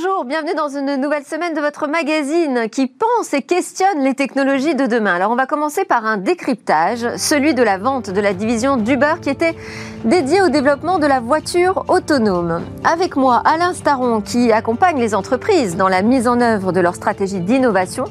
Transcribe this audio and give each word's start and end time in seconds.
Bonjour, 0.00 0.24
bienvenue 0.24 0.54
dans 0.54 0.68
une 0.68 0.94
nouvelle 1.00 1.24
semaine 1.24 1.54
de 1.54 1.60
votre 1.60 1.88
magazine 1.88 2.68
qui 2.70 2.86
pense 2.86 3.34
et 3.34 3.42
questionne 3.42 4.04
les 4.04 4.14
technologies 4.14 4.76
de 4.76 4.86
demain. 4.86 5.16
Alors 5.16 5.32
on 5.32 5.34
va 5.34 5.46
commencer 5.46 5.84
par 5.84 6.06
un 6.06 6.18
décryptage, 6.18 7.16
celui 7.16 7.52
de 7.52 7.64
la 7.64 7.78
vente 7.78 8.08
de 8.08 8.20
la 8.20 8.32
division 8.32 8.76
d'Uber 8.76 9.14
qui 9.20 9.28
était 9.28 9.56
dédiée 10.04 10.40
au 10.40 10.50
développement 10.50 11.00
de 11.00 11.06
la 11.08 11.18
voiture 11.18 11.84
autonome. 11.88 12.62
Avec 12.84 13.16
moi, 13.16 13.42
Alain 13.44 13.74
Staron 13.74 14.20
qui 14.20 14.52
accompagne 14.52 15.00
les 15.00 15.16
entreprises 15.16 15.76
dans 15.76 15.88
la 15.88 16.02
mise 16.02 16.28
en 16.28 16.40
œuvre 16.40 16.70
de 16.70 16.78
leur 16.78 16.94
stratégie 16.94 17.40
d'innovation, 17.40 18.04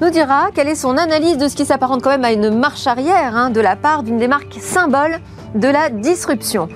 nous 0.00 0.10
dira 0.10 0.50
quelle 0.54 0.68
est 0.68 0.76
son 0.76 0.96
analyse 0.96 1.38
de 1.38 1.48
ce 1.48 1.56
qui 1.56 1.64
s'apparente 1.64 2.00
quand 2.00 2.10
même 2.10 2.24
à 2.24 2.30
une 2.30 2.56
marche 2.56 2.86
arrière 2.86 3.34
hein, 3.34 3.50
de 3.50 3.60
la 3.60 3.74
part 3.74 4.04
d'une 4.04 4.18
des 4.18 4.28
marques 4.28 4.58
symboles 4.60 5.18
de 5.54 5.68
la 5.68 5.88
disruption. 5.90 6.68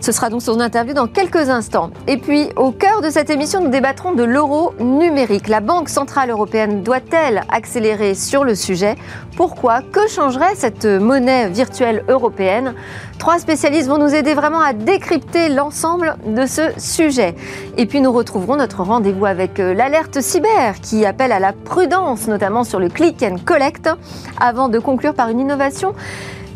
Ce 0.00 0.12
sera 0.12 0.30
donc 0.30 0.40
son 0.40 0.60
interview 0.60 0.94
dans 0.94 1.06
quelques 1.06 1.50
instants. 1.50 1.90
Et 2.06 2.16
puis, 2.16 2.48
au 2.56 2.70
cœur 2.70 3.02
de 3.02 3.10
cette 3.10 3.28
émission, 3.28 3.60
nous 3.62 3.68
débattrons 3.68 4.14
de 4.14 4.22
l'euro 4.22 4.72
numérique. 4.80 5.48
La 5.48 5.60
Banque 5.60 5.88
Centrale 5.88 6.30
Européenne 6.30 6.82
doit-elle 6.82 7.42
accélérer 7.50 8.14
sur 8.14 8.44
le 8.44 8.54
sujet? 8.54 8.96
Pourquoi? 9.36 9.82
Que 9.82 10.08
changerait 10.08 10.54
cette 10.54 10.86
monnaie 10.86 11.48
virtuelle 11.48 12.02
européenne? 12.08 12.74
Trois 13.18 13.38
spécialistes 13.38 13.88
vont 13.88 13.98
nous 13.98 14.14
aider 14.14 14.32
vraiment 14.32 14.60
à 14.60 14.72
décrypter 14.72 15.50
l'ensemble 15.50 16.16
de 16.26 16.46
ce 16.46 16.62
sujet. 16.78 17.34
Et 17.76 17.84
puis, 17.84 18.00
nous 18.00 18.12
retrouverons 18.12 18.56
notre 18.56 18.82
rendez-vous 18.82 19.26
avec 19.26 19.60
euh, 19.60 19.74
l'alerte 19.74 20.22
cyber 20.22 20.80
qui 20.80 21.04
appelle 21.04 21.32
à 21.32 21.40
la 21.40 21.52
prudence, 21.52 22.26
notamment 22.28 22.64
sur 22.64 22.80
le 22.80 22.88
click 22.88 23.22
and 23.22 23.36
collect, 23.44 23.90
avant 24.40 24.68
de 24.70 24.78
conclure 24.78 25.12
par 25.12 25.28
une 25.28 25.40
innovation 25.40 25.94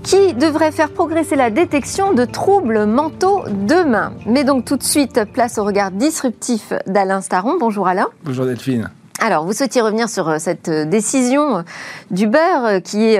qui 0.05 0.35
devrait 0.35 0.71
faire 0.71 0.91
progresser 0.91 1.35
la 1.35 1.51
détection 1.51 2.13
de 2.13 2.25
troubles 2.25 2.87
mentaux 2.87 3.43
demain? 3.49 4.13
Mais 4.27 4.45
donc 4.45 4.65
tout 4.65 4.77
de 4.77 4.83
suite, 4.83 5.25
place 5.33 5.59
au 5.59 5.65
regard 5.65 5.91
disruptif 5.91 6.73
d'Alain 6.87 7.23
Staron. 7.23 7.57
Bonjour 7.59 7.89
Alain. 7.89 8.09
Bonjour 8.23 8.45
Delphine. 8.45 8.91
Alors, 9.27 9.47
vous 9.47 9.55
souhaitiez 9.55 9.81
revenir 9.81 10.11
sur 10.11 10.29
euh, 10.29 10.37
cette 10.39 10.69
euh, 10.69 10.85
décision 10.85 11.57
euh, 11.57 11.63
d'Uber, 12.11 12.83
qui 12.85 13.03
est 13.05 13.19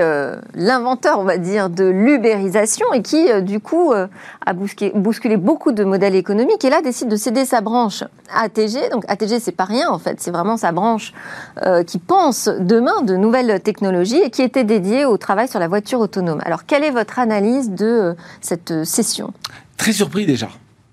l'inventeur, 0.53 1.17
on 1.17 1.23
va 1.23 1.39
dire, 1.39 1.71
de 1.71 1.83
l'ubérisation 1.83 2.85
et 2.93 3.01
qui, 3.01 3.25
du 3.41 3.59
coup, 3.59 3.91
a 3.91 4.53
bousculé 4.53 5.37
beaucoup 5.37 5.71
de 5.71 5.83
modèles 5.83 6.13
économiques 6.15 6.63
et 6.63 6.69
là 6.69 6.81
décide 6.83 7.07
de 7.07 7.15
céder 7.15 7.43
sa 7.45 7.61
branche 7.61 8.03
ATG. 8.31 8.89
Donc, 8.91 9.03
ATG, 9.07 9.39
c'est 9.39 9.51
pas 9.51 9.65
rien, 9.65 9.89
en 9.89 9.97
fait, 9.97 10.21
c'est 10.21 10.29
vraiment 10.29 10.57
sa 10.57 10.71
branche 10.71 11.13
qui 11.87 11.97
pense 11.97 12.47
demain 12.47 13.01
de 13.01 13.15
nouvelles 13.15 13.59
technologies 13.61 14.21
et 14.21 14.29
qui 14.29 14.43
était 14.43 14.63
dédiée 14.63 15.05
au 15.05 15.17
travail 15.17 15.47
sur 15.47 15.59
la 15.59 15.67
voiture 15.67 15.99
autonome. 15.99 16.41
Alors, 16.45 16.65
quelle 16.65 16.83
est 16.83 16.91
votre 16.91 17.17
analyse 17.17 17.71
de 17.71 18.15
cette 18.41 18.85
cession 18.85 19.33
Très 19.77 19.93
surpris 19.93 20.25
déjà, 20.25 20.49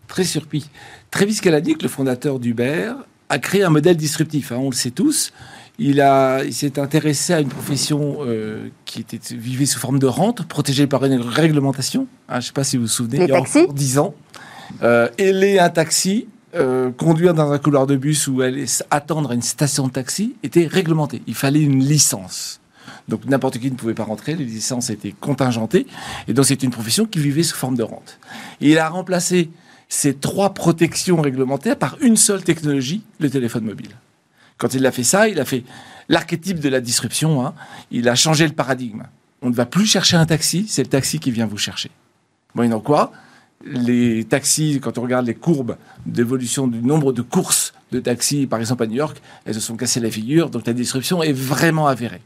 très 0.09 0.25
surpris. 0.25 0.71
Travis 1.11 1.37
Kalanick, 1.41 1.83
le 1.83 1.89
fondateur 1.89 2.39
d'Uber, 2.39 2.93
a 3.33 3.39
créé 3.39 3.63
un 3.63 3.71
modèle 3.71 3.97
disruptif, 3.97 4.53
hein, 4.53 4.59
on 4.61 4.69
le 4.69 4.77
sait 4.77 4.91
tous. 4.91 5.33
Il, 5.79 6.03
a, 6.03 6.45
il 6.45 6.53
s'est 6.53 6.79
intéressé 6.79 7.33
à 7.33 7.41
une 7.41 7.49
profession 7.49 8.19
euh, 8.21 8.69
qui 8.85 9.01
était 9.01 9.19
vivait 9.35 9.65
sous 9.65 9.79
forme 9.79 9.99
de 9.99 10.07
rente, 10.07 10.47
protégée 10.47 10.87
par 10.87 11.03
une 11.07 11.19
réglementation. 11.19 12.07
Hein, 12.29 12.35
je 12.35 12.37
ne 12.37 12.43
sais 12.43 12.53
pas 12.53 12.63
si 12.63 12.77
vous 12.77 12.83
vous 12.83 12.89
souvenez, 12.89 13.17
Les 13.17 13.25
il 13.25 13.31
y 13.31 13.33
a 13.33 13.39
taxis. 13.39 13.67
10 13.73 13.99
ans. 13.99 14.15
Euh, 14.83 15.09
un 15.19 15.69
taxi, 15.71 16.29
euh, 16.55 16.91
conduire 16.91 17.33
dans 17.33 17.51
un 17.53 17.59
couloir 17.59 17.87
de 17.87 17.97
bus 17.97 18.29
ou 18.29 18.43
aller 18.43 18.67
attendre 18.91 19.31
à 19.31 19.35
une 19.35 19.41
station 19.41 19.87
de 19.87 19.93
taxi 19.93 20.37
était 20.43 20.67
réglementé. 20.67 21.23
Il 21.27 21.35
fallait 21.35 21.63
une 21.63 21.83
licence. 21.83 22.61
Donc 23.09 23.25
n'importe 23.25 23.59
qui 23.59 23.71
ne 23.71 23.77
pouvait 23.77 23.95
pas 23.95 24.05
rentrer, 24.05 24.35
les 24.35 24.45
licences 24.45 24.91
étaient 24.91 25.15
contingentées. 25.19 25.87
Et 26.29 26.35
donc 26.35 26.45
c'est 26.45 26.63
une 26.63 26.71
profession 26.71 27.07
qui 27.07 27.19
vivait 27.19 27.43
sous 27.43 27.57
forme 27.57 27.77
de 27.77 27.83
rente. 27.83 28.19
Et 28.61 28.73
il 28.73 28.79
a 28.79 28.91
remplacé 28.91 29.49
ces 29.93 30.15
trois 30.15 30.55
protections 30.55 31.21
réglementaires 31.21 31.77
par 31.77 31.99
une 32.01 32.17
seule 32.17 32.43
technologie, 32.43 33.03
le 33.21 33.29
téléphone 33.29 33.65
mobile. 33.65 33.91
Quand 34.57 34.73
il 34.73 34.87
a 34.87 34.91
fait 34.91 35.03
ça, 35.03 35.29
il 35.29 35.39
a 35.39 35.45
fait 35.45 35.65
l'archétype 36.09 36.61
de 36.61 36.71
la 36.71 36.81
disruption. 36.81 37.45
Hein. 37.45 37.53
Il 37.91 38.09
a 38.09 38.15
changé 38.15 38.47
le 38.47 38.55
paradigme. 38.55 39.03
On 39.43 39.51
ne 39.51 39.55
va 39.55 39.67
plus 39.67 39.85
chercher 39.85 40.17
un 40.17 40.25
taxi, 40.25 40.65
c'est 40.67 40.83
le 40.83 40.89
taxi 40.89 41.21
qui 41.21 41.31
vient 41.31 41.45
vous 41.45 41.59
chercher. 41.59 41.91
Moyennant 42.55 42.81
quoi, 42.81 43.13
les 43.67 44.25
taxis, 44.25 44.81
quand 44.83 44.97
on 44.97 45.03
regarde 45.03 45.27
les 45.27 45.35
courbes 45.35 45.77
d'évolution 46.07 46.67
du 46.67 46.81
nombre 46.81 47.13
de 47.13 47.21
courses 47.21 47.75
de 47.93 48.01
taxis, 48.01 48.47
par 48.47 48.59
exemple 48.59 48.83
à 48.83 48.87
New 48.87 48.97
York, 48.97 49.23
elles 49.45 49.55
se 49.55 49.61
sont 49.61 49.77
cassées 49.77 50.01
la 50.01 50.11
figure, 50.11 50.51
donc 50.51 50.67
la 50.67 50.73
disruption 50.73 51.23
est 51.23 51.33
vraiment 51.33 51.87
avérée. 51.87 52.23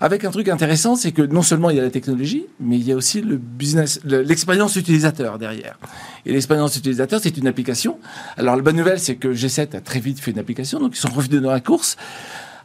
Avec 0.00 0.24
un 0.24 0.30
truc 0.30 0.48
intéressant, 0.48 0.94
c'est 0.94 1.10
que 1.10 1.22
non 1.22 1.42
seulement 1.42 1.70
il 1.70 1.76
y 1.76 1.80
a 1.80 1.82
la 1.82 1.90
technologie, 1.90 2.46
mais 2.60 2.76
il 2.76 2.86
y 2.86 2.92
a 2.92 2.96
aussi 2.96 3.20
le 3.20 3.36
business, 3.36 4.00
l'expérience 4.04 4.76
utilisateur 4.76 5.38
derrière. 5.38 5.76
Et 6.24 6.32
l'expérience 6.32 6.76
utilisateur, 6.76 7.20
c'est 7.20 7.36
une 7.36 7.48
application. 7.48 7.98
Alors 8.36 8.54
la 8.54 8.62
bonne 8.62 8.76
nouvelle, 8.76 9.00
c'est 9.00 9.16
que 9.16 9.28
G7 9.28 9.76
a 9.76 9.80
très 9.80 9.98
vite 9.98 10.20
fait 10.20 10.30
une 10.30 10.38
application, 10.38 10.78
donc 10.78 10.96
ils 10.96 11.00
sont 11.00 11.08
revenus 11.08 11.42
dans 11.42 11.50
la 11.50 11.60
course, 11.60 11.96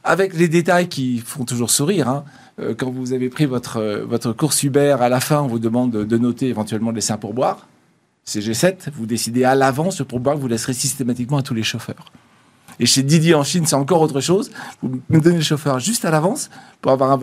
avec 0.04 0.36
les 0.36 0.48
détails 0.48 0.90
qui 0.90 1.20
font 1.20 1.46
toujours 1.46 1.72
sourire. 1.72 2.08
Hein. 2.08 2.24
Euh, 2.60 2.76
quand 2.78 2.92
vous 2.92 3.14
avez 3.14 3.30
pris 3.30 3.46
votre, 3.46 3.78
euh, 3.78 4.06
votre 4.06 4.32
course 4.34 4.62
Uber, 4.62 4.98
à 5.00 5.10
la 5.10 5.20
fin, 5.20 5.42
on 5.42 5.48
vous 5.48 5.60
demande 5.60 5.92
de 5.92 6.18
noter 6.18 6.50
éventuellement 6.50 6.92
les 6.92 7.02
pour 7.08 7.20
pourboires. 7.20 7.68
C'est 8.26 8.40
G7, 8.40 8.90
vous 8.96 9.06
décidez 9.06 9.44
à 9.44 9.56
l'avance 9.56 10.00
le 10.00 10.06
pourboire 10.06 10.36
que 10.36 10.42
vous 10.42 10.48
laisserez 10.48 10.74
systématiquement 10.74 11.38
à 11.38 11.44
tous 11.44 11.54
les 11.54 11.64
chauffeurs. 11.64 12.06
Et 12.80 12.86
chez 12.86 13.04
Didi 13.04 13.34
en 13.34 13.44
Chine, 13.44 13.66
c'est 13.66 13.76
encore 13.76 14.02
autre 14.02 14.22
chose. 14.22 14.52
Vous 14.82 15.02
me 15.10 15.20
donnez 15.20 15.38
le 15.38 15.44
chauffeur 15.44 15.80
juste 15.80 16.06
à 16.06 16.12
l'avance 16.12 16.50
pour 16.82 16.92
avoir 16.92 17.20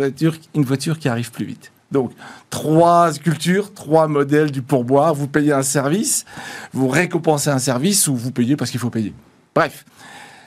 une 0.55 0.65
voiture, 0.65 0.99
qui 0.99 1.09
arrive 1.09 1.31
plus 1.31 1.44
vite. 1.44 1.72
Donc, 1.91 2.12
trois 2.50 3.12
cultures, 3.12 3.75
trois 3.75 4.06
modèles 4.06 4.50
du 4.50 4.62
pourboire. 4.62 5.15
Vous 5.15 5.27
payez 5.27 5.53
un 5.53 5.62
service, 5.62 6.25
vous 6.72 6.89
récompensez 6.89 7.50
un 7.50 7.59
service 7.59 8.06
ou 8.06 8.15
vous 8.15 8.31
payez 8.31 8.56
parce 8.56 8.71
qu'il 8.71 8.81
faut 8.81 8.91
payer. 8.91 9.12
Bref, 9.55 9.84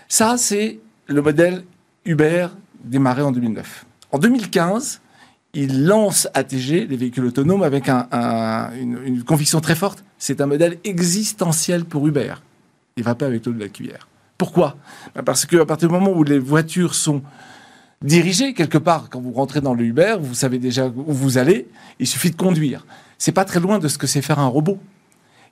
ça, 0.07 0.37
c'est 0.37 0.79
le 1.07 1.21
modèle 1.21 1.63
Uber 2.05 2.47
démarré 2.83 3.21
en 3.21 3.31
2009. 3.31 3.85
En 4.11 4.19
2015, 4.19 5.01
il 5.53 5.85
lance 5.85 6.27
ATG, 6.33 6.87
les 6.87 6.97
véhicules 6.97 7.25
autonomes, 7.25 7.63
avec 7.63 7.89
une, 7.89 8.97
une, 9.05 9.23
conviction 9.23 9.59
très 9.61 9.75
forte. 9.75 10.03
C'est 10.17 10.41
un 10.41 10.45
modèle 10.45 10.79
existentiel 10.83 11.85
pour 11.85 12.07
Uber. 12.07 12.35
Il 12.95 13.03
va 13.03 13.15
pas 13.15 13.25
avec 13.25 13.45
l'eau 13.45 13.53
de 13.53 13.59
la 13.59 13.69
cuillère. 13.69 14.07
Pourquoi 14.43 14.75
ben, 15.15 15.23
Parce 15.23 15.45
qu'à 15.45 15.65
partir 15.65 15.87
du 15.87 15.93
moment 15.93 16.11
où 16.11 16.25
les 16.25 16.37
voitures 16.37 16.95
sont 16.95 17.21
dirigées 18.01 18.53
quelque 18.53 18.77
part, 18.77 19.09
quand 19.09 19.21
vous 19.21 19.31
rentrez 19.31 19.61
dans 19.61 19.73
le 19.73 19.85
Uber, 19.85 20.17
vous 20.19 20.33
savez 20.33 20.59
déjà 20.59 20.87
où 20.87 21.13
vous 21.13 21.37
allez, 21.37 21.69
il 21.97 22.07
suffit 22.07 22.29
de 22.29 22.35
conduire. 22.35 22.85
C'est 23.17 23.31
pas 23.31 23.45
très 23.45 23.61
loin 23.61 23.79
de 23.79 23.87
ce 23.87 23.97
que 23.97 24.05
c'est 24.05 24.21
faire 24.21 24.39
un 24.39 24.47
robot. 24.47 24.79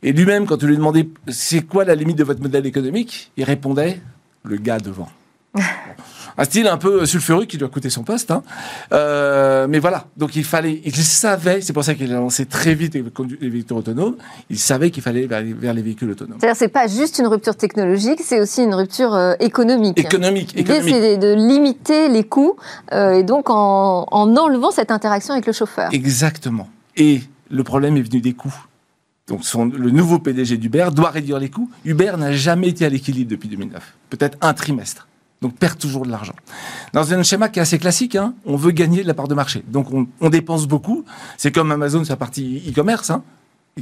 Et 0.03 0.11
lui-même, 0.11 0.45
quand 0.45 0.61
on 0.61 0.67
lui 0.67 0.75
demandait 0.75 1.07
c'est 1.29 1.61
quoi 1.61 1.85
la 1.85 1.95
limite 1.95 2.17
de 2.17 2.25
votre 2.25 2.41
modèle 2.41 2.65
économique, 2.65 3.31
il 3.37 3.45
répondait 3.45 4.01
le 4.43 4.57
gars 4.57 4.79
devant. 4.79 5.07
un 6.37 6.43
style 6.43 6.67
un 6.67 6.77
peu 6.77 7.05
sulfureux 7.05 7.45
qui 7.45 7.57
doit 7.57 7.69
coûter 7.69 7.89
son 7.89 8.03
poste. 8.03 8.31
Hein. 8.31 8.43
Euh, 8.93 9.67
mais 9.69 9.79
voilà, 9.79 10.05
donc 10.17 10.35
il 10.35 10.43
fallait, 10.43 10.81
il 10.85 10.95
savait, 10.95 11.61
c'est 11.61 11.73
pour 11.73 11.83
ça 11.83 11.93
qu'il 11.95 12.11
a 12.11 12.15
lancé 12.15 12.45
très 12.45 12.73
vite 12.73 12.93
les, 12.93 13.01
véhicules 13.49 13.77
autonomes, 13.77 14.15
il 14.49 14.59
savait 14.59 14.91
qu'il 14.91 15.03
fallait 15.03 15.31
aller 15.33 15.53
vers, 15.53 15.73
les 15.73 15.81
véhicules 15.81 16.09
autonomes. 16.09 16.37
C'est-à-dire 16.39 16.57
c'est 16.57 16.67
pas 16.67 16.87
juste 16.87 17.19
une 17.19 17.27
rupture 17.27 17.55
technologique, 17.55 18.19
c'est 18.23 18.39
aussi 18.39 18.63
une 18.63 18.75
rupture 18.75 19.13
euh, 19.13 19.33
économique. 19.39 19.97
Économique, 19.97 20.57
économique. 20.57 20.85
L'idée, 20.85 21.01
c'est 21.01 21.17
de 21.17 21.33
limiter 21.33 22.09
les 22.09 22.23
coûts 22.23 22.55
euh, 22.93 23.13
et 23.13 23.23
donc 23.23 23.49
en, 23.49 24.07
en 24.11 24.37
enlevant 24.37 24.71
cette 24.71 24.91
interaction 24.91 25.33
avec 25.33 25.45
le 25.45 25.53
chauffeur. 25.53 25.89
Exactement. 25.93 26.69
Et 26.97 27.21
le 27.49 27.63
problème 27.63 27.97
est 27.97 28.01
venu 28.01 28.21
des 28.21 28.33
coûts. 28.33 28.53
Donc 29.27 29.45
son, 29.45 29.65
le 29.65 29.91
nouveau 29.91 30.19
PDG 30.19 30.57
d'Uber 30.57 30.89
doit 30.93 31.09
réduire 31.09 31.39
les 31.39 31.49
coûts. 31.49 31.69
Uber 31.85 32.13
n'a 32.17 32.33
jamais 32.33 32.69
été 32.69 32.85
à 32.85 32.89
l'équilibre 32.89 33.31
depuis 33.31 33.47
2009. 33.47 33.93
Peut-être 34.09 34.37
un 34.41 34.53
trimestre 34.53 35.07
donc 35.41 35.55
perd 35.55 35.77
toujours 35.77 36.05
de 36.05 36.11
l'argent. 36.11 36.35
Dans 36.93 37.13
un 37.13 37.23
schéma 37.23 37.49
qui 37.49 37.59
est 37.59 37.61
assez 37.61 37.79
classique, 37.79 38.15
hein, 38.15 38.33
on 38.45 38.55
veut 38.55 38.71
gagner 38.71 39.01
de 39.01 39.07
la 39.07 39.13
part 39.13 39.27
de 39.27 39.33
marché. 39.33 39.63
Donc 39.67 39.87
on, 39.91 40.29
dépense 40.29 40.67
beaucoup. 40.67 41.03
C'est 41.37 41.51
comme 41.51 41.71
Amazon 41.71 42.03
partie 42.15 42.61
e-commerce. 42.69 43.09
Hein. 43.09 43.23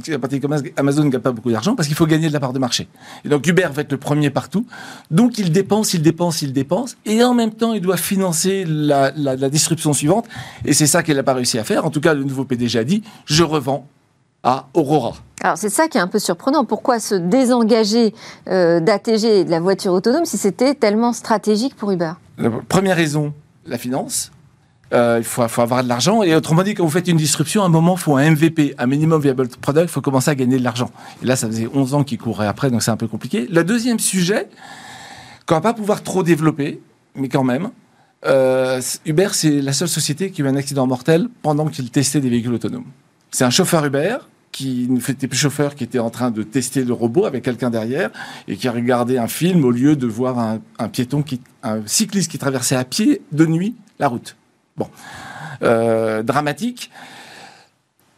La 0.06 0.18
partie 0.18 0.38
e-commerce, 0.38 0.62
Amazon 0.76 1.04
ne 1.04 1.10
gagne 1.10 1.20
pas 1.20 1.32
beaucoup 1.32 1.50
d'argent 1.50 1.74
parce 1.74 1.86
qu'il 1.86 1.96
faut 1.96 2.06
gagner 2.06 2.28
de 2.28 2.32
la 2.32 2.40
part 2.40 2.52
de 2.52 2.58
marché. 2.58 2.88
Et 3.24 3.28
donc 3.28 3.46
Uber 3.46 3.68
va 3.72 3.82
être 3.82 3.92
le 3.92 3.98
premier 3.98 4.30
partout. 4.30 4.64
Donc 5.10 5.38
il 5.38 5.52
dépense, 5.52 5.92
il 5.92 6.00
dépense, 6.00 6.42
il 6.42 6.52
dépense. 6.52 6.96
Et 7.04 7.22
en 7.22 7.34
même 7.34 7.52
temps, 7.52 7.74
il 7.74 7.82
doit 7.82 7.98
financer 7.98 8.64
la 8.66 9.50
disruption 9.50 9.92
suivante. 9.92 10.26
Et 10.64 10.72
c'est 10.72 10.86
ça 10.86 11.02
qu'il 11.02 11.16
n'a 11.16 11.22
pas 11.22 11.34
réussi 11.34 11.58
à 11.58 11.64
faire. 11.64 11.84
En 11.84 11.90
tout 11.90 12.00
cas, 12.00 12.14
le 12.14 12.24
nouveau 12.24 12.44
PDG 12.44 12.78
a 12.78 12.84
dit, 12.84 13.02
je 13.26 13.42
revends 13.42 13.86
à 14.42 14.68
Aurora. 14.74 15.14
Alors 15.42 15.56
c'est 15.56 15.70
ça 15.70 15.88
qui 15.88 15.98
est 15.98 16.00
un 16.00 16.06
peu 16.06 16.18
surprenant. 16.18 16.64
Pourquoi 16.64 17.00
se 17.00 17.14
désengager 17.14 18.14
euh, 18.48 18.80
d'ATG 18.80 19.24
et 19.24 19.44
de 19.44 19.50
la 19.50 19.60
voiture 19.60 19.92
autonome 19.92 20.24
si 20.24 20.36
c'était 20.36 20.74
tellement 20.74 21.12
stratégique 21.12 21.76
pour 21.76 21.90
Uber? 21.90 22.12
Première 22.68 22.96
raison, 22.96 23.32
la 23.66 23.78
finance. 23.78 24.30
Euh, 24.92 25.16
il 25.18 25.24
faut, 25.24 25.42
avoir 25.42 25.84
de 25.84 25.88
l'argent. 25.88 26.22
Et 26.22 26.34
autrement 26.34 26.62
dit, 26.62 26.74
quand 26.74 26.84
vous 26.84 26.90
faites 26.90 27.06
une 27.06 27.16
disruption, 27.16 27.62
à 27.62 27.66
un 27.66 27.68
moment, 27.68 27.94
il 27.96 28.00
faut 28.00 28.16
un 28.16 28.30
MVP, 28.30 28.74
un 28.76 28.86
minimum 28.86 29.20
viable 29.20 29.48
product, 29.48 29.88
il 29.88 29.92
faut 29.92 30.00
commencer 30.00 30.30
à 30.30 30.34
gagner 30.34 30.58
de 30.58 30.64
l'argent. 30.64 30.90
Et 31.22 31.26
là, 31.26 31.36
ça 31.36 31.46
faisait 31.46 31.68
11 31.72 31.94
ans 31.94 32.04
qu'il 32.04 32.18
courait 32.18 32.48
après, 32.48 32.70
donc 32.70 32.82
c'est 32.82 32.90
un 32.90 32.96
peu 32.96 33.06
compliqué. 33.06 33.46
Le 33.48 33.62
deuxième 33.62 34.00
sujet, 34.00 34.48
qu'on 35.46 35.54
va 35.54 35.60
pas 35.60 35.74
pouvoir 35.74 36.02
trop 36.02 36.24
développer, 36.24 36.80
mais 37.14 37.28
quand 37.28 37.44
même, 37.44 37.70
euh, 38.26 38.80
Uber, 39.06 39.28
c'est 39.32 39.62
la 39.62 39.72
seule 39.72 39.88
société 39.88 40.30
qui 40.30 40.42
a 40.42 40.44
eu 40.44 40.48
un 40.48 40.56
accident 40.56 40.86
mortel 40.86 41.28
pendant 41.42 41.68
qu'il 41.68 41.90
testait 41.90 42.20
des 42.20 42.28
véhicules 42.28 42.54
autonomes. 42.54 42.84
C'est 43.30 43.44
un 43.44 43.50
chauffeur 43.50 43.84
Uber 43.84 44.18
qui 44.52 44.88
n'était 44.88 45.28
plus 45.28 45.38
chauffeur, 45.38 45.74
qui 45.74 45.84
était 45.84 46.00
en 46.00 46.10
train 46.10 46.30
de 46.30 46.42
tester 46.42 46.84
le 46.84 46.92
robot 46.92 47.24
avec 47.24 47.44
quelqu'un 47.44 47.70
derrière 47.70 48.10
et 48.48 48.56
qui 48.56 48.66
a 48.66 48.72
regardé 48.72 49.16
un 49.16 49.28
film 49.28 49.64
au 49.64 49.70
lieu 49.70 49.94
de 49.94 50.06
voir 50.06 50.38
un, 50.38 50.88
piéton, 50.88 51.22
qui, 51.22 51.40
un 51.62 51.86
cycliste 51.86 52.30
qui 52.30 52.38
traversait 52.38 52.76
à 52.76 52.84
pied 52.84 53.22
de 53.30 53.46
nuit 53.46 53.76
la 53.98 54.08
route. 54.08 54.36
Bon, 54.76 54.88
euh, 55.62 56.22
dramatique 56.22 56.90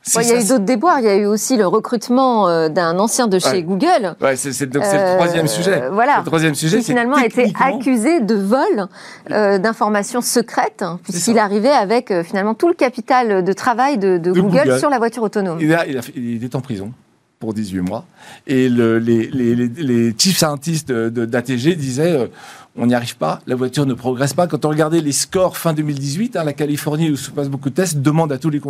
il 0.06 0.28
y 0.28 0.32
a 0.32 0.40
eu 0.40 0.46
d'autres 0.46 0.64
déboires. 0.64 0.98
Il 1.00 1.04
y 1.04 1.08
a 1.08 1.16
eu 1.16 1.26
aussi 1.26 1.56
le 1.56 1.66
recrutement 1.66 2.48
euh, 2.48 2.68
d'un 2.68 2.98
ancien 2.98 3.28
de 3.28 3.38
chez 3.38 3.62
Google. 3.62 4.14
Ouais, 4.20 4.36
c'est 4.36 4.74
le 4.74 5.16
troisième 5.16 5.48
sujet. 5.48 5.82
Euh, 5.82 5.90
voilà. 5.90 6.18
Le 6.18 6.24
troisième 6.24 6.54
sujet, 6.54 6.78
qui 6.78 6.84
finalement 6.84 7.16
a 7.16 7.26
été 7.26 7.52
accusé 7.60 8.20
de 8.20 8.34
vol 8.34 8.88
euh, 9.30 9.58
d'informations 9.58 10.20
secrètes, 10.20 10.82
hein, 10.82 10.98
puisqu'il 11.02 11.38
arrivait 11.38 11.70
avec 11.70 12.12
finalement 12.22 12.54
tout 12.54 12.68
le 12.68 12.74
capital 12.74 13.44
de 13.44 13.52
travail 13.52 13.98
de, 13.98 14.18
Google, 14.18 14.78
sur 14.78 14.90
la 14.90 14.98
voiture 14.98 15.22
autonome. 15.22 15.58
Il, 15.60 15.76
il, 16.16 16.44
est 16.44 16.54
en 16.54 16.60
prison 16.60 16.92
pour 17.38 17.54
18 17.54 17.80
mois. 17.80 18.04
Et 18.46 18.68
le, 18.68 18.98
les, 18.98 19.28
les, 19.28 19.54
les, 19.54 20.14
chief 20.16 20.38
scientists 20.38 20.92
d'ATG 20.92 21.76
disaient 21.76 22.30
on 22.76 22.86
n'y 22.86 22.94
arrive 22.94 23.16
pas, 23.16 23.40
la 23.46 23.54
voiture 23.54 23.84
ne 23.84 23.94
progresse 23.94 24.32
pas. 24.32 24.46
Quand 24.46 24.64
on 24.64 24.70
regardait 24.70 25.00
les 25.00 25.12
scores 25.12 25.56
fin 25.56 25.74
2018, 25.74 26.36
hein, 26.36 26.44
la 26.44 26.52
Californie 26.54 27.10
où 27.10 27.16
se 27.16 27.30
passe 27.30 27.48
beaucoup 27.48 27.70
de 27.70 27.74
tests 27.74 27.98
demande 27.98 28.32
à 28.32 28.38
tous 28.38 28.50
les, 28.50 28.60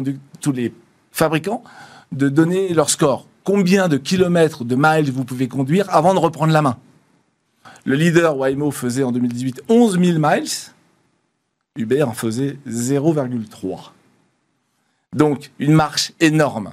tous 0.40 0.52
les 0.52 0.72
fabricants 1.12 1.62
de 2.10 2.28
donner 2.28 2.74
leur 2.74 2.90
score. 2.90 3.26
Combien 3.44 3.88
de 3.88 3.96
kilomètres, 3.96 4.64
de 4.64 4.76
miles 4.76 5.10
vous 5.10 5.24
pouvez 5.24 5.48
conduire 5.48 5.86
avant 5.90 6.14
de 6.14 6.18
reprendre 6.18 6.52
la 6.52 6.62
main? 6.62 6.76
Le 7.84 7.96
leader 7.96 8.36
Waymo 8.36 8.70
faisait 8.70 9.02
en 9.02 9.12
2018 9.12 9.62
11 9.68 9.98
000 10.00 10.18
miles. 10.18 10.48
Uber 11.76 12.02
en 12.02 12.12
faisait 12.12 12.58
0,3. 12.68 13.90
Donc, 15.14 15.50
une 15.58 15.72
marche 15.72 16.12
énorme. 16.20 16.72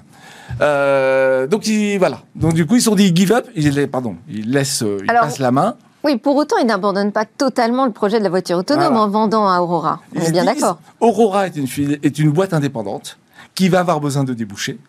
Euh, 0.61 1.47
donc, 1.47 1.67
voilà. 1.97 2.21
Donc, 2.35 2.53
du 2.53 2.65
coup, 2.65 2.75
ils 2.75 2.81
se 2.81 2.85
sont 2.85 2.95
dit 2.95 3.13
give 3.15 3.31
up. 3.31 3.47
Ils, 3.55 3.87
pardon, 3.87 4.15
ils 4.29 4.51
laissent, 4.51 4.83
ils 5.01 5.07
passent 5.07 5.39
la 5.39 5.51
main. 5.51 5.75
Oui, 6.03 6.17
pour 6.17 6.35
autant, 6.35 6.57
ils 6.57 6.65
n'abandonnent 6.65 7.11
pas 7.11 7.25
totalement 7.25 7.85
le 7.85 7.91
projet 7.91 8.19
de 8.19 8.23
la 8.23 8.29
voiture 8.29 8.57
autonome 8.57 8.95
en 8.95 9.09
vendant 9.09 9.49
à 9.49 9.59
Aurora. 9.59 10.01
On 10.15 10.21
est 10.21 10.31
bien 10.31 10.45
d'accord. 10.45 10.79
Aurora 11.01 11.47
est 11.47 11.55
une, 11.57 11.97
est 12.03 12.19
une 12.19 12.31
boîte 12.31 12.53
indépendante 12.53 13.17
qui 13.59 13.67
va 13.67 13.81
avoir 13.81 13.99
besoin 13.99 14.23
de 14.23 14.33
déboucher. 14.33 14.79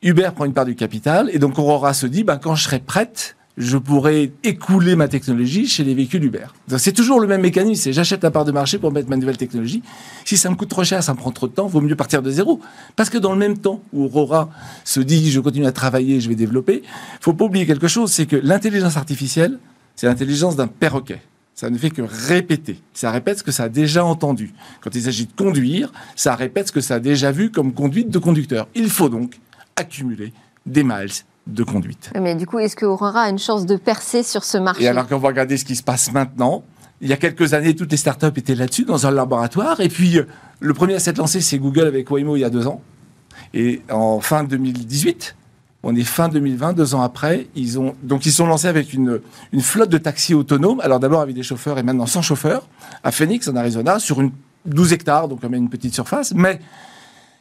Uber 0.00 0.28
prend 0.36 0.44
une 0.44 0.52
part 0.52 0.66
du 0.66 0.76
capital 0.76 1.28
et 1.32 1.40
donc 1.40 1.58
Aurora 1.58 1.92
se 1.94 2.06
dit, 2.06 2.22
ben, 2.22 2.38
quand 2.38 2.54
je 2.54 2.62
serai 2.62 2.78
prête, 2.78 3.34
je 3.56 3.76
pourrai 3.76 4.32
écouler 4.44 4.94
ma 4.94 5.08
technologie 5.08 5.66
chez 5.66 5.82
les 5.82 5.94
véhicules 5.94 6.22
Uber. 6.22 6.46
C'est 6.78 6.92
toujours 6.92 7.18
le 7.18 7.26
même 7.26 7.40
mécanisme, 7.40 7.82
c'est 7.82 7.92
j'achète 7.92 8.22
la 8.22 8.30
part 8.30 8.44
de 8.44 8.52
marché 8.52 8.78
pour 8.78 8.92
mettre 8.92 9.08
ma 9.08 9.16
nouvelle 9.16 9.36
technologie. 9.36 9.82
Si 10.24 10.36
ça 10.36 10.48
me 10.48 10.54
coûte 10.54 10.68
trop 10.68 10.84
cher, 10.84 11.02
ça 11.02 11.12
me 11.12 11.18
prend 11.18 11.32
trop 11.32 11.48
de 11.48 11.54
temps, 11.54 11.66
vaut 11.66 11.80
mieux 11.80 11.96
partir 11.96 12.22
de 12.22 12.30
zéro. 12.30 12.60
Parce 12.94 13.10
que 13.10 13.18
dans 13.18 13.32
le 13.32 13.38
même 13.38 13.58
temps 13.58 13.82
où 13.92 14.04
Aurora 14.04 14.48
se 14.84 15.00
dit 15.00 15.32
je 15.32 15.40
continue 15.40 15.66
à 15.66 15.72
travailler, 15.72 16.20
je 16.20 16.28
vais 16.28 16.36
développer, 16.36 16.84
faut 17.20 17.32
pas 17.32 17.46
oublier 17.46 17.66
quelque 17.66 17.88
chose, 17.88 18.12
c'est 18.12 18.26
que 18.26 18.36
l'intelligence 18.36 18.96
artificielle, 18.96 19.58
c'est 19.96 20.06
l'intelligence 20.06 20.54
d'un 20.54 20.68
perroquet. 20.68 21.20
Ça 21.54 21.70
ne 21.70 21.78
fait 21.78 21.90
que 21.90 22.02
répéter. 22.02 22.80
Ça 22.94 23.10
répète 23.12 23.38
ce 23.38 23.44
que 23.44 23.52
ça 23.52 23.64
a 23.64 23.68
déjà 23.68 24.04
entendu. 24.04 24.52
Quand 24.80 24.94
il 24.94 25.02
s'agit 25.02 25.26
de 25.26 25.32
conduire, 25.32 25.92
ça 26.16 26.34
répète 26.34 26.68
ce 26.68 26.72
que 26.72 26.80
ça 26.80 26.96
a 26.96 27.00
déjà 27.00 27.30
vu 27.30 27.50
comme 27.50 27.72
conduite 27.72 28.10
de 28.10 28.18
conducteur. 28.18 28.66
Il 28.74 28.90
faut 28.90 29.08
donc 29.08 29.38
accumuler 29.76 30.32
des 30.66 30.82
miles 30.82 31.12
de 31.46 31.62
conduite. 31.62 32.10
Mais 32.20 32.34
du 32.34 32.46
coup, 32.46 32.58
est-ce 32.58 32.74
que 32.74 32.86
Aurora 32.86 33.22
a 33.22 33.28
une 33.28 33.38
chance 33.38 33.66
de 33.66 33.76
percer 33.76 34.22
sur 34.22 34.42
ce 34.44 34.58
marché? 34.58 34.82
Et 34.82 34.88
alors 34.88 35.06
qu'on 35.06 35.18
va 35.18 35.28
regarder 35.28 35.56
ce 35.56 35.64
qui 35.64 35.76
se 35.76 35.82
passe 35.82 36.10
maintenant, 36.12 36.64
il 37.00 37.08
y 37.08 37.12
a 37.12 37.16
quelques 37.16 37.54
années, 37.54 37.76
toutes 37.76 37.90
les 37.90 37.98
startups 37.98 38.36
étaient 38.36 38.54
là-dessus, 38.54 38.84
dans 38.84 39.06
un 39.06 39.10
laboratoire. 39.10 39.80
Et 39.80 39.88
puis, 39.88 40.18
euh, 40.18 40.26
le 40.60 40.74
premier 40.74 40.94
à 40.94 40.98
s'être 40.98 41.18
lancé, 41.18 41.40
c'est 41.40 41.58
Google 41.58 41.86
avec 41.86 42.10
Waymo 42.10 42.36
il 42.36 42.40
y 42.40 42.44
a 42.44 42.50
deux 42.50 42.66
ans. 42.66 42.80
Et 43.52 43.82
en 43.90 44.20
fin 44.20 44.42
2018, 44.42 45.36
on 45.84 45.94
est 45.94 46.04
fin 46.04 46.28
2020, 46.28 46.72
deux 46.72 46.94
ans 46.94 47.02
après. 47.02 47.46
Ils 47.54 47.78
ont 47.78 47.94
donc 48.02 48.26
ils 48.26 48.32
sont 48.32 48.46
lancés 48.46 48.68
avec 48.68 48.92
une, 48.92 49.20
flotte 49.60 49.90
de 49.90 49.98
taxis 49.98 50.34
autonomes. 50.34 50.80
Alors 50.80 50.98
d'abord 50.98 51.20
avec 51.20 51.34
des 51.34 51.42
chauffeurs 51.42 51.78
et 51.78 51.82
maintenant 51.82 52.06
sans 52.06 52.22
chauffeurs 52.22 52.66
à 53.02 53.12
Phoenix 53.12 53.46
en 53.48 53.56
Arizona 53.56 53.98
sur 53.98 54.20
une 54.20 54.32
12 54.64 54.94
hectares, 54.94 55.28
donc 55.28 55.40
quand 55.42 55.50
même 55.50 55.62
une 55.62 55.68
petite 55.68 55.94
surface. 55.94 56.32
Mais 56.34 56.60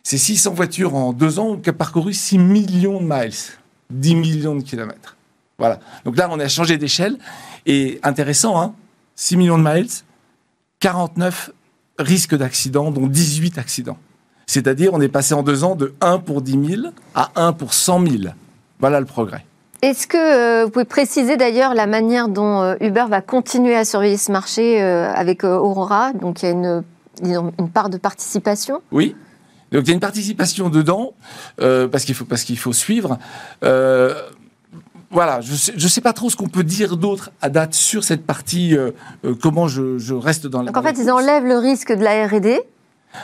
ces 0.03 0.17
600 0.17 0.53
voitures 0.53 0.95
en 0.95 1.13
deux 1.13 1.39
ans 1.39 1.47
ont 1.47 1.57
parcouru 1.57 2.13
6 2.13 2.37
millions 2.37 2.99
de 2.99 3.05
miles, 3.05 3.33
10 3.89 4.15
millions 4.15 4.55
de 4.55 4.61
kilomètres. 4.61 5.15
Voilà. 5.57 5.79
Donc 6.03 6.17
là, 6.17 6.27
on 6.29 6.39
a 6.39 6.47
changé 6.47 6.77
d'échelle. 6.77 7.17
Et 7.65 7.99
intéressant, 8.03 8.59
hein, 8.59 8.73
6 9.15 9.37
millions 9.37 9.57
de 9.57 9.63
miles, 9.63 9.87
49 10.79 11.51
risques 11.99 12.35
d'accident, 12.35 12.91
dont 12.91 13.07
18 13.07 13.57
accidents. 13.57 13.97
C'est-à-dire, 14.53 14.91
on 14.93 15.01
est 15.01 15.07
passé 15.07 15.33
en 15.33 15.41
deux 15.41 15.63
ans 15.63 15.73
de 15.75 15.95
1 15.99 16.19
pour 16.19 16.43
10 16.43 16.75
000 16.75 16.87
à 17.15 17.31
1 17.35 17.53
pour 17.53 17.73
100 17.73 18.05
000. 18.05 18.17
Voilà 18.79 18.99
le 18.99 19.07
progrès. 19.07 19.43
Est-ce 19.81 20.05
que 20.05 20.17
euh, 20.17 20.65
vous 20.65 20.69
pouvez 20.69 20.85
préciser 20.85 21.37
d'ailleurs 21.37 21.73
la 21.73 21.87
manière 21.87 22.27
dont 22.27 22.61
euh, 22.61 22.75
Uber 22.79 23.05
va 23.09 23.21
continuer 23.21 23.75
à 23.75 23.83
surveiller 23.83 24.17
ce 24.17 24.31
marché 24.31 24.79
euh, 24.79 25.11
avec 25.11 25.43
Aurora? 25.43 26.13
Donc 26.13 26.43
il 26.43 26.45
y 26.45 26.49
a 26.49 26.51
une, 26.51 26.83
une, 27.23 27.69
part 27.69 27.89
de 27.89 27.97
participation 27.97 28.81
Oui. 28.91 29.15
Donc 29.71 29.85
il 29.85 29.87
y 29.87 29.91
a 29.91 29.95
une 29.95 29.99
participation 29.99 30.69
dedans 30.69 31.13
parce 31.57 32.05
qu'il 32.05 32.13
faut 32.13 32.25
parce 32.25 32.43
qu'il 32.43 32.59
faut 32.59 32.73
suivre. 32.73 33.17
voilà, 33.63 35.41
je 35.41 35.55
sais, 35.55 35.79
sais 35.79 36.01
pas 36.01 36.13
trop 36.13 36.29
ce 36.29 36.35
qu'on 36.35 36.47
peut 36.47 36.63
dire 36.63 36.95
d'autre 36.95 37.31
à 37.41 37.49
date 37.49 37.73
sur 37.73 38.03
cette 38.03 38.23
partie. 38.23 38.77
comment 39.41 39.67
je, 39.67 40.13
reste 40.13 40.45
dans 40.45 40.61
la. 40.61 40.71
Donc 40.71 40.77
en 40.77 40.83
fait, 40.83 41.01
ils 41.01 41.09
enlèvent 41.09 41.47
le 41.47 41.57
risque 41.57 41.91
de 41.91 42.03
la 42.03 42.27
R&D 42.27 42.61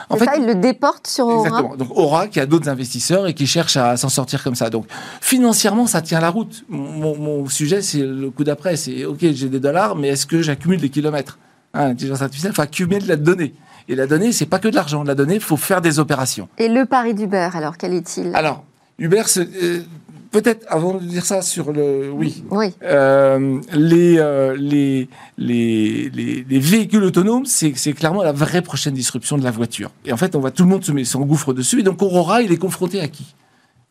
en 0.08 0.16
fait, 0.16 0.24
ça, 0.24 0.36
ils 0.36 0.46
le 0.46 0.54
déportent 0.54 1.06
sur 1.06 1.26
Aura. 1.26 1.48
Exactement. 1.48 1.76
Donc 1.76 1.88
Aura 1.96 2.28
qui 2.28 2.40
a 2.40 2.46
d'autres 2.46 2.68
investisseurs 2.68 3.26
et 3.26 3.34
qui 3.34 3.46
cherche 3.46 3.76
à 3.76 3.96
s'en 3.96 4.08
sortir 4.08 4.42
comme 4.42 4.54
ça. 4.54 4.70
Donc 4.70 4.86
financièrement, 5.20 5.86
ça 5.86 6.02
tient 6.02 6.20
la 6.20 6.30
route. 6.30 6.64
Mon, 6.68 7.46
sujet, 7.48 7.82
c'est 7.82 8.02
le 8.02 8.30
coup 8.30 8.44
d'après. 8.44 8.76
C'est 8.76 9.04
ok, 9.04 9.18
j'ai 9.20 9.48
des 9.48 9.60
dollars, 9.60 9.96
mais 9.96 10.08
est-ce 10.08 10.26
que 10.26 10.42
j'accumule 10.42 10.80
des 10.80 10.90
kilomètres? 10.90 11.38
Hein, 11.74 11.88
L'intelligence 11.88 12.22
artificielle, 12.22 12.52
il 12.52 12.56
faut 12.56 12.62
accumuler 12.62 13.00
de 13.00 13.08
la 13.08 13.16
donnée. 13.16 13.54
Et 13.88 13.94
la 13.94 14.06
donnée, 14.06 14.32
c'est 14.32 14.46
pas 14.46 14.58
que 14.58 14.68
de 14.68 14.74
l'argent. 14.74 15.02
La 15.02 15.14
donnée, 15.14 15.36
il 15.36 15.40
faut 15.40 15.56
faire 15.56 15.80
des 15.80 15.98
opérations. 15.98 16.48
Et 16.58 16.68
le 16.68 16.86
pari 16.86 17.14
d'Uber, 17.14 17.48
alors 17.54 17.76
quel 17.76 17.94
est-il? 17.94 18.34
Alors 18.34 18.64
Uber, 19.00 19.22
euh, 19.38 19.80
peut-être 20.30 20.64
avant 20.68 20.94
de 20.94 21.04
dire 21.04 21.24
ça 21.24 21.42
sur 21.42 21.72
le 21.72 22.10
oui, 22.10 22.44
oui. 22.50 22.74
Euh, 22.82 23.60
les, 23.72 24.18
euh, 24.18 24.56
les, 24.56 25.08
les, 25.38 26.10
les, 26.10 26.58
véhicules 26.58 27.02
autonomes 27.02 27.46
c'est 27.46 27.72
clairement 27.92 28.22
la 28.22 28.32
vraie 28.32 28.62
prochaine 28.62 28.94
disruption 28.94 29.38
de 29.38 29.44
la 29.44 29.50
voiture. 29.50 29.90
Et 30.04 30.12
en 30.12 30.16
fait 30.16 30.34
on 30.36 30.40
voit 30.40 30.50
tout 30.50 30.64
le 30.64 30.68
monde 30.68 30.84
se 30.84 30.92
met 30.92 31.04
s'engouffre 31.04 31.52
dessus. 31.52 31.80
Et 31.80 31.82
donc 31.82 32.00
Aurora 32.02 32.42
il 32.42 32.52
est 32.52 32.58
confronté 32.58 33.00
à 33.00 33.08
qui? 33.08 33.34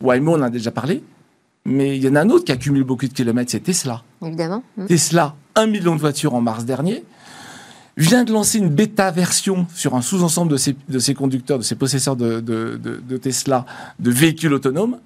Waymo 0.02 0.32
on 0.32 0.40
en 0.40 0.42
a 0.42 0.50
déjà 0.50 0.70
parlé. 0.70 1.02
Mais 1.66 1.96
il 1.96 2.02
y 2.02 2.08
en 2.08 2.16
a 2.16 2.22
un 2.22 2.30
autre 2.30 2.44
qui 2.44 2.52
accumule 2.52 2.84
beaucoup 2.84 3.06
de 3.06 3.12
kilomètres 3.12 3.50
c'est 3.50 3.60
Tesla. 3.60 4.02
Évidemment. 4.24 4.62
Mmh. 4.76 4.86
Tesla 4.86 5.34
un 5.56 5.66
million 5.66 5.94
de 5.94 6.00
voitures 6.00 6.34
en 6.34 6.40
mars 6.40 6.64
dernier 6.64 7.04
vient 7.96 8.24
de 8.24 8.32
lancer 8.32 8.58
une 8.58 8.70
bêta 8.70 9.10
version 9.10 9.66
sur 9.74 9.94
un 9.94 10.00
sous-ensemble 10.00 10.50
de 10.50 10.56
ses, 10.56 10.74
de 10.88 10.98
ses 10.98 11.12
conducteurs, 11.12 11.58
de 11.58 11.64
ses 11.64 11.74
possesseurs 11.74 12.16
de, 12.16 12.40
de, 12.40 12.80
de, 12.82 13.02
de 13.06 13.16
Tesla, 13.18 13.66
de 13.98 14.10
véhicules 14.10 14.54
autonomes 14.54 14.96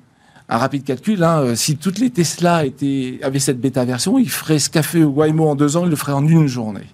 un 0.48 0.58
rapide 0.58 0.84
calcul, 0.84 1.22
hein, 1.22 1.40
euh, 1.40 1.54
si 1.54 1.76
toutes 1.76 1.98
les 1.98 2.10
Tesla 2.10 2.64
étaient, 2.64 3.18
avaient 3.22 3.38
cette 3.38 3.60
bêta 3.60 3.84
version, 3.84 4.18
il 4.18 4.28
ferait 4.28 4.58
ce 4.58 4.68
qu'a 4.68 4.82
fait 4.82 5.02
Waymo 5.02 5.48
en 5.48 5.54
deux 5.54 5.76
ans, 5.76 5.84
il 5.84 5.90
le 5.90 5.96
ferait 5.96 6.12
en 6.12 6.26
une 6.26 6.46
journée. 6.46 6.86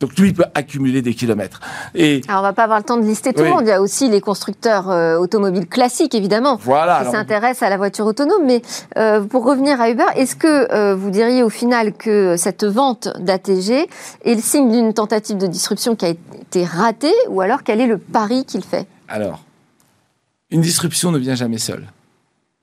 Donc 0.00 0.16
lui, 0.16 0.28
il 0.28 0.34
peut 0.34 0.44
accumuler 0.54 1.02
des 1.02 1.12
kilomètres. 1.12 1.60
Et 1.96 2.20
Alors 2.28 2.40
on 2.40 2.42
va 2.44 2.52
pas 2.52 2.62
avoir 2.62 2.78
le 2.78 2.84
temps 2.84 2.98
de 2.98 3.02
lister 3.02 3.32
tout 3.32 3.42
le 3.42 3.50
monde. 3.50 3.62
Il 3.62 3.68
y 3.68 3.72
a 3.72 3.82
aussi 3.82 4.08
les 4.08 4.20
constructeurs 4.20 4.88
euh, 4.90 5.16
automobiles 5.18 5.66
classiques, 5.66 6.14
évidemment, 6.14 6.56
voilà, 6.62 7.02
qui 7.04 7.10
s'intéressent 7.10 7.64
à 7.64 7.70
la 7.70 7.78
voiture 7.78 8.06
autonome. 8.06 8.44
Mais 8.46 8.62
euh, 8.96 9.22
pour 9.22 9.44
revenir 9.44 9.80
à 9.80 9.90
Uber, 9.90 10.04
est-ce 10.14 10.36
que 10.36 10.94
vous 10.94 11.10
diriez 11.10 11.42
au 11.42 11.48
final 11.48 11.94
que 11.94 12.36
cette 12.36 12.64
vente 12.64 13.08
d'ATG 13.18 13.88
est 14.24 14.34
le 14.36 14.40
signe 14.40 14.70
d'une 14.70 14.94
tentative 14.94 15.36
de 15.36 15.48
disruption 15.48 15.96
qui 15.96 16.06
a 16.06 16.10
été 16.10 16.64
ratée, 16.64 17.14
ou 17.28 17.40
alors 17.40 17.64
quel 17.64 17.80
est 17.80 17.88
le 17.88 17.98
pari 17.98 18.44
qu'il 18.44 18.62
fait? 18.62 18.86
Alors, 19.08 19.40
une 20.50 20.60
disruption 20.60 21.10
ne 21.10 21.18
vient 21.18 21.34
jamais 21.34 21.58
seule. 21.58 21.88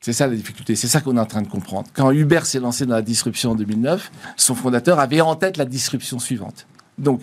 C'est 0.05 0.13
ça 0.13 0.27
la 0.27 0.35
difficulté, 0.35 0.75
c'est 0.75 0.87
ça 0.87 1.01
qu'on 1.01 1.17
est 1.17 1.19
en 1.19 1.25
train 1.25 1.41
de 1.41 1.47
comprendre. 1.47 1.87
Quand 1.95 2.11
Uber 2.11 2.41
s'est 2.43 2.59
lancé 2.59 2.85
dans 2.85 2.93
la 2.93 3.01
disruption 3.01 3.53
en 3.53 3.55
2009, 3.55 4.11
son 4.37 4.53
fondateur 4.53 4.99
avait 4.99 5.19
en 5.19 5.35
tête 5.35 5.57
la 5.57 5.65
disruption 5.65 6.19
suivante. 6.19 6.67
Donc, 6.99 7.21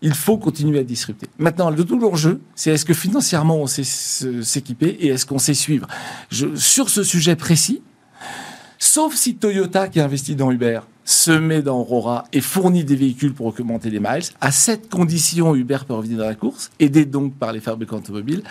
il 0.00 0.14
faut 0.14 0.38
continuer 0.38 0.78
à 0.78 0.84
disrupter. 0.84 1.26
Maintenant, 1.38 1.70
le 1.70 1.84
tout 1.84 1.98
l'enjeu, 1.98 2.40
c'est 2.54 2.70
est-ce 2.70 2.84
que 2.84 2.94
financièrement 2.94 3.56
on 3.56 3.66
sait 3.66 3.82
s'équiper 3.82 4.90
et 5.00 5.08
est-ce 5.08 5.26
qu'on 5.26 5.40
sait 5.40 5.54
suivre? 5.54 5.88
sur 6.54 6.88
ce 6.88 7.02
sujet 7.02 7.34
précis, 7.34 7.82
sauf 8.78 9.16
si 9.16 9.34
Toyota, 9.34 9.88
qui 9.88 9.98
a 9.98 10.04
investi 10.04 10.36
dans 10.36 10.52
Uber, 10.52 10.82
se 11.04 11.32
met 11.32 11.62
dans 11.62 11.80
Aurora 11.80 12.26
et 12.32 12.40
fournit 12.40 12.84
des 12.84 12.94
véhicules 12.94 13.34
pour 13.34 13.46
augmenter 13.46 13.90
les 13.90 13.98
miles, 13.98 14.22
à 14.40 14.52
cette 14.52 14.88
condition, 14.88 15.56
Uber 15.56 15.78
peut 15.84 15.94
revenir 15.94 16.18
dans 16.18 16.26
la 16.26 16.36
course, 16.36 16.70
aidé 16.78 17.06
donc 17.06 17.34
par 17.34 17.52
les 17.52 17.58
fabricants 17.58 17.96
automobiles. 17.96 18.44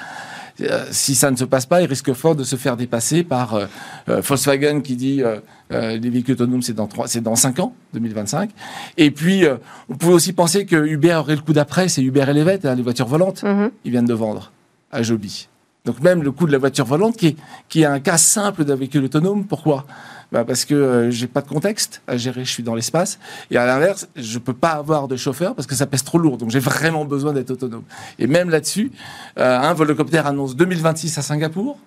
Euh, 0.61 0.85
si 0.91 1.15
ça 1.15 1.31
ne 1.31 1.35
se 1.35 1.45
passe 1.45 1.65
pas, 1.65 1.81
il 1.81 1.87
risque 1.87 2.13
fort 2.13 2.35
de 2.35 2.43
se 2.43 2.55
faire 2.55 2.77
dépasser 2.77 3.23
par 3.23 3.55
euh, 3.55 3.65
euh, 4.09 4.21
Volkswagen 4.21 4.81
qui 4.81 4.95
dit 4.95 5.23
les 5.71 6.09
véhicules 6.09 6.33
autonomes 6.33 6.61
c'est 6.61 6.73
dans 6.73 6.89
c'est 7.05 7.21
dans 7.21 7.35
5 7.35 7.59
ans, 7.59 7.73
2025. 7.93 8.49
Et 8.97 9.11
puis 9.11 9.43
on 9.89 9.95
pouvait 9.95 10.13
aussi 10.13 10.33
penser 10.33 10.65
que 10.65 10.75
Uber 10.75 11.15
aurait 11.15 11.35
le 11.35 11.41
coup 11.41 11.53
d'après, 11.53 11.87
c'est 11.89 12.01
Uber 12.01 12.25
Elevate, 12.27 12.65
hein, 12.65 12.75
les 12.75 12.81
voitures 12.81 13.07
volantes, 13.07 13.43
mm-hmm. 13.43 13.69
ils 13.85 13.91
viennent 13.91 14.05
de 14.05 14.13
vendre 14.13 14.51
à 14.91 15.03
Joby. 15.03 15.47
Donc 15.85 16.01
même 16.01 16.23
le 16.23 16.31
coût 16.31 16.45
de 16.45 16.51
la 16.51 16.57
voiture 16.57 16.85
volante, 16.85 17.17
qui 17.17 17.27
est, 17.27 17.35
qui 17.69 17.81
est 17.81 17.85
un 17.85 17.99
cas 17.99 18.17
simple 18.17 18.65
d'un 18.65 18.75
véhicule 18.75 19.05
autonome, 19.05 19.45
pourquoi? 19.45 19.85
Bah 20.31 20.43
Parce 20.45 20.65
que 20.65 20.75
euh, 20.75 21.11
j'ai 21.11 21.25
pas 21.25 21.41
de 21.41 21.47
contexte 21.47 22.01
à 22.07 22.15
gérer, 22.15 22.45
je 22.45 22.51
suis 22.51 22.61
dans 22.61 22.75
l'espace. 22.75 23.17
Et 23.49 23.57
à 23.57 23.65
l'inverse, 23.65 24.07
je 24.15 24.37
peux 24.37 24.53
pas 24.53 24.71
avoir 24.71 25.07
de 25.07 25.15
chauffeur 25.15 25.55
parce 25.55 25.67
que 25.67 25.73
ça 25.73 25.87
pèse 25.87 26.03
trop 26.03 26.19
lourd. 26.19 26.37
Donc 26.37 26.51
j'ai 26.51 26.59
vraiment 26.59 27.05
besoin 27.05 27.33
d'être 27.33 27.49
autonome. 27.49 27.83
Et 28.19 28.27
même 28.27 28.49
là-dessus, 28.49 28.91
euh, 29.39 29.57
un 29.57 29.73
volocoptère 29.73 30.27
annonce 30.27 30.55
2026 30.55 31.17
à 31.17 31.21
Singapour. 31.23 31.79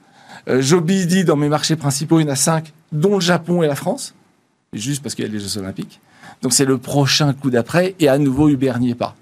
Euh, 0.49 0.61
Joby 0.61 1.07
dit 1.07 1.25
dans 1.25 1.37
mes 1.37 1.49
marchés 1.49 1.77
principaux, 1.77 2.19
il 2.19 2.27
y 2.27 2.29
en 2.29 2.33
a 2.33 2.37
cinq, 2.37 2.73
dont 2.91 3.15
le 3.15 3.21
Japon 3.21 3.63
et 3.63 3.69
la 3.69 3.77
France, 3.77 4.15
juste 4.73 5.03
parce 5.03 5.15
qu'il 5.15 5.25
y 5.25 5.29
a 5.29 5.31
les 5.31 5.39
Jeux 5.39 5.59
Olympiques. 5.59 6.01
Donc 6.43 6.53
c'est 6.53 6.65
le 6.65 6.79
prochain 6.79 7.33
coup 7.35 7.51
d'après, 7.51 7.95
et 8.01 8.09
à 8.09 8.19
nouveau 8.19 8.49
Uber 8.49 8.73
n'y 8.81 8.91
est 8.91 8.97
pas. 8.97 9.15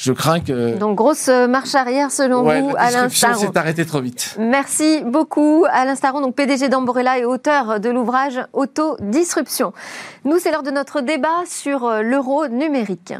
Je 0.00 0.14
crains 0.14 0.40
que. 0.40 0.78
Donc 0.78 0.96
grosse 0.96 1.28
marche 1.28 1.74
arrière 1.74 2.10
selon 2.10 2.42
vous, 2.42 2.74
Alain 2.78 3.10
Staron. 3.10 3.38
s'est 3.38 3.58
arrêté 3.58 3.84
trop 3.84 4.00
vite. 4.00 4.34
Merci 4.38 5.02
beaucoup, 5.04 5.66
Alain 5.70 5.94
Staron, 5.94 6.22
donc 6.22 6.34
PDG 6.34 6.70
d'Amborella 6.70 7.18
et 7.18 7.26
auteur 7.26 7.80
de 7.80 7.90
l'ouvrage 7.90 8.40
Autodisruption. 8.54 9.74
Nous, 10.24 10.38
c'est 10.38 10.52
l'heure 10.52 10.62
de 10.62 10.70
notre 10.70 11.02
débat 11.02 11.44
sur 11.44 11.84
euh, 11.84 12.00
l'euro 12.00 12.48
numérique. 12.48 13.12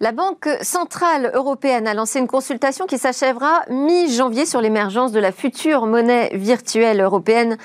La 0.00 0.12
Banque 0.12 0.48
centrale 0.60 1.30
européenne 1.32 1.86
a 1.86 1.94
lancé 1.94 2.18
une 2.18 2.26
consultation 2.26 2.86
qui 2.86 2.98
s'achèvera 2.98 3.62
mi-janvier 3.70 4.44
sur 4.44 4.60
l'émergence 4.60 5.12
de 5.12 5.20
la 5.20 5.32
future 5.32 5.86
monnaie 5.86 6.28
virtuelle 6.34 7.00
européenne 7.00 7.56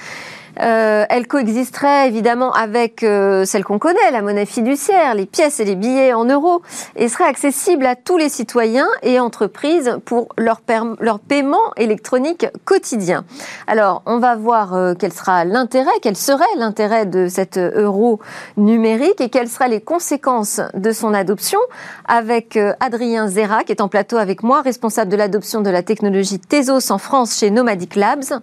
euh, 0.61 1.05
elle 1.09 1.27
coexisterait 1.27 2.07
évidemment 2.07 2.53
avec 2.53 3.03
euh, 3.03 3.45
celle 3.45 3.63
qu'on 3.63 3.79
connaît, 3.79 4.11
la 4.11 4.21
monnaie 4.21 4.45
fiduciaire, 4.45 5.13
les 5.13 5.25
pièces 5.25 5.59
et 5.59 5.65
les 5.65 5.75
billets 5.75 6.13
en 6.13 6.25
euros, 6.25 6.61
et 6.95 7.09
serait 7.09 7.25
accessible 7.25 7.85
à 7.85 7.95
tous 7.95 8.17
les 8.17 8.29
citoyens 8.29 8.87
et 9.03 9.19
entreprises 9.19 9.97
pour 10.05 10.29
leur, 10.37 10.61
leur 10.99 11.19
paiement 11.19 11.73
électronique 11.77 12.47
quotidien. 12.65 13.25
Alors, 13.67 14.01
on 14.05 14.19
va 14.19 14.35
voir 14.35 14.73
euh, 14.73 14.93
quel 14.97 15.13
sera 15.13 15.45
l'intérêt, 15.45 15.91
quel 16.01 16.15
serait 16.15 16.45
l'intérêt 16.57 17.05
de 17.05 17.27
cet 17.27 17.57
euro 17.57 18.19
numérique 18.55 19.21
et 19.21 19.29
quelles 19.29 19.49
seraient 19.49 19.69
les 19.69 19.81
conséquences 19.81 20.61
de 20.73 20.91
son 20.91 21.13
adoption 21.13 21.59
avec 22.07 22.57
Adrien 22.79 23.27
Zera, 23.27 23.63
qui 23.63 23.71
est 23.71 23.81
en 23.81 23.87
plateau 23.87 24.17
avec 24.17 24.43
moi, 24.43 24.61
responsable 24.61 25.11
de 25.11 25.17
l'adoption 25.17 25.61
de 25.61 25.69
la 25.69 25.83
technologie 25.83 26.39
Tezos 26.39 26.91
en 26.91 26.97
France 26.97 27.37
chez 27.37 27.51
Nomadic 27.51 27.95
Labs. 27.95 28.41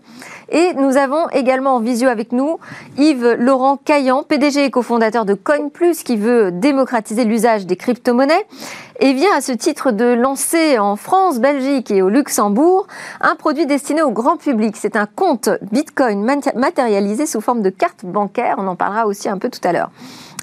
Et 0.50 0.75
nous 0.75 0.97
avons 0.97 1.28
également 1.30 1.76
en 1.76 1.80
avec 2.08 2.32
nous 2.32 2.58
Yves 2.99 3.37
Laurent 3.38 3.76
Caillan, 3.76 4.23
PDG 4.23 4.64
et 4.64 4.70
cofondateur 4.70 5.25
de 5.25 5.34
CoinPlus, 5.34 5.96
qui 6.04 6.16
veut 6.16 6.52
démocratiser 6.52 7.25
l'usage 7.25 7.66
des 7.66 7.76
crypto-monnaies 7.76 8.46
et 9.00 9.12
vient 9.12 9.34
à 9.37 9.40
ce 9.40 9.52
titre 9.52 9.90
de 9.90 10.04
lancer 10.04 10.78
en 10.78 10.96
France, 10.96 11.40
Belgique 11.40 11.90
et 11.90 12.02
au 12.02 12.08
Luxembourg 12.08 12.87
un 13.20 13.34
produit 13.37 13.66
destiné 13.66 14.02
au 14.02 14.11
grand 14.11 14.37
public. 14.37 14.76
C'est 14.76 14.96
un 14.96 15.06
compte 15.06 15.49
Bitcoin 15.73 16.25
matérialisé 16.54 17.26
sous 17.26 17.40
forme 17.40 17.62
de 17.62 17.70
carte 17.70 18.04
bancaire. 18.04 18.56
On 18.58 18.66
en 18.66 18.76
parlera 18.76 19.06
aussi 19.06 19.28
un 19.28 19.38
peu 19.38 19.50
tout 19.50 19.66
à 19.66 19.73
l'heure 19.73 19.90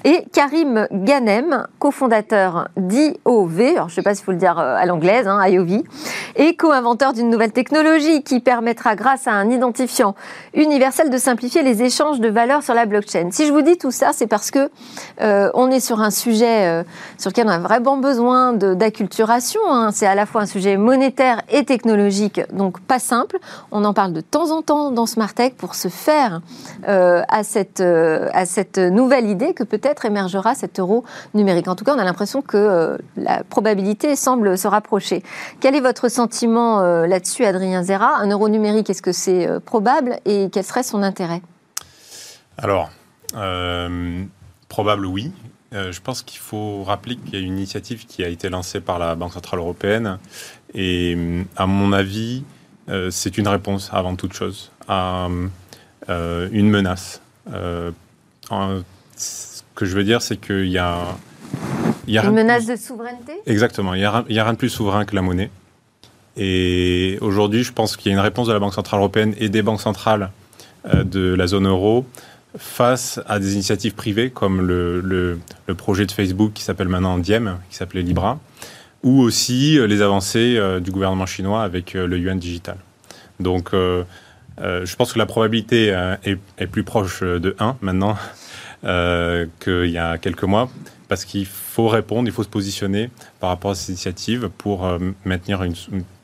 et 0.04 0.24
Karim 0.32 0.88
Ganem, 0.90 1.66
cofondateur 1.78 2.68
d'IOV, 2.76 3.60
alors 3.60 3.88
je 3.88 3.92
ne 3.92 3.96
sais 3.96 4.02
pas 4.02 4.14
s'il 4.14 4.24
faut 4.24 4.32
le 4.32 4.38
dire 4.38 4.58
euh, 4.58 4.74
à 4.76 4.84
l'anglaise, 4.84 5.28
hein, 5.28 5.46
IOV, 5.46 5.82
et 6.36 6.56
co-inventeur 6.56 7.12
d'une 7.12 7.30
nouvelle 7.30 7.52
technologie 7.52 8.22
qui 8.22 8.40
permettra, 8.40 8.96
grâce 8.96 9.28
à 9.28 9.32
un 9.32 9.50
identifiant 9.50 10.14
universel, 10.54 11.10
de 11.10 11.16
simplifier 11.18 11.62
les 11.62 11.82
échanges 11.82 12.18
de 12.18 12.28
valeurs 12.28 12.62
sur 12.62 12.74
la 12.74 12.86
blockchain. 12.86 13.28
Si 13.30 13.46
je 13.46 13.52
vous 13.52 13.62
dis 13.62 13.78
tout 13.78 13.92
ça, 13.92 14.10
c'est 14.12 14.26
parce 14.26 14.50
que 14.50 14.70
euh, 15.20 15.50
on 15.54 15.70
est 15.70 15.80
sur 15.80 16.00
un 16.00 16.10
sujet 16.10 16.66
euh, 16.66 16.82
sur 17.18 17.30
lequel 17.30 17.46
on 17.46 17.50
a 17.50 17.58
vraiment 17.58 17.96
besoin 17.96 18.52
d'acculturation. 18.54 19.60
Hein. 19.68 19.90
C'est 19.92 20.06
à 20.06 20.14
la 20.14 20.26
fois 20.26 20.42
un 20.42 20.46
sujet 20.46 20.76
monétaire 20.76 21.42
et 21.48 21.64
technologique, 21.64 22.40
donc 22.52 22.80
pas 22.80 22.98
simple. 22.98 23.38
On 23.70 23.84
en 23.84 23.94
parle 23.94 24.12
de 24.12 24.20
temps 24.20 24.50
en 24.50 24.62
temps 24.62 24.90
dans 24.90 25.06
Smart 25.06 25.32
Tech 25.32 25.52
pour 25.56 25.74
se 25.74 25.88
faire 25.88 26.40
à 26.86 27.44
cette 27.44 27.80
à 27.80 28.46
cette 28.46 28.78
nouvelle 28.78 29.26
idée 29.26 29.54
que 29.54 29.64
peut-être 29.64 29.91
émergera 30.04 30.54
cet 30.54 30.78
euro 30.78 31.04
numérique. 31.34 31.68
En 31.68 31.74
tout 31.74 31.84
cas, 31.84 31.94
on 31.94 31.98
a 31.98 32.04
l'impression 32.04 32.42
que 32.42 32.56
euh, 32.56 32.98
la 33.16 33.44
probabilité 33.44 34.16
semble 34.16 34.58
se 34.58 34.68
rapprocher. 34.68 35.22
Quel 35.60 35.74
est 35.74 35.80
votre 35.80 36.08
sentiment 36.08 36.80
euh, 36.80 37.06
là-dessus, 37.06 37.44
Adrien 37.44 37.82
Zera? 37.82 38.16
Un 38.16 38.30
euro 38.30 38.48
numérique, 38.48 38.90
est-ce 38.90 39.02
que 39.02 39.12
c'est 39.12 39.48
euh, 39.48 39.60
probable? 39.60 40.18
Et 40.24 40.48
quel 40.52 40.64
serait 40.64 40.82
son 40.82 41.02
intérêt? 41.02 41.42
Alors, 42.58 42.90
probable 44.68 45.06
oui. 45.06 45.32
je 45.72 46.00
pense 46.00 46.22
qu'il 46.22 46.38
faut 46.38 46.82
rappeler 46.84 47.16
qu'il 47.16 47.34
y 47.34 47.36
a 47.36 47.40
une 47.40 47.56
initiative 47.56 48.04
qui 48.06 48.22
a 48.22 48.28
été 48.28 48.50
lancée 48.50 48.80
par 48.80 48.98
la 48.98 49.14
Banque 49.14 49.32
Centrale 49.32 49.60
Européenne 49.60 50.18
et, 50.74 51.16
à 51.56 51.66
mon 51.66 51.94
avis, 51.94 52.44
c'est 53.10 53.38
une 53.38 53.48
réponse 53.48 53.88
avant 53.90 54.16
toute 54.16 54.34
chose 54.34 54.70
à 54.86 55.28
une 56.08 56.68
menace 56.68 57.22
que 59.74 59.84
je 59.84 59.96
veux 59.96 60.04
dire, 60.04 60.22
c'est 60.22 60.36
qu'il 60.36 60.68
y 60.68 60.78
a. 60.78 61.16
Il 62.06 62.14
y 62.14 62.18
a 62.18 62.24
Une 62.24 62.32
menace 62.32 62.66
de 62.66 62.76
souveraineté? 62.76 63.32
Exactement. 63.46 63.94
Il 63.94 63.98
n'y 63.98 64.04
a, 64.04 64.12
a, 64.12 64.22
rien 64.22 64.52
de 64.52 64.58
plus 64.58 64.70
souverain 64.70 65.04
que 65.04 65.14
la 65.14 65.22
monnaie. 65.22 65.50
Et 66.36 67.18
aujourd'hui, 67.20 67.62
je 67.62 67.72
pense 67.72 67.96
qu'il 67.96 68.10
y 68.10 68.14
a 68.14 68.18
une 68.18 68.24
réponse 68.24 68.48
de 68.48 68.52
la 68.52 68.58
Banque 68.58 68.74
Centrale 68.74 69.00
Européenne 69.00 69.34
et 69.38 69.48
des 69.48 69.62
banques 69.62 69.80
centrales 69.80 70.30
euh, 70.92 71.04
de 71.04 71.34
la 71.34 71.46
zone 71.46 71.68
euro 71.68 72.06
face 72.56 73.20
à 73.26 73.38
des 73.38 73.54
initiatives 73.54 73.94
privées 73.94 74.30
comme 74.30 74.66
le, 74.66 75.00
le, 75.00 75.74
projet 75.74 76.06
de 76.06 76.12
Facebook 76.12 76.52
qui 76.52 76.62
s'appelle 76.62 76.88
maintenant 76.88 77.18
Diem, 77.18 77.58
qui 77.70 77.76
s'appelait 77.76 78.02
Libra, 78.02 78.40
ou 79.02 79.20
aussi 79.20 79.78
euh, 79.78 79.86
les 79.86 80.02
avancées 80.02 80.56
euh, 80.56 80.80
du 80.80 80.90
gouvernement 80.90 81.26
chinois 81.26 81.62
avec 81.62 81.94
le 81.94 82.18
yuan 82.18 82.38
digital. 82.38 82.76
Donc, 83.40 83.70
je 83.72 84.96
pense 84.96 85.12
que 85.12 85.18
la 85.18 85.26
probabilité 85.26 85.86
est, 86.24 86.38
est, 86.58 86.66
plus 86.66 86.84
proche 86.84 87.22
de 87.22 87.56
1 87.58 87.78
maintenant 87.80 88.16
euh, 88.84 89.46
qu'il 89.60 89.90
y 89.90 89.98
a 89.98 90.18
quelques 90.18 90.44
mois, 90.44 90.68
parce 91.08 91.24
qu'il 91.24 91.46
faut 91.46 91.88
répondre, 91.88 92.28
il 92.28 92.32
faut 92.32 92.42
se 92.42 92.48
positionner 92.48 93.10
par 93.40 93.50
rapport 93.50 93.72
à 93.72 93.74
ces 93.74 93.92
initiatives 93.92 94.50
pour 94.58 94.86
euh, 94.86 94.98
maintenir 95.24 95.62
une... 95.62 95.74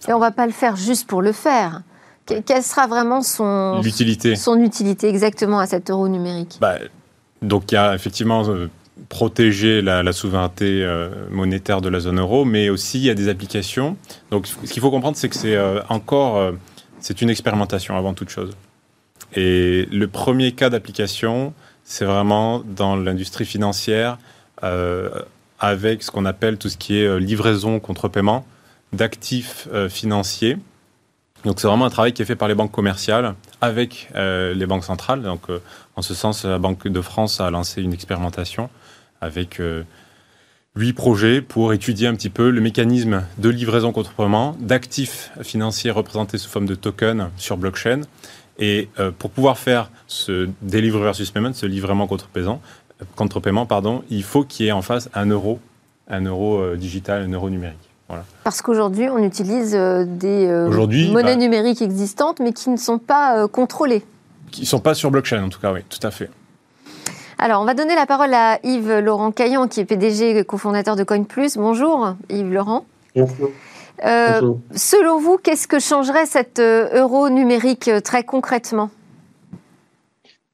Et 0.08 0.12
on 0.12 0.16
ne 0.16 0.20
va 0.20 0.30
pas 0.30 0.46
le 0.46 0.52
faire 0.52 0.76
juste 0.76 1.06
pour 1.06 1.22
le 1.22 1.32
faire. 1.32 1.82
Quelle 2.26 2.62
sera 2.62 2.86
vraiment 2.86 3.22
son 3.22 3.80
utilité. 3.82 4.36
son 4.36 4.60
utilité 4.60 5.08
exactement 5.08 5.60
à 5.60 5.66
cet 5.66 5.90
euro 5.90 6.08
numérique? 6.08 6.58
Bah, 6.60 6.74
Donc 7.40 7.72
il 7.72 7.76
y 7.76 7.78
a 7.78 7.94
effectivement 7.94 8.46
euh, 8.48 8.68
protéger 9.08 9.80
la, 9.80 10.12
souveraineté 10.12 10.86
monétaire 11.30 11.80
de 11.80 11.88
la 11.88 12.00
zone 12.00 12.18
euro, 12.18 12.44
mais 12.44 12.68
aussi 12.68 12.98
il 12.98 13.04
y 13.04 13.10
a 13.10 13.14
des 13.14 13.28
applications. 13.28 13.96
Donc 14.30 14.46
ce 14.46 14.70
qu'il 14.70 14.82
faut 14.82 14.90
comprendre, 14.90 15.16
c'est 15.16 15.30
que 15.30 15.36
c'est 15.36 15.56
encore 15.88 16.52
c'est 17.00 17.22
une 17.22 17.30
expérimentation 17.30 17.96
avant 17.96 18.14
toute 18.14 18.28
chose. 18.28 18.50
Et 19.34 19.86
le 19.90 20.08
premier 20.08 20.52
cas 20.52 20.70
d'application, 20.70 21.52
c'est 21.88 22.04
vraiment 22.04 22.60
dans 22.60 22.96
l'industrie 22.96 23.46
financière 23.46 24.18
euh, 24.62 25.08
avec 25.58 26.02
ce 26.02 26.10
qu'on 26.10 26.26
appelle 26.26 26.58
tout 26.58 26.68
ce 26.68 26.76
qui 26.76 26.98
est 26.98 27.06
euh, 27.06 27.16
livraison 27.16 27.80
contre 27.80 28.08
paiement 28.08 28.46
d'actifs 28.92 29.68
euh, 29.72 29.88
financiers. 29.88 30.58
Donc 31.46 31.58
c'est 31.58 31.66
vraiment 31.66 31.86
un 31.86 31.90
travail 31.90 32.12
qui 32.12 32.20
est 32.20 32.26
fait 32.26 32.36
par 32.36 32.46
les 32.46 32.54
banques 32.54 32.72
commerciales 32.72 33.34
avec 33.62 34.10
les 34.14 34.66
banques 34.66 34.84
centrales. 34.84 35.22
Donc 35.22 35.42
en 35.94 36.02
ce 36.02 36.12
sens, 36.12 36.44
la 36.44 36.58
Banque 36.58 36.88
de 36.88 37.00
France 37.00 37.40
a 37.40 37.48
lancé 37.50 37.80
une 37.80 37.92
expérimentation 37.92 38.68
avec 39.20 39.62
huit 40.74 40.92
projets 40.94 41.40
pour 41.40 41.72
étudier 41.72 42.08
un 42.08 42.16
petit 42.16 42.28
peu 42.28 42.50
le 42.50 42.60
mécanisme 42.60 43.22
de 43.38 43.48
livraison 43.50 43.92
contre 43.92 44.14
paiement 44.14 44.56
d'actifs 44.58 45.30
financiers 45.42 45.92
représentés 45.92 46.38
sous 46.38 46.50
forme 46.50 46.66
de 46.66 46.74
tokens 46.74 47.28
sur 47.36 47.56
blockchain 47.56 48.00
et 48.58 48.88
euh, 48.98 49.10
pour 49.16 49.30
pouvoir 49.30 49.58
faire 49.58 49.90
ce 50.06 50.48
delivery 50.62 51.02
versus 51.02 51.30
payment, 51.30 51.52
ce 51.52 51.66
livrement 51.66 52.06
contre 52.06 52.26
paiement, 52.26 52.60
contre 53.14 53.40
paiement 53.40 53.66
pardon, 53.66 54.02
il 54.10 54.22
faut 54.22 54.44
qu'il 54.44 54.66
y 54.66 54.68
ait 54.68 54.72
en 54.72 54.82
face 54.82 55.08
un 55.14 55.26
euro, 55.26 55.60
un 56.08 56.22
euro 56.22 56.58
euh, 56.58 56.76
digital, 56.76 57.22
un 57.22 57.32
euro 57.32 57.50
numérique. 57.50 57.78
Voilà. 58.08 58.24
Parce 58.42 58.62
qu'aujourd'hui, 58.62 59.08
on 59.10 59.22
utilise 59.22 59.74
euh, 59.74 60.04
des 60.06 60.46
monnaies 61.10 61.34
bah, 61.34 61.36
numériques 61.36 61.82
existantes, 61.82 62.40
mais 62.40 62.52
qui 62.52 62.70
ne 62.70 62.78
sont 62.78 62.98
pas 62.98 63.46
contrôlées. 63.48 64.02
Qui 64.50 64.62
ne 64.62 64.66
sont 64.66 64.80
pas 64.80 64.94
sur 64.94 65.10
blockchain, 65.10 65.44
en 65.44 65.50
tout 65.50 65.60
cas, 65.60 65.72
oui, 65.72 65.80
tout 65.88 66.04
à 66.04 66.10
fait. 66.10 66.30
Alors, 67.36 67.60
on 67.60 67.66
va 67.66 67.74
donner 67.74 67.94
la 67.94 68.06
parole 68.06 68.32
à 68.32 68.58
Yves 68.64 68.98
Laurent 69.00 69.30
Caillan, 69.30 69.68
qui 69.68 69.80
est 69.80 69.84
PDG 69.84 70.38
et 70.38 70.44
cofondateur 70.44 70.96
de 70.96 71.04
CoinPlus. 71.04 71.50
Bonjour, 71.56 72.14
Yves 72.30 72.52
Laurent. 72.52 72.86
Bonjour. 73.14 73.50
Euh, 74.04 74.54
selon 74.74 75.20
vous, 75.20 75.38
qu'est-ce 75.38 75.66
que 75.66 75.78
changerait 75.78 76.26
cet 76.26 76.58
euh, 76.58 76.88
euro 77.00 77.28
numérique 77.28 77.88
euh, 77.88 78.00
très 78.00 78.22
concrètement? 78.22 78.90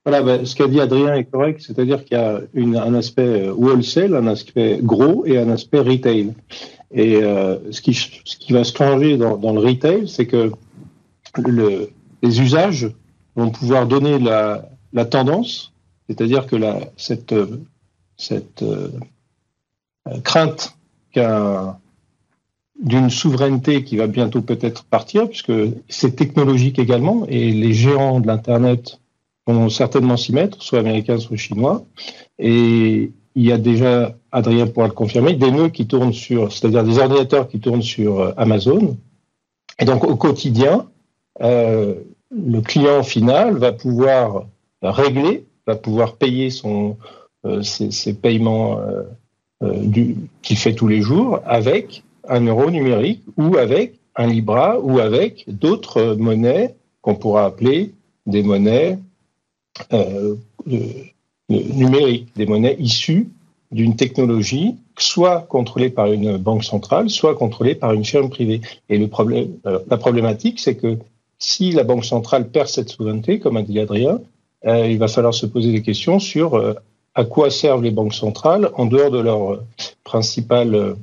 Voilà, 0.04 0.22
ben, 0.22 0.44
ce 0.44 0.54
qu'a 0.54 0.66
dit 0.66 0.80
Adrien 0.80 1.14
est 1.14 1.24
correct, 1.24 1.62
c'est-à-dire 1.66 2.04
qu'il 2.04 2.18
y 2.18 2.76
a 2.76 2.82
un 2.82 2.94
aspect 2.94 3.48
wholesale, 3.48 4.14
un 4.14 4.26
aspect 4.26 4.78
gros 4.82 5.24
et 5.24 5.38
un 5.38 5.48
aspect 5.48 5.80
retail. 5.80 6.34
Et 6.92 7.22
ce, 7.22 7.80
qui, 7.80 7.94
ce 7.94 8.36
qui 8.36 8.52
va 8.52 8.64
se 8.64 8.76
changer 8.76 9.16
dans, 9.16 9.52
le 9.52 9.60
retail, 9.60 10.06
c'est 10.06 10.26
que 10.26 10.52
le, 11.38 11.88
les 12.22 12.40
usages 12.40 12.92
vont 13.34 13.50
pouvoir 13.50 13.86
donner 13.86 14.18
la, 14.18 14.68
la 14.92 15.06
tendance, 15.06 15.72
c'est-à-dire 16.06 16.46
que 16.46 16.56
la, 16.56 16.80
cette, 16.98 17.34
cette 18.18 18.62
crainte 20.22 20.76
qu'un 21.12 21.78
d'une 22.82 23.10
souveraineté 23.10 23.84
qui 23.84 23.96
va 23.96 24.06
bientôt 24.06 24.42
peut-être 24.42 24.84
partir, 24.84 25.28
puisque 25.28 25.52
c'est 25.88 26.16
technologique 26.16 26.78
également, 26.78 27.26
et 27.28 27.52
les 27.52 27.72
géants 27.72 28.20
de 28.20 28.26
l'Internet 28.26 29.00
vont 29.46 29.68
certainement 29.68 30.16
s'y 30.16 30.32
mettre, 30.32 30.62
soit 30.62 30.80
américains, 30.80 31.18
soit 31.18 31.36
chinois. 31.36 31.84
Et 32.38 33.12
il 33.36 33.44
y 33.44 33.52
a 33.52 33.58
déjà, 33.58 34.16
Adrien 34.32 34.66
pourra 34.66 34.86
le 34.86 34.92
confirmer, 34.92 35.34
des 35.34 35.50
nœuds 35.50 35.68
qui 35.68 35.86
tournent 35.86 36.12
sur, 36.12 36.52
c'est-à-dire 36.52 36.84
des 36.84 36.98
ordinateurs 36.98 37.48
qui 37.48 37.60
tournent 37.60 37.82
sur 37.82 38.20
euh, 38.20 38.32
Amazon. 38.36 38.96
Et 39.78 39.84
donc 39.84 40.04
au 40.04 40.16
quotidien, 40.16 40.86
euh, 41.42 41.94
le 42.30 42.60
client 42.60 43.02
final 43.02 43.56
va 43.56 43.72
pouvoir 43.72 44.46
régler, 44.82 45.46
va 45.66 45.76
pouvoir 45.76 46.16
payer 46.16 46.50
son, 46.50 46.96
euh, 47.46 47.62
ses, 47.62 47.90
ses, 47.90 48.14
paiements 48.14 48.78
euh, 48.78 49.02
euh 49.62 50.14
qu'il 50.42 50.56
fait 50.56 50.74
tous 50.74 50.88
les 50.88 51.00
jours 51.00 51.40
avec 51.44 52.02
un 52.28 52.40
euro 52.46 52.70
numérique 52.70 53.22
ou 53.36 53.56
avec 53.56 53.94
un 54.16 54.26
Libra 54.26 54.78
ou 54.80 54.98
avec 54.98 55.44
d'autres 55.48 56.14
monnaies 56.18 56.74
qu'on 57.02 57.14
pourra 57.14 57.46
appeler 57.46 57.92
des 58.26 58.42
monnaies 58.42 58.98
euh, 59.92 60.34
numériques, 61.48 62.34
des 62.36 62.46
monnaies 62.46 62.76
issues 62.78 63.28
d'une 63.70 63.96
technologie 63.96 64.76
soit 64.96 65.40
contrôlée 65.40 65.90
par 65.90 66.12
une 66.12 66.36
banque 66.36 66.64
centrale, 66.64 67.10
soit 67.10 67.34
contrôlée 67.34 67.74
par 67.74 67.92
une 67.92 68.04
firme 68.04 68.30
privée. 68.30 68.60
Et 68.88 69.00
euh, 69.00 69.78
la 69.90 69.96
problématique, 69.96 70.60
c'est 70.60 70.76
que 70.76 70.98
si 71.38 71.72
la 71.72 71.82
banque 71.82 72.04
centrale 72.04 72.48
perd 72.48 72.68
cette 72.68 72.88
souveraineté, 72.88 73.40
comme 73.40 73.56
a 73.56 73.62
dit 73.62 73.80
Adrien, 73.80 74.20
euh, 74.66 74.86
il 74.86 74.98
va 74.98 75.08
falloir 75.08 75.34
se 75.34 75.46
poser 75.46 75.72
des 75.72 75.82
questions 75.82 76.20
sur 76.20 76.76
à 77.16 77.24
quoi 77.24 77.50
servent 77.50 77.82
les 77.82 77.90
banques 77.90 78.14
centrales 78.14 78.70
en 78.74 78.86
dehors 78.86 79.10
de 79.10 79.18
leur 79.18 79.62
principal 80.04 80.96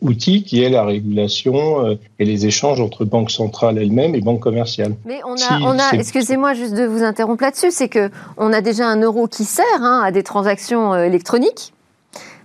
outil 0.00 0.44
qui 0.44 0.62
est 0.62 0.70
la 0.70 0.84
régulation 0.84 1.86
euh, 1.86 1.94
et 2.18 2.24
les 2.24 2.46
échanges 2.46 2.80
entre 2.80 3.04
banques 3.04 3.30
centrales 3.30 3.78
elles-mêmes 3.78 4.14
et 4.14 4.20
banques 4.20 4.40
commerciales. 4.40 4.94
Mais 5.04 5.20
on 5.24 5.34
a, 5.34 5.36
si, 5.36 5.52
on 5.62 5.78
a 5.78 5.92
excusez-moi 5.92 6.54
juste 6.54 6.74
de 6.74 6.84
vous 6.84 7.02
interrompre 7.02 7.42
là-dessus, 7.42 7.70
c'est 7.70 7.88
que 7.88 8.10
on 8.36 8.52
a 8.52 8.60
déjà 8.60 8.86
un 8.86 9.00
euro 9.00 9.26
qui 9.26 9.44
sert 9.44 9.64
hein, 9.80 10.02
à 10.04 10.10
des 10.10 10.22
transactions 10.22 10.94
euh, 10.94 11.04
électroniques. 11.04 11.72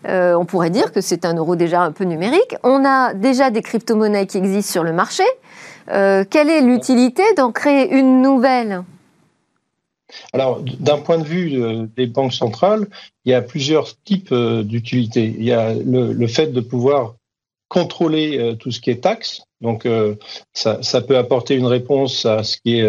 Euh, 0.08 0.36
on 0.36 0.46
pourrait 0.46 0.70
dire 0.70 0.92
que 0.92 1.02
c'est 1.02 1.26
un 1.26 1.34
euro 1.34 1.56
déjà 1.56 1.82
un 1.82 1.92
peu 1.92 2.04
numérique. 2.04 2.56
On 2.64 2.86
a 2.86 3.14
déjà 3.14 3.50
des 3.50 3.62
crypto-monnaies 3.62 4.28
qui 4.28 4.38
existent 4.38 4.72
sur 4.72 4.84
le 4.84 4.94
marché. 4.94 5.24
Euh, 5.92 6.24
quelle 6.30 6.50
est 6.50 6.62
l'utilité 6.62 7.24
d'en 7.36 7.52
créer 7.52 7.92
une 7.94 8.22
nouvelle? 8.22 8.84
Alors, 10.34 10.62
d'un 10.62 11.00
point 11.00 11.18
de 11.18 11.24
vue 11.24 11.62
euh, 11.62 11.86
des 11.96 12.08
banques 12.08 12.34
centrales, 12.34 12.88
il 13.26 13.32
y 13.32 13.34
a 13.34 13.42
plusieurs 13.42 13.98
types 14.04 14.32
euh, 14.32 14.64
d'utilités. 14.64 15.26
Il 15.38 15.44
y 15.44 15.52
a 15.52 15.74
le, 15.74 16.28
fait 16.28 16.48
de 16.48 16.62
pouvoir 16.62 17.16
contrôler 17.68 18.38
euh, 18.38 18.56
tout 18.56 18.72
ce 18.72 18.80
qui 18.80 18.90
est 18.90 19.04
taxe. 19.04 19.44
Donc, 19.62 19.88
ça, 20.54 21.02
peut 21.02 21.18
apporter 21.18 21.56
une 21.56 21.66
réponse 21.66 22.28
à 22.28 22.44
ce 22.44 22.58
qui 22.58 22.80
est 22.80 22.88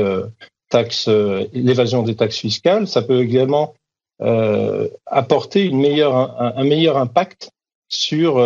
taxe, 0.68 1.08
l'évasion 1.08 2.02
des 2.02 2.14
taxes 2.14 2.36
fiscales. 2.36 2.86
Ça 2.86 3.00
peut 3.00 3.22
également 3.22 3.72
apporter 5.06 5.70
un, 5.72 6.64
meilleur 6.64 6.98
impact 6.98 7.48
sur 7.88 8.38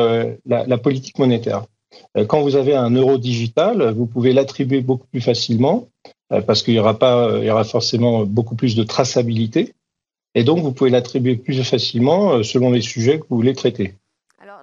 la, 0.46 0.78
politique 0.78 1.18
monétaire. 1.18 1.64
Quand 2.28 2.42
vous 2.42 2.54
avez 2.54 2.76
un 2.76 2.90
euro 2.90 3.18
digital, 3.18 3.92
vous 3.92 4.06
pouvez 4.06 4.32
l'attribuer 4.32 4.82
beaucoup 4.82 5.08
plus 5.08 5.20
facilement 5.20 5.88
parce 6.40 6.62
qu'il 6.62 6.74
y 6.74 6.78
aura 6.78 6.98
pas, 6.98 7.38
il 7.38 7.44
y 7.44 7.50
aura 7.50 7.64
forcément 7.64 8.24
beaucoup 8.24 8.54
plus 8.54 8.74
de 8.74 8.82
traçabilité. 8.82 9.74
Et 10.34 10.44
donc, 10.44 10.60
vous 10.60 10.72
pouvez 10.72 10.90
l'attribuer 10.90 11.36
plus 11.36 11.62
facilement 11.62 12.32
euh, 12.32 12.42
selon 12.42 12.70
les 12.70 12.80
sujets 12.80 13.18
que 13.18 13.24
vous 13.28 13.36
voulez 13.36 13.54
traiter. 13.54 13.94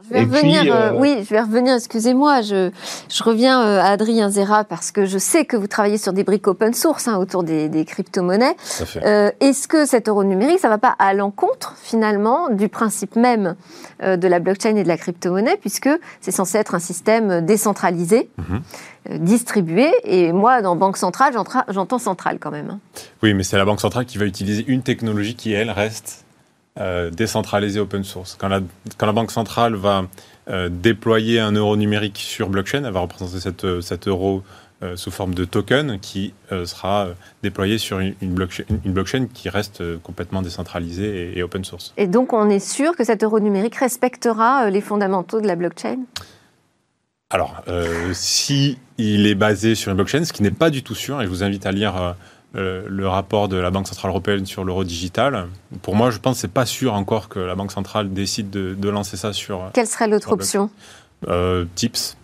Je 0.07 0.13
vais 0.13 0.21
revenir, 0.21 0.61
puis, 0.61 0.71
euh... 0.71 0.93
oui, 0.93 1.23
je 1.23 1.29
vais 1.29 1.41
revenir, 1.41 1.75
excusez-moi, 1.75 2.41
je, 2.41 2.71
je 3.09 3.23
reviens 3.23 3.61
euh, 3.61 3.79
à 3.81 3.87
Adrien 3.91 4.29
Zera 4.29 4.63
parce 4.63 4.91
que 4.91 5.05
je 5.05 5.17
sais 5.17 5.45
que 5.45 5.57
vous 5.57 5.67
travaillez 5.67 5.97
sur 5.97 6.13
des 6.13 6.23
briques 6.23 6.47
open 6.47 6.73
source 6.73 7.07
hein, 7.07 7.17
autour 7.17 7.43
des, 7.43 7.69
des 7.69 7.85
crypto-monnaies. 7.85 8.55
Euh, 9.03 9.31
Est-ce 9.39 9.67
que 9.67 9.85
cet 9.85 10.07
euro 10.07 10.23
numérique, 10.23 10.59
ça 10.59 10.67
ne 10.67 10.73
va 10.73 10.77
pas 10.77 10.95
à 10.99 11.13
l'encontre 11.13 11.75
finalement 11.81 12.49
du 12.49 12.69
principe 12.69 13.15
même 13.15 13.55
euh, 14.03 14.15
de 14.17 14.27
la 14.27 14.39
blockchain 14.39 14.75
et 14.75 14.83
de 14.83 14.87
la 14.87 14.97
crypto-monnaie 14.97 15.57
puisque 15.57 15.89
c'est 16.21 16.31
censé 16.31 16.57
être 16.57 16.75
un 16.75 16.79
système 16.79 17.45
décentralisé, 17.45 18.29
mm 18.37 18.43
-hmm. 18.43 19.19
distribué 19.19 19.91
et 20.03 20.31
moi, 20.31 20.61
dans 20.61 20.75
banque 20.75 20.97
centrale, 20.97 21.33
j'entends 21.67 21.99
centrale 21.99 22.37
quand 22.39 22.51
même. 22.51 22.69
Hein. 22.71 22.79
Oui, 23.23 23.33
mais 23.33 23.43
c'est 23.43 23.57
la 23.57 23.65
banque 23.65 23.81
centrale 23.81 24.05
qui 24.05 24.17
va 24.17 24.25
utiliser 24.25 24.63
une 24.67 24.81
technologie 24.81 25.35
qui, 25.35 25.51
elle, 25.53 25.71
reste 25.71 26.25
euh, 26.77 27.09
décentralisé 27.09 27.79
open 27.79 28.03
source. 28.03 28.37
Quand 28.39 28.47
la, 28.47 28.61
quand 28.97 29.05
la 29.05 29.13
Banque 29.13 29.31
centrale 29.31 29.75
va 29.75 30.05
euh, 30.49 30.67
déployer 30.71 31.39
un 31.39 31.51
euro 31.51 31.77
numérique 31.77 32.17
sur 32.17 32.49
blockchain, 32.49 32.83
elle 32.83 32.93
va 32.93 33.01
représenter 33.01 33.37
euh, 33.65 33.81
cet 33.81 34.07
euro 34.07 34.41
euh, 34.81 34.95
sous 34.95 35.11
forme 35.11 35.35
de 35.35 35.45
token 35.45 35.99
qui 35.99 36.33
sera 36.65 37.09
déployé 37.43 37.77
sur 37.77 37.99
une, 37.99 38.15
une, 38.21 38.33
blockchain, 38.33 38.63
une, 38.83 38.93
blockchain, 38.93 39.27
qui 39.31 39.49
reste 39.49 39.83
complètement 40.01 40.41
décentralisée 40.41 41.33
et, 41.33 41.37
et, 41.37 41.43
open 41.43 41.63
source. 41.63 41.93
Et 41.97 42.07
donc 42.07 42.33
on 42.33 42.49
est 42.49 42.59
sûr 42.59 42.95
que 42.95 43.03
cet 43.03 43.23
euro 43.23 43.39
numérique 43.39 43.75
respectera 43.75 44.69
les 44.71 44.81
fondamentaux 44.81 45.39
de 45.39 45.47
la 45.47 45.55
blockchain? 45.55 45.99
Alors, 47.29 47.61
si 48.13 48.79
il 48.97 49.27
est 49.27 49.35
basé 49.35 49.75
sur 49.75 49.91
une 49.91 49.97
blockchain, 49.97 50.25
ce 50.25 50.33
qui 50.33 50.41
n'est 50.41 50.49
pas 50.49 50.71
du 50.71 50.81
tout 50.81 50.95
sûr, 50.95 51.21
et 51.21 51.25
je 51.25 51.29
vous 51.29 51.43
invite 51.43 51.67
à 51.67 51.71
lire 51.71 52.15
euh, 52.55 52.83
le 52.87 53.07
rapport 53.07 53.47
de 53.47 53.57
la 53.57 53.69
Banque 53.69 53.87
Centrale 53.87 54.09
Européenne 54.09 54.45
sur 54.45 54.63
l'euro 54.63 54.83
digital. 54.83 55.47
Pour 55.81 55.95
moi, 55.95 56.09
je 56.09 56.17
pense 56.17 56.37
que 56.37 56.41
ce 56.41 56.47
n'est 56.47 56.53
pas 56.53 56.65
sûr 56.65 56.93
encore 56.93 57.29
que 57.29 57.39
la 57.39 57.55
Banque 57.55 57.71
Centrale 57.71 58.11
décide 58.11 58.49
de, 58.49 58.73
de 58.73 58.89
lancer 58.89 59.17
ça 59.17 59.33
sur... 59.33 59.69
Quelle 59.73 59.87
serait 59.87 60.07
l'autre 60.07 60.31
option 60.31 60.69
euh, 61.27 61.65
TIPS. 61.75 62.15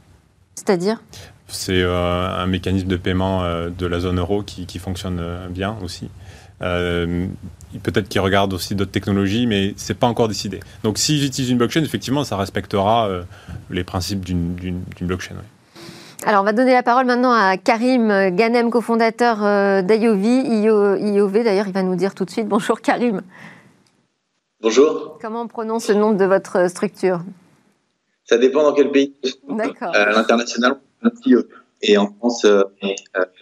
C'est-à-dire 0.55 1.01
C'est 1.47 1.81
euh, 1.81 2.27
un 2.27 2.47
mécanisme 2.47 2.87
de 2.87 2.97
paiement 2.97 3.43
euh, 3.43 3.69
de 3.69 3.85
la 3.85 3.99
zone 3.99 4.19
euro 4.19 4.41
qui, 4.41 4.65
qui 4.65 4.79
fonctionne 4.79 5.19
euh, 5.19 5.47
bien 5.49 5.77
aussi. 5.83 6.09
Peut-être 7.83 8.07
qu'ils 8.07 8.21
regardent 8.21 8.53
aussi 8.53 8.73
d'autres 8.73 8.91
technologies, 8.91 9.45
mais 9.45 9.73
ce 9.75 9.91
n'est 9.91 9.99
pas 9.99 10.07
encore 10.07 10.29
décidé. 10.29 10.61
Donc 10.83 10.97
s'ils 10.97 11.25
utilisent 11.25 11.51
une 11.51 11.57
blockchain, 11.57 11.83
effectivement, 11.83 12.23
ça 12.23 12.37
respectera 12.37 13.09
les 13.69 13.83
principes 13.83 14.23
d'une 14.23 14.81
blockchain. 15.01 15.35
Alors, 16.23 16.41
on 16.41 16.45
va 16.45 16.53
donner 16.53 16.71
la 16.71 16.83
parole 16.83 17.05
maintenant 17.05 17.33
à 17.33 17.57
Karim 17.57 18.35
Ganem, 18.35 18.69
cofondateur 18.69 19.43
euh, 19.43 19.81
d'IOV. 19.81 20.23
IOV, 20.23 21.43
d'ailleurs, 21.43 21.67
il 21.67 21.73
va 21.73 21.83
nous 21.83 21.95
dire 21.95 22.15
tout 22.15 22.25
de 22.25 22.29
suite. 22.29 22.47
Bonjour 22.47 22.81
Karim. 22.81 23.21
Bonjour. 24.61 25.19
Comment 25.21 25.41
on 25.41 25.47
prononce 25.47 25.89
le 25.89 25.95
nom 25.95 26.13
de 26.13 26.25
votre 26.25 26.69
structure? 26.69 27.19
Ça 28.23 28.37
dépend 28.37 28.63
dans 28.63 28.73
quel 28.73 28.91
pays. 28.91 29.13
D'accord. 29.47 29.95
À 29.95 30.11
l'international, 30.11 30.79
IOV. 31.25 31.43
Et 31.81 31.97
en 31.97 32.07
France, 32.07 32.45
euh, 32.45 32.63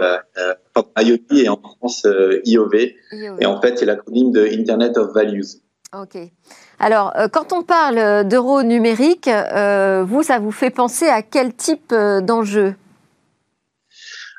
euh, 0.02 0.54
IoT 1.00 1.36
et 1.38 1.50
en 1.50 1.58
France, 1.58 2.06
IOV. 2.46 2.94
IOV. 3.12 3.38
Et 3.40 3.46
en 3.46 3.62
fait, 3.62 3.78
c'est 3.78 3.86
l'acronyme 3.86 4.32
de 4.32 4.46
Internet 4.46 4.98
of 4.98 5.14
Values. 5.14 5.62
Ok. 5.94 6.18
Alors, 6.80 7.14
euh, 7.18 7.28
quand 7.28 7.54
on 7.54 7.62
parle 7.62 8.28
d'euros 8.28 8.64
numériques, 8.64 9.28
euh, 9.28 10.04
vous, 10.04 10.24
ça 10.24 10.40
vous 10.40 10.52
fait 10.52 10.72
penser 10.72 11.06
à 11.06 11.22
quel 11.22 11.54
type 11.54 11.92
euh, 11.92 12.20
d'enjeu? 12.20 12.74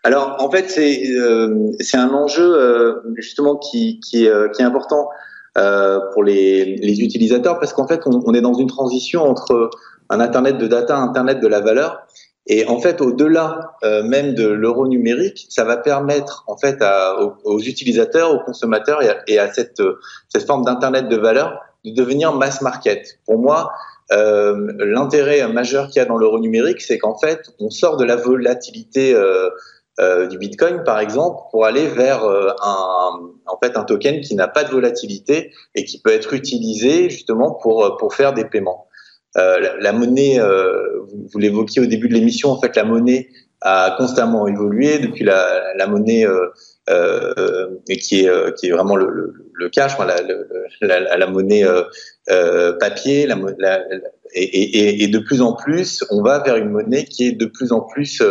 Alors, 0.03 0.37
en 0.41 0.51
fait, 0.51 0.69
c'est 0.69 1.09
euh, 1.11 1.71
un 1.95 2.11
enjeu 2.11 3.03
justement 3.17 3.57
qui, 3.57 4.01
qui, 4.01 4.27
est 4.27 4.63
important 4.63 5.09
pour 6.13 6.25
les, 6.25 6.77
utilisateurs 7.01 7.59
parce 7.61 7.73
qu'en 7.73 7.87
fait, 7.87 8.01
on, 8.07 8.21
on, 8.27 8.35
est 8.35 8.43
dans 8.43 8.55
une 8.55 8.67
transition 8.67 9.23
entre 9.23 9.71
un 10.11 10.21
Internet 10.21 10.59
de 10.59 10.67
data, 10.67 10.99
Internet 10.99 11.41
de 11.41 11.47
la 11.47 11.61
valeur. 11.61 12.07
Et 12.47 12.67
en 12.67 12.79
fait, 12.79 13.01
au-delà 13.01 13.77
euh, 13.85 14.03
même 14.03 14.35
de 14.35 14.47
l'euro 14.47 14.87
numérique, 14.87 15.47
ça 15.49 15.65
va 15.65 15.79
permettre 15.79 16.45
en 16.47 16.57
fait 16.59 16.83
à, 16.83 17.19
aux, 17.21 17.35
aux, 17.45 17.61
utilisateurs, 17.61 18.33
aux 18.35 18.41
consommateurs 18.41 19.03
et 19.03 19.09
à, 19.09 19.17
et 19.27 19.39
à 19.39 19.53
cette, 19.53 19.83
cette 20.29 20.47
forme 20.47 20.65
d'internet 20.65 21.09
de 21.09 21.17
valeur 21.17 21.61
de 21.85 21.91
devenir 21.91 22.33
mass 22.33 22.61
market. 22.63 23.19
Pour 23.27 23.39
moi, 23.39 23.71
euh, 24.13 24.73
l'intérêt 24.79 25.47
majeur 25.49 25.89
qu'il 25.89 25.97
y 25.97 26.01
a 26.01 26.05
dans 26.05 26.17
l'euro 26.17 26.39
numérique, 26.39 26.81
c'est 26.81 26.99
qu'en 26.99 27.17
fait, 27.17 27.41
on 27.59 27.71
sort 27.71 27.97
de 27.97 28.05
la 28.05 28.17
volatilité 28.17 29.15
euh, 29.15 29.49
euh, 30.01 30.27
du 30.27 30.39
Bitcoin, 30.39 30.83
par 30.85 30.99
exemple, 30.99 31.43
pour 31.51 31.65
aller 31.65 31.87
vers 31.87 32.25
euh, 32.25 32.51
un, 32.63 33.21
en 33.47 33.59
fait, 33.63 33.77
un 33.77 33.85
token 33.85 34.21
qui 34.21 34.35
n'a 34.35 34.49
pas 34.49 34.65
de 34.65 34.71
volatilité 34.71 35.53
et 35.75 35.85
qui 35.85 36.01
peut 36.01 36.13
être 36.13 36.35
utilisé 36.35 37.09
justement 37.09 37.53
pour 37.53 37.97
pour 37.99 38.15
faire 38.15 38.33
des 38.33 38.45
paiements. 38.45 38.89
Euh, 39.37 39.59
la, 39.59 39.77
la, 39.79 39.93
monnaie, 39.93 40.39
euh, 40.39 41.01
vous, 41.33 41.39
l'évoquiez 41.39 41.83
au 41.83 41.87
début 41.87 42.09
de 42.09 42.15
l'émission, 42.15 42.51
en 42.51 42.61
fait, 42.61 42.77
la 42.77 42.85
monnaie 42.85 43.29
a 43.61 43.95
constamment 43.99 44.47
évolué 44.47 44.99
depuis 44.99 45.25
la, 45.25 45.75
la 45.77 45.87
monnaie 45.87 46.27
euh, 46.91 47.69
et 47.89 47.97
qui 47.97 48.21
est 48.27 48.55
qui 48.57 48.69
est 48.69 48.73
vraiment 48.73 48.95
le, 48.95 49.09
le, 49.11 49.35
le 49.55 49.69
cash, 49.71 49.93
la, 49.99 50.17
la, 50.83 51.17
la, 51.17 51.27
monnaie 51.27 51.65
euh, 52.31 52.73
papier, 52.79 53.27
et, 54.35 54.43
et, 54.43 55.03
et, 55.03 55.09
de 55.09 55.19
plus 55.19 55.41
en 55.41 55.55
plus, 55.55 56.05
on 56.11 56.23
va 56.23 56.41
vers 56.41 56.57
une 56.57 56.71
monnaie 56.71 57.05
qui 57.05 57.29
est 57.29 57.33
de 57.33 57.47
plus 57.47 57.73
en 57.73 57.81
plus 57.81 58.23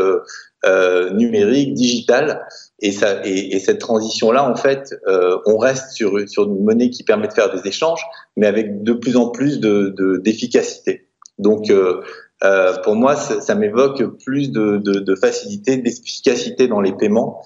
euh, 0.66 1.10
numérique, 1.10 1.74
digitale, 1.74 2.46
et, 2.84 2.92
ça, 2.92 3.26
et, 3.26 3.58
cette 3.60 3.80
transition-là, 3.80 4.48
en 4.48 4.58
fait, 4.58 4.94
euh, 5.08 5.38
on 5.46 5.58
reste 5.58 5.92
sur, 5.92 6.30
sur 6.30 6.44
une 6.44 6.66
monnaie 6.66 6.90
qui 6.90 7.04
permet 7.04 7.30
de 7.30 7.34
faire 7.34 7.50
des 7.50 7.66
échanges, 7.66 8.02
mais 8.36 8.46
avec 8.46 8.84
de 8.84 8.92
plus 8.92 9.16
en 9.16 9.30
plus 9.30 9.62
de, 9.62 9.96
d'efficacité. 10.18 11.08
Donc, 11.40 11.70
euh, 11.70 12.02
euh, 12.44 12.74
pour 12.84 12.96
moi, 12.96 13.16
ça, 13.16 13.40
ça 13.40 13.56
m'évoque 13.56 14.04
plus 14.26 14.52
de, 14.52 14.82
de, 14.84 15.00
de 15.00 15.16
facilité, 15.16 15.78
d'efficacité 15.78 16.68
dans 16.68 16.82
les 16.82 16.92
paiements 16.92 17.42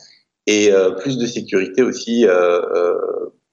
et 0.47 0.71
euh, 0.71 0.91
plus 0.91 1.19
de 1.19 1.27
sécurité 1.27 1.83
aussi 1.83 2.25
euh, 2.25 2.95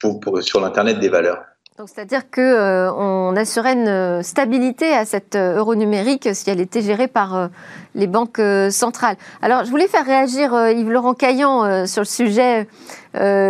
pour, 0.01 0.21
pour, 0.21 0.43
sur 0.43 0.63
l'internet 0.63 1.01
des 1.01 1.11
valeurs. 1.11 1.43
Donc, 1.77 1.89
c'est-à-dire 1.93 2.31
que 2.31 2.41
euh, 2.41 2.93
on 2.93 3.35
assurait 3.35 3.73
une 3.73 4.23
stabilité 4.23 4.93
à 4.93 5.05
cette 5.05 5.35
euh, 5.35 5.57
euro 5.57 5.75
numérique 5.75 6.29
si 6.33 6.49
elle 6.49 6.61
était 6.61 6.83
gérée 6.83 7.09
par 7.09 7.35
euh, 7.35 7.49
les 7.97 8.07
banques 8.07 8.41
centrales. 8.71 9.17
Alors, 9.43 9.65
je 9.65 9.71
voulais 9.71 9.89
faire 9.89 10.07
réagir 10.07 10.53
Yves-Laurent 10.55 11.15
Caillant 11.15 11.85
sur 11.87 12.03
le 12.03 12.07
sujet 12.07 12.69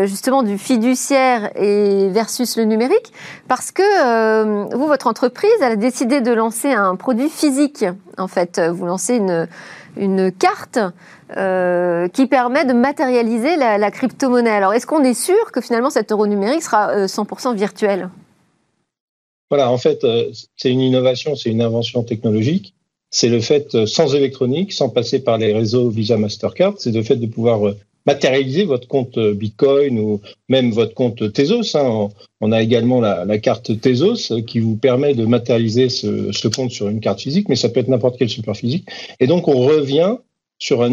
justement 0.04 0.42
du 0.42 0.58
fiduciaire 0.58 1.50
et 1.54 2.10
versus 2.10 2.58
le 2.58 2.64
numérique, 2.64 3.14
parce 3.48 3.72
que 3.72 4.74
vous, 4.74 4.87
votre 4.87 5.06
entreprise, 5.06 5.50
elle 5.62 5.72
a 5.72 5.76
décidé 5.76 6.20
de 6.20 6.30
lancer 6.30 6.72
un 6.72 6.96
produit 6.96 7.30
physique. 7.30 7.87
En 8.18 8.28
fait, 8.28 8.60
vous 8.60 8.84
lancez 8.84 9.16
une 9.16 9.48
une 9.96 10.33
carte 10.33 10.78
euh, 11.37 12.09
qui 12.09 12.26
permet 12.26 12.64
de 12.64 12.72
matérialiser 12.72 13.57
la, 13.57 13.78
la 13.78 13.90
crypto-monnaie. 13.90 14.50
Alors, 14.50 14.72
est-ce 14.74 14.87
qu'on 14.87 15.04
est 15.04 15.14
sûr 15.14 15.52
que 15.52 15.61
finalement 15.61 15.90
cet 15.90 16.12
euro 16.12 16.26
numérique 16.26 16.62
sera 16.62 17.07
100% 17.07 17.48
euh, 17.48 17.54
virtuel? 17.54 18.11
Voilà, 19.50 19.70
en 19.70 19.78
fait, 19.78 20.04
euh, 20.04 20.30
c'est 20.57 20.70
une 20.70 20.80
innovation, 20.80 21.37
c'est 21.37 21.50
une 21.50 21.62
invention 21.62 22.02
technologique. 22.02 22.74
C'est 23.11 23.28
le 23.28 23.40
fait, 23.40 23.87
sans 23.87 24.14
électronique, 24.14 24.72
sans 24.72 24.88
passer 24.88 25.20
par 25.20 25.38
les 25.38 25.52
réseaux 25.52 25.88
Visa 25.88 26.16
Mastercard, 26.16 26.74
c'est 26.78 26.90
le 26.90 27.02
fait 27.04 27.14
de 27.14 27.26
pouvoir 27.26 27.61
matérialiser 28.07 28.64
votre 28.64 28.88
compte 28.88 29.19
Bitcoin 29.19 29.99
ou 29.99 30.21
même 30.49 30.71
votre 30.71 30.95
compte 30.95 31.33
Tezos. 31.33 31.77
Hein. 31.77 32.09
On 32.40 32.53
a 32.53 32.62
également 32.62 33.01
la, 33.01 33.38
carte 33.38 33.81
Tezos 33.81 34.43
qui 34.47 34.61
vous 34.61 34.77
permet 34.77 35.14
de 35.14 35.25
matérialiser 35.25 35.88
ce, 35.88 36.49
compte 36.49 36.71
sur 36.71 36.88
une 36.88 37.01
carte 37.01 37.21
physique, 37.21 37.49
mais 37.49 37.57
ça 37.57 37.69
peut 37.69 37.81
être 37.81 37.88
n'importe 37.88 38.19
quel 38.19 38.29
support 38.29 38.57
physique. 38.57 38.88
Et 39.21 39.27
donc, 39.27 39.49
on 39.49 39.59
revient 39.59 40.17
sur 40.59 40.83
un, 40.83 40.93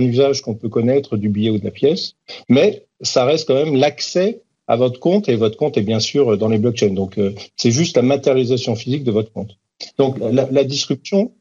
usage 0.00 0.42
qu'on 0.42 0.54
peut 0.54 0.68
connaître 0.68 1.16
du 1.16 1.28
billet 1.28 1.50
ou 1.50 1.58
de 1.58 1.64
la 1.64 1.70
pièce, 1.70 2.14
mais 2.48 2.86
ça 3.00 3.24
reste 3.24 3.46
quand 3.46 3.54
même 3.54 3.76
l'accès 3.76 4.42
à 4.66 4.76
votre 4.76 5.00
compte 5.00 5.28
et 5.28 5.36
votre 5.36 5.56
compte 5.56 5.76
est 5.76 5.82
bien 5.82 6.00
sûr 6.00 6.38
dans 6.38 6.48
les 6.48 6.58
blockchains. 6.58 6.94
Donc, 6.94 7.18
euh, 7.18 7.34
c'est 7.56 7.70
juste 7.70 7.96
la 7.96 8.02
matérialisation 8.02 8.74
physique 8.74 9.04
de 9.04 9.10
votre 9.10 9.32
compte. 9.32 9.58
Donc, 9.98 10.16
la 10.20 10.64
disruption, 10.64 11.32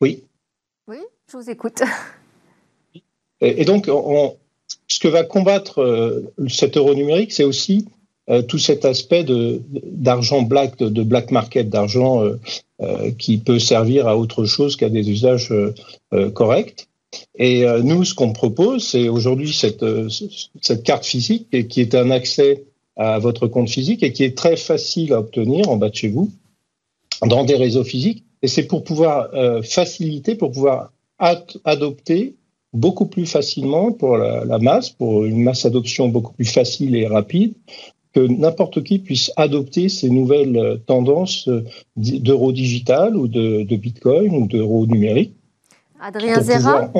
oui. 0.00 0.24
Oui, 0.88 0.98
je 1.30 1.36
vous 1.36 1.50
écoute. 1.50 1.82
Et, 3.40 3.64
donc, 3.64 3.88
on, 3.88 4.34
ce 4.88 4.98
que 4.98 5.08
va 5.08 5.22
combattre 5.22 5.80
euh, 5.80 6.32
cet 6.48 6.76
euro 6.76 6.94
numérique, 6.94 7.32
c'est 7.32 7.44
aussi 7.44 7.86
euh, 8.30 8.42
tout 8.42 8.58
cet 8.58 8.84
aspect 8.84 9.24
de 9.24 9.62
d'argent 9.84 10.42
black, 10.42 10.78
de, 10.78 11.02
black 11.02 11.30
market, 11.30 11.70
d'argent 11.70 12.22
euh, 12.22 12.38
euh, 12.82 13.10
qui 13.12 13.38
peut 13.38 13.58
servir 13.58 14.06
à 14.06 14.18
autre 14.18 14.44
chose 14.44 14.76
qu'à 14.76 14.90
des 14.90 15.10
usages 15.10 15.52
corrects. 16.34 16.88
Et 17.38 17.64
nous, 17.82 18.04
ce 18.04 18.14
qu'on 18.14 18.32
propose, 18.32 18.86
c'est 18.86 19.08
aujourd'hui 19.08 19.54
cette, 19.54 19.84
cette 20.60 20.82
carte 20.82 21.06
physique 21.06 21.68
qui 21.68 21.80
est 21.80 21.94
un 21.94 22.10
accès 22.10 22.64
à 22.96 23.18
votre 23.18 23.46
compte 23.46 23.70
physique 23.70 24.02
et 24.02 24.12
qui 24.12 24.24
est 24.24 24.36
très 24.36 24.56
facile 24.56 25.14
à 25.14 25.20
obtenir 25.20 25.70
en 25.70 25.76
bas 25.76 25.88
de 25.88 25.94
chez 25.94 26.08
vous 26.08 26.30
dans 27.26 27.44
des 27.44 27.56
réseaux 27.56 27.84
physiques. 27.84 28.24
Et 28.42 28.48
c'est 28.48 28.64
pour 28.64 28.84
pouvoir 28.84 29.30
faciliter, 29.62 30.34
pour 30.34 30.52
pouvoir 30.52 30.92
adopter 31.18 32.34
beaucoup 32.72 33.06
plus 33.06 33.26
facilement 33.26 33.92
pour 33.92 34.16
la, 34.16 34.44
la, 34.44 34.58
masse, 34.58 34.90
pour 34.90 35.24
une 35.24 35.42
masse 35.42 35.64
adoption 35.64 36.08
beaucoup 36.08 36.32
plus 36.32 36.50
facile 36.50 36.96
et 36.96 37.06
rapide, 37.06 37.54
que 38.14 38.20
n'importe 38.20 38.82
qui 38.82 38.98
puisse 38.98 39.30
adopter 39.36 39.88
ces 39.88 40.10
nouvelles 40.10 40.80
tendances 40.86 41.48
euh, 41.48 41.64
d'euro 41.96 42.52
digital 42.52 43.16
ou 43.16 43.28
de, 43.28 43.64
bitcoin 43.76 44.34
ou 44.34 44.46
d'euro 44.46 44.86
numérique. 44.86 45.34
Adrien 46.00 46.40
Zera 46.40 46.90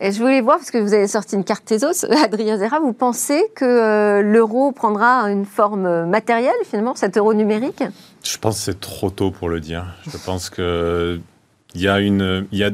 et 0.00 0.10
je 0.10 0.18
voulais 0.18 0.40
voir, 0.40 0.56
parce 0.56 0.72
que 0.72 0.78
vous 0.78 0.94
avez 0.94 1.06
sorti 1.06 1.36
une 1.36 1.44
carte 1.44 1.64
Tezos, 1.64 2.06
Adrien 2.24 2.58
Zera, 2.58 2.80
vous 2.80 2.94
pensez 2.94 3.40
que 3.54 3.64
euh, 3.64 4.22
l'euro 4.22 4.72
prendra 4.72 5.30
une 5.30 5.44
forme 5.44 6.06
matérielle, 6.06 6.54
finalement, 6.64 6.96
cet 6.96 7.16
euro 7.16 7.34
numérique? 7.34 7.84
Je 8.24 8.36
pense 8.38 8.56
que 8.56 8.64
c'est 8.64 8.80
trop 8.80 9.10
tôt 9.10 9.30
pour 9.30 9.48
le 9.48 9.60
dire. 9.60 9.84
Je 10.10 10.16
pense 10.16 10.50
que 10.50 11.20
il 11.74 11.80
y 11.80 11.88
a 11.88 12.00
une, 12.00 12.46
il 12.52 12.58
y 12.58 12.64
a 12.64 12.70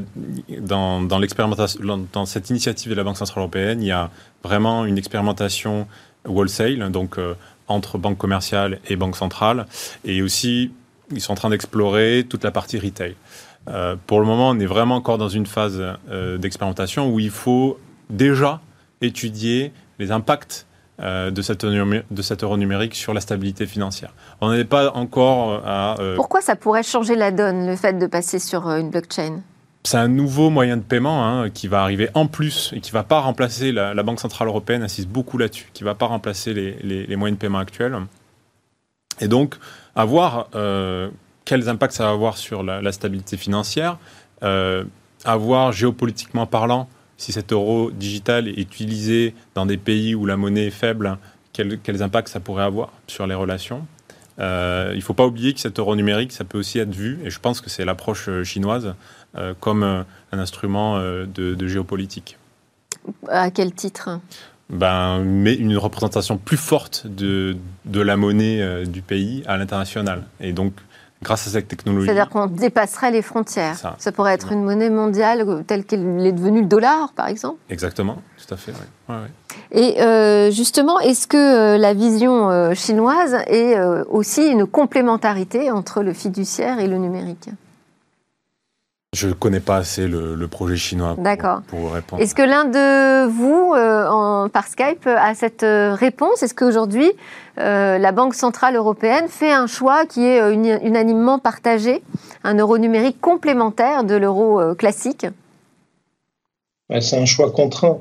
dans, 0.59 1.01
dans 1.01 1.19
l'expérimentation, 1.19 2.07
dans 2.11 2.25
cette 2.25 2.49
initiative 2.49 2.91
de 2.91 2.95
la 2.95 3.03
Banque 3.03 3.17
centrale 3.17 3.41
européenne, 3.41 3.81
il 3.81 3.87
y 3.87 3.91
a 3.91 4.09
vraiment 4.43 4.85
une 4.85 4.97
expérimentation 4.97 5.87
wholesale, 6.25 6.91
donc 6.91 7.17
entre 7.69 7.97
banque 7.97 8.17
commerciale 8.17 8.79
et 8.89 8.97
banque 8.97 9.15
centrale. 9.15 9.67
Et 10.03 10.21
aussi, 10.21 10.71
ils 11.11 11.21
sont 11.21 11.31
en 11.31 11.35
train 11.35 11.49
d'explorer 11.49 12.25
toute 12.27 12.43
la 12.43 12.51
partie 12.51 12.77
retail. 12.77 13.15
Euh, 13.69 13.95
pour 14.07 14.19
le 14.19 14.25
moment, 14.25 14.49
on 14.49 14.59
est 14.59 14.65
vraiment 14.65 14.95
encore 14.95 15.17
dans 15.17 15.29
une 15.29 15.45
phase 15.45 15.81
euh, 16.09 16.37
d'expérimentation 16.37 17.09
où 17.09 17.19
il 17.19 17.29
faut 17.29 17.79
déjà 18.09 18.59
étudier 19.01 19.71
les 19.99 20.11
impacts 20.11 20.65
euh, 21.01 21.31
de, 21.31 21.41
cette, 21.41 21.65
de 21.65 22.21
cet 22.21 22.43
euro 22.43 22.57
numérique 22.57 22.95
sur 22.95 23.13
la 23.13 23.21
stabilité 23.21 23.65
financière. 23.65 24.13
On 24.41 24.51
n'est 24.51 24.65
pas 24.65 24.91
encore 24.91 25.61
à... 25.65 25.95
Pourquoi 26.15 26.41
ça 26.41 26.55
pourrait 26.55 26.83
changer 26.83 27.15
la 27.15 27.31
donne, 27.31 27.67
le 27.67 27.75
fait 27.75 27.93
de 27.93 28.07
passer 28.07 28.39
sur 28.39 28.69
une 28.69 28.89
blockchain? 28.89 29.41
C'est 29.83 29.97
un 29.97 30.09
nouveau 30.09 30.49
moyen 30.49 30.77
de 30.77 30.81
paiement 30.81 31.25
hein, 31.25 31.49
qui 31.49 31.67
va 31.67 31.81
arriver 31.81 32.09
en 32.13 32.27
plus 32.27 32.73
et 32.75 32.81
qui 32.81 32.91
ne 32.91 32.93
va 32.93 33.03
pas 33.03 33.21
remplacer, 33.21 33.71
la, 33.71 34.03
Banque 34.03 34.19
Centrale 34.19 34.47
Européenne 34.49 34.83
insiste 34.83 35.07
beaucoup 35.07 35.37
là-dessus, 35.37 35.69
qui 35.73 35.83
ne 35.83 35.89
va 35.89 35.95
pas 35.95 36.05
remplacer 36.05 36.53
les, 36.53 37.15
moyens 37.15 37.37
de 37.37 37.41
paiement 37.41 37.59
actuels. 37.59 37.97
Et 39.21 39.27
donc, 39.27 39.55
à 39.95 40.05
voir 40.05 40.49
euh, 40.55 41.09
quels 41.45 41.69
impacts 41.69 41.93
ça 41.93 42.05
va 42.05 42.11
avoir 42.11 42.37
sur 42.37 42.61
la, 42.61 42.91
stabilité 42.91 43.37
financière, 43.37 43.97
euh, 44.43 44.83
à 45.23 45.37
voir 45.37 45.71
géopolitiquement 45.71 46.45
parlant, 46.45 46.87
si 47.19 47.31
cet 47.31 47.51
euro 47.51 47.91
digital 47.91 48.47
est 48.47 48.57
utilisé 48.57 49.35
dans 49.53 49.67
des 49.67 49.77
pays 49.77 50.15
où 50.15 50.25
la 50.25 50.37
monnaie 50.37 50.67
est 50.67 50.71
faible, 50.71 51.17
quels, 51.53 51.79
quels 51.79 52.01
impacts 52.01 52.29
ça 52.29 52.39
pourrait 52.39 52.63
avoir 52.63 52.91
sur 53.05 53.27
les 53.27 53.35
relations? 53.35 53.85
Euh, 54.39 54.89
il 54.93 54.97
ne 54.97 55.03
faut 55.03 55.13
pas 55.13 55.27
oublier 55.27 55.53
que 55.53 55.59
cet 55.59 55.77
euro 55.77 55.95
numérique, 55.95 56.31
ça 56.31 56.45
peut 56.45 56.57
aussi 56.57 56.79
être 56.79 56.95
vu, 56.95 57.19
et 57.23 57.29
je 57.29 57.39
pense 57.39 57.61
que 57.61 57.69
c'est 57.69 57.85
l'approche 57.85 58.29
chinoise, 58.43 58.95
euh, 59.37 59.53
comme 59.59 59.83
euh, 59.83 60.01
un 60.31 60.39
instrument 60.39 60.97
euh, 60.97 61.27
de, 61.27 61.67
géopolitique. 61.67 62.37
À 63.27 63.51
quel 63.51 63.73
titre? 63.73 64.19
Ben, 64.71 65.19
mais 65.23 65.53
une 65.53 65.77
représentation 65.77 66.37
plus 66.37 66.57
forte 66.57 67.05
de, 67.05 67.55
de 67.85 68.01
la 68.01 68.17
monnaie 68.17 68.85
du 68.85 69.01
pays 69.01 69.43
à 69.45 69.57
l'international. 69.57 70.23
Et 70.39 70.51
donc, 70.51 70.73
grâce 71.21 71.47
à 71.47 71.51
cette 71.51 71.67
technologie. 71.67 72.05
C'est-à-dire 72.05 72.29
qu'on 72.29 72.47
dépasserait 72.47 73.11
les 73.11 73.21
frontières. 73.21 73.75
Ça, 73.97 74.11
pourrait 74.11 74.33
être 74.33 74.51
une 74.51 74.63
monnaie 74.63 74.89
mondiale 74.89 75.63
telle 75.67 75.85
qu'elle 75.85 76.25
est 76.25 76.31
devenue 76.31 76.61
le 76.61 76.67
dollar, 76.67 77.13
par 77.13 77.27
exemple 77.27 77.59
Exactement, 77.69 78.21
tout 78.37 78.53
à 78.53 78.57
fait. 78.57 78.73
Et 79.71 80.51
justement, 80.51 80.99
est-ce 80.99 81.27
que 81.27 81.77
la 81.77 81.93
vision 81.93 82.73
chinoise 82.73 83.35
est 83.47 83.79
aussi 84.09 84.47
une 84.47 84.65
complémentarité 84.65 85.71
entre 85.71 86.01
le 86.03 86.13
fiduciaire 86.13 86.79
et 86.79 86.87
le 86.87 86.97
numérique? 86.97 87.49
Je 89.15 89.27
ne 89.27 89.33
connais 89.33 89.59
pas 89.59 89.77
assez 89.77 90.07
le, 90.07 90.47
projet 90.47 90.75
chinois 90.75 91.15
pour, 91.15 91.61
pour, 91.67 91.91
répondre. 91.93 92.21
Est-ce 92.21 92.35
que 92.35 92.43
l'un 92.43 92.65
de 92.65 93.27
vous, 93.27 93.73
euh, 93.73 94.07
en, 94.07 94.49
par 94.49 94.67
Skype, 94.67 95.07
a 95.07 95.33
cette 95.33 95.63
euh, 95.63 95.95
réponse? 95.95 96.43
Est-ce 96.43 96.53
qu'aujourd'hui, 96.53 97.11
euh, 97.57 97.97
la 97.97 98.11
Banque 98.11 98.35
Centrale 98.35 98.75
Européenne 98.75 99.27
fait 99.27 99.51
un 99.51 99.65
choix 99.65 100.05
qui 100.05 100.25
est 100.25 100.53
unanimement 100.53 101.39
partagé, 101.39 102.03
un 102.43 102.55
euro 102.55 102.77
numérique 102.77 103.19
complémentaire 103.19 104.03
de 104.03 104.13
l'euro 104.13 104.75
classique? 104.75 105.25
C'est 107.01 107.17
un 107.17 107.25
choix 107.25 107.51
contraint. 107.51 107.99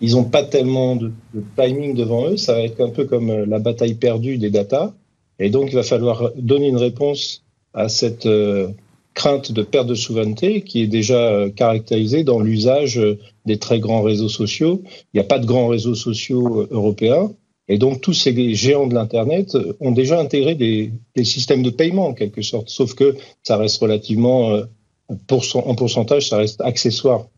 Ils 0.00 0.14
n'ont 0.14 0.24
pas 0.24 0.44
tellement 0.44 0.94
de, 0.96 1.12
de, 1.34 1.42
timing 1.56 1.94
devant 1.94 2.28
eux. 2.28 2.36
Ça 2.36 2.54
va 2.54 2.60
être 2.60 2.80
un 2.80 2.90
peu 2.90 3.04
comme 3.04 3.44
la 3.44 3.58
bataille 3.58 3.94
perdue 3.94 4.38
des 4.38 4.50
datas. 4.50 4.92
Et 5.40 5.50
donc, 5.50 5.70
il 5.70 5.74
va 5.74 5.82
falloir 5.82 6.30
donner 6.36 6.68
une 6.68 6.76
réponse 6.76 7.42
à 7.74 7.88
cette 7.88 8.28
crainte 9.14 9.52
de 9.52 9.62
perte 9.62 9.86
de 9.86 9.94
souveraineté 9.94 10.62
qui 10.62 10.82
est 10.82 10.86
déjà 10.86 11.28
euh, 11.28 11.50
caractérisée 11.50 12.24
dans 12.24 12.40
l'usage 12.40 12.98
euh, 12.98 13.18
des 13.46 13.58
très 13.58 13.80
grands 13.80 14.02
réseaux 14.02 14.28
sociaux. 14.28 14.82
Il 15.12 15.18
n'y 15.18 15.20
a 15.20 15.24
pas 15.24 15.38
de 15.38 15.46
grands 15.46 15.68
réseaux 15.68 15.94
sociaux 15.94 16.62
euh, 16.62 16.68
européens. 16.70 17.32
Et 17.68 17.78
donc, 17.78 18.00
tous 18.00 18.12
ces 18.12 18.54
géants 18.54 18.86
de 18.86 18.94
l'Internet 18.94 19.56
ont 19.80 19.92
déjà 19.92 20.18
intégré 20.18 20.54
des, 20.54 20.92
systèmes 21.24 21.62
de 21.62 21.70
paiement, 21.70 22.08
en 22.08 22.12
quelque 22.12 22.42
sorte. 22.42 22.68
Sauf 22.68 22.94
que 22.94 23.16
ça 23.44 23.56
reste 23.56 23.80
relativement, 23.80 24.58
en 25.08 25.74
pourcentage, 25.74 26.28
ça 26.28 26.38
reste 26.38 26.60
accessoire. 26.60 27.28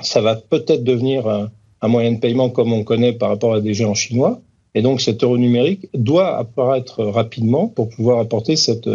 Ça 0.00 0.22
va 0.22 0.34
peut-être 0.34 0.82
devenir 0.82 1.28
un, 1.28 1.50
un, 1.82 1.88
moyen 1.88 2.12
de 2.12 2.18
paiement 2.18 2.48
comme 2.48 2.72
on 2.72 2.84
connaît 2.84 3.12
par 3.12 3.28
rapport 3.28 3.52
à 3.52 3.60
des 3.60 3.74
géants 3.74 3.94
chinois. 3.94 4.40
Et 4.74 4.80
donc, 4.80 5.02
cet 5.02 5.22
euro 5.22 5.36
numérique 5.36 5.88
doit 5.92 6.38
apparaître 6.38 7.04
rapidement 7.04 7.68
pour 7.68 7.90
pouvoir 7.90 8.18
apporter 8.18 8.56
cette 8.56 8.88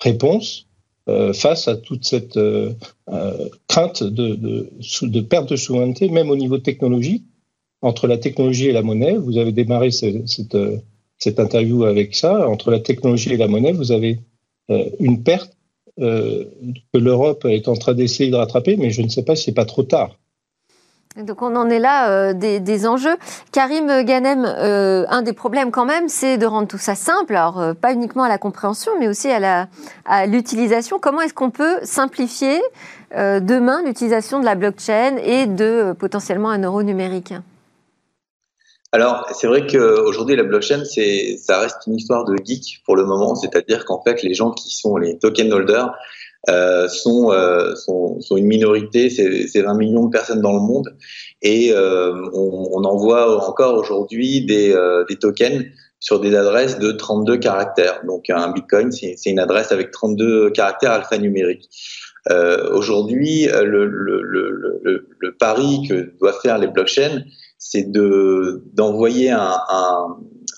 réponse 0.00 0.68
face 1.34 1.68
à 1.68 1.76
toute 1.76 2.04
cette 2.04 2.38
crainte 3.68 4.02
de, 4.02 4.34
de, 4.34 4.70
de, 5.02 5.20
perte 5.20 5.50
de 5.50 5.56
souveraineté, 5.56 6.08
même 6.08 6.30
au 6.30 6.36
niveau 6.36 6.58
technologique, 6.58 7.24
entre 7.82 8.06
la 8.06 8.16
technologie 8.16 8.68
et 8.68 8.72
la 8.72 8.82
monnaie. 8.82 9.16
Vous 9.16 9.36
avez 9.36 9.52
démarré 9.52 9.90
cette 9.90 11.38
interview 11.38 11.84
avec 11.84 12.14
ça. 12.14 12.48
Entre 12.48 12.70
la 12.70 12.80
technologie 12.80 13.34
et 13.34 13.36
la 13.36 13.48
monnaie, 13.48 13.72
vous 13.72 13.92
avez 13.92 14.20
une 14.98 15.22
perte 15.22 15.52
que 15.98 16.98
l'Europe 16.98 17.44
est 17.44 17.68
en 17.68 17.74
train 17.74 17.94
d'essayer 17.94 18.30
de 18.30 18.36
rattraper, 18.36 18.76
mais 18.76 18.90
je 18.90 19.02
ne 19.02 19.08
sais 19.08 19.24
pas 19.24 19.36
si 19.36 19.44
c'est 19.44 19.52
pas 19.52 19.66
trop 19.66 19.82
tard. 19.82 20.18
Donc 21.16 21.42
on 21.42 21.54
en 21.54 21.70
est 21.70 21.78
là 21.78 22.10
euh, 22.10 22.32
des, 22.32 22.86
enjeux. 22.88 23.16
Karim 23.52 24.02
Ganem, 24.02 24.44
euh, 24.44 25.04
un 25.08 25.22
des 25.22 25.32
problèmes 25.32 25.70
quand 25.70 25.84
même, 25.84 26.08
c'est 26.08 26.38
de 26.38 26.46
rendre 26.46 26.66
tout 26.66 26.78
ça 26.78 26.96
simple. 26.96 27.36
Alors 27.36 27.60
euh, 27.60 27.72
pas 27.72 27.92
uniquement 27.92 28.24
à 28.24 28.28
la 28.28 28.36
compréhension, 28.38 28.90
mais 28.98 29.06
aussi 29.06 29.28
à 29.30 30.26
l'utilisation. 30.26 30.98
Comment 30.98 31.20
est-ce 31.20 31.34
qu'on 31.34 31.50
peut 31.50 31.78
simplifier 31.84 32.60
demain 33.12 33.82
l'utilisation 33.84 34.40
de 34.40 34.44
la 34.44 34.56
blockchain 34.56 35.16
et 35.22 35.46
de 35.46 35.94
potentiellement 35.96 36.50
un 36.50 36.60
euro 36.60 36.82
numérique? 36.82 37.32
Alors, 38.90 39.28
c'est 39.32 39.46
vrai 39.46 39.66
qu'aujourd'hui, 39.66 40.34
la 40.34 40.42
blockchain, 40.42 40.82
ça 40.84 41.60
reste 41.60 41.78
une 41.86 41.94
histoire 41.94 42.24
de 42.24 42.36
geek 42.44 42.82
pour 42.84 42.96
le 42.96 43.04
moment. 43.04 43.36
C'est-à-dire 43.36 43.84
qu'en 43.84 44.02
fait, 44.02 44.22
les 44.22 44.34
gens 44.34 44.50
qui 44.50 44.70
sont 44.70 44.96
les 44.96 45.18
token 45.18 45.52
holders, 45.52 45.92
euh, 46.50 46.88
sont, 46.88 47.32
euh, 47.32 47.74
sont, 47.74 48.20
sont, 48.20 48.36
une 48.36 48.46
minorité, 48.46 49.08
c'est 49.10 49.62
20 49.62 49.74
millions 49.74 50.04
de 50.04 50.10
personnes 50.10 50.42
dans 50.42 50.52
le 50.52 50.60
monde, 50.60 50.94
et 51.42 51.72
euh, 51.72 52.12
on, 52.32 52.68
on 52.72 52.84
en 52.84 52.96
voit 52.96 53.48
encore 53.48 53.78
aujourd'hui 53.78 54.44
des, 54.44 54.72
euh, 54.72 55.04
des 55.08 55.16
tokens 55.16 55.64
sur 56.00 56.20
des 56.20 56.34
adresses 56.36 56.78
de 56.78 56.92
32 56.92 57.38
caractères. 57.38 58.02
Donc 58.06 58.28
un 58.28 58.52
Bitcoin, 58.52 58.92
c'est 58.92 59.16
une 59.26 59.38
adresse 59.38 59.72
avec 59.72 59.90
32 59.90 60.50
caractères 60.50 60.92
alphanumériques. 60.92 61.70
Euh, 62.30 62.70
Aujourd'hui, 62.74 63.46
le, 63.46 63.86
le, 63.86 64.22
le, 64.22 65.08
le, 65.18 65.32
pari 65.36 65.86
que 65.88 66.12
doivent 66.18 66.40
faire 66.42 66.58
les 66.58 66.68
blockchains, 66.68 67.22
c'est 67.58 67.90
d'envoyer 67.90 69.30
un, 69.30 69.56
un, 69.70 70.16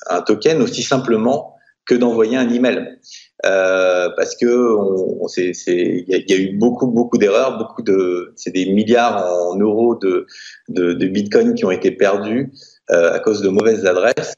un, 0.08 0.22
token 0.22 0.62
aussi 0.62 0.82
simplement 0.82 1.55
que 1.86 1.94
d'envoyer 1.94 2.36
un 2.36 2.50
email. 2.50 2.98
Euh, 3.44 4.08
parce 4.16 4.34
que 4.34 4.76
on, 4.76 5.28
c'est, 5.28 5.52
il 5.66 6.04
y, 6.08 6.32
a 6.32 6.36
eu 6.36 6.56
beaucoup 6.56 6.86
beaucoup 6.86 7.18
d'erreurs, 7.18 7.58
beaucoup 7.58 7.82
de, 7.82 8.32
c'est 8.34 8.50
des 8.50 8.66
milliards 8.72 9.24
en 9.26 9.56
euros 9.56 9.94
de, 9.94 10.26
de, 10.68 10.94
de 10.94 11.06
bitcoin 11.06 11.54
qui 11.54 11.64
ont 11.64 11.70
été 11.70 11.90
perdus 11.90 12.52
euh, 12.90 13.12
à 13.12 13.18
cause 13.18 13.42
de 13.42 13.48
mauvaises 13.48 13.84
adresses. 13.84 14.34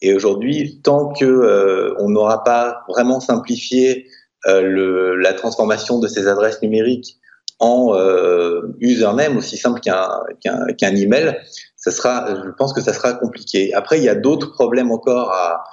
Et 0.00 0.14
aujourd'hui, 0.14 0.80
tant 0.82 1.12
que 1.12 1.24
euh, 1.24 1.94
on 1.98 2.08
n'aura 2.08 2.44
pas 2.44 2.82
vraiment 2.88 3.20
simplifié 3.20 4.06
euh, 4.46 4.62
le, 4.62 5.16
la 5.16 5.34
transformation 5.34 5.98
de 5.98 6.06
ces 6.06 6.28
adresses 6.28 6.62
numériques 6.62 7.18
en 7.58 7.94
euh, 7.94 8.60
username 8.80 9.36
aussi 9.36 9.56
simple 9.56 9.80
qu'un, 9.80 10.08
qu'un, 10.40 10.66
qu'un 10.74 10.94
email, 10.94 11.36
ça 11.76 11.90
sera, 11.90 12.28
je 12.44 12.50
pense 12.56 12.72
que 12.72 12.80
ça 12.80 12.92
sera 12.92 13.14
compliqué. 13.14 13.74
Après, 13.74 13.98
il 13.98 14.04
y 14.04 14.08
a 14.08 14.14
d'autres 14.14 14.52
problèmes 14.52 14.92
encore 14.92 15.32
à, 15.32 15.64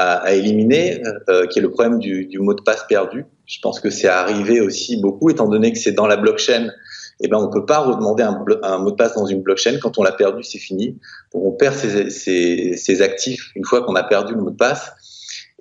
à, 0.00 0.32
éliminer, 0.34 1.02
euh, 1.28 1.46
qui 1.46 1.58
est 1.58 1.62
le 1.62 1.70
problème 1.70 1.98
du, 1.98 2.26
du, 2.26 2.38
mot 2.38 2.54
de 2.54 2.62
passe 2.62 2.84
perdu. 2.88 3.26
Je 3.46 3.58
pense 3.60 3.80
que 3.80 3.90
c'est 3.90 4.08
arrivé 4.08 4.60
aussi 4.60 5.00
beaucoup, 5.00 5.30
étant 5.30 5.48
donné 5.48 5.72
que 5.72 5.78
c'est 5.78 5.92
dans 5.92 6.06
la 6.06 6.16
blockchain. 6.16 6.70
Eh 7.22 7.28
ben, 7.28 7.36
on 7.36 7.50
peut 7.50 7.66
pas 7.66 7.80
redemander 7.80 8.22
un, 8.22 8.44
un, 8.62 8.78
mot 8.78 8.90
de 8.90 8.96
passe 8.96 9.14
dans 9.14 9.26
une 9.26 9.42
blockchain. 9.42 9.78
Quand 9.80 9.98
on 9.98 10.02
l'a 10.02 10.12
perdu, 10.12 10.42
c'est 10.42 10.58
fini. 10.58 10.98
On 11.34 11.52
perd 11.52 11.74
ses, 11.74 12.08
ses, 12.10 12.76
ses 12.76 13.02
actifs 13.02 13.50
une 13.54 13.64
fois 13.64 13.82
qu'on 13.82 13.94
a 13.94 14.02
perdu 14.02 14.34
le 14.34 14.40
mot 14.40 14.50
de 14.50 14.56
passe. 14.56 14.92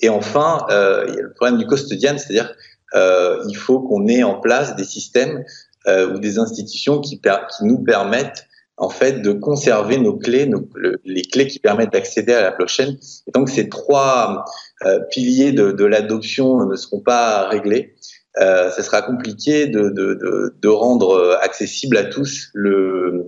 Et 0.02 0.10
enfin, 0.10 0.66
euh, 0.70 1.06
il 1.08 1.16
y 1.16 1.20
a 1.20 1.22
le 1.22 1.34
problème 1.34 1.58
du 1.58 1.68
custodian, 1.68 2.18
c'est-à-dire 2.18 2.54
euh, 2.96 3.44
il 3.50 3.56
faut 3.56 3.82
qu'on 3.82 4.08
ait 4.08 4.24
en 4.24 4.40
place 4.40 4.76
des 4.76 4.86
systèmes 4.86 5.44
euh, 5.88 6.14
ou 6.14 6.20
des 6.20 6.40
institutions 6.40 7.00
qui, 7.00 7.20
qui 7.20 7.66
nous 7.66 7.80
permettent 7.84 8.48
en 8.80 8.90
fait 8.90 9.22
de 9.22 9.34
conserver 9.34 9.98
nos 9.98 10.16
clés, 10.16 10.46
nos, 10.46 10.68
les 11.06 11.22
clés 11.22 11.48
qui 11.48 11.60
permettent 11.60 11.92
d'accéder 11.92 12.34
à 12.34 12.42
la 12.42 12.52
blockchain. 12.52 12.96
Et 13.28 13.32
donc 13.34 13.50
ces 13.50 13.70
trois 13.70 14.46
euh, 14.86 15.00
piliers 15.12 15.52
de, 15.52 15.72
de 15.72 15.86
l'adoption 15.86 16.66
ne 16.66 16.76
seront 16.76 17.02
pas 17.02 17.48
réglés. 17.50 17.96
Euh, 18.40 18.70
ça 18.72 18.84
sera 18.84 19.02
compliqué 19.02 19.68
de, 19.68 19.90
de, 19.90 20.54
de, 20.62 20.68
rendre 20.70 21.38
accessible 21.42 21.98
à 21.98 22.06
tous 22.06 22.50
le, 22.54 23.26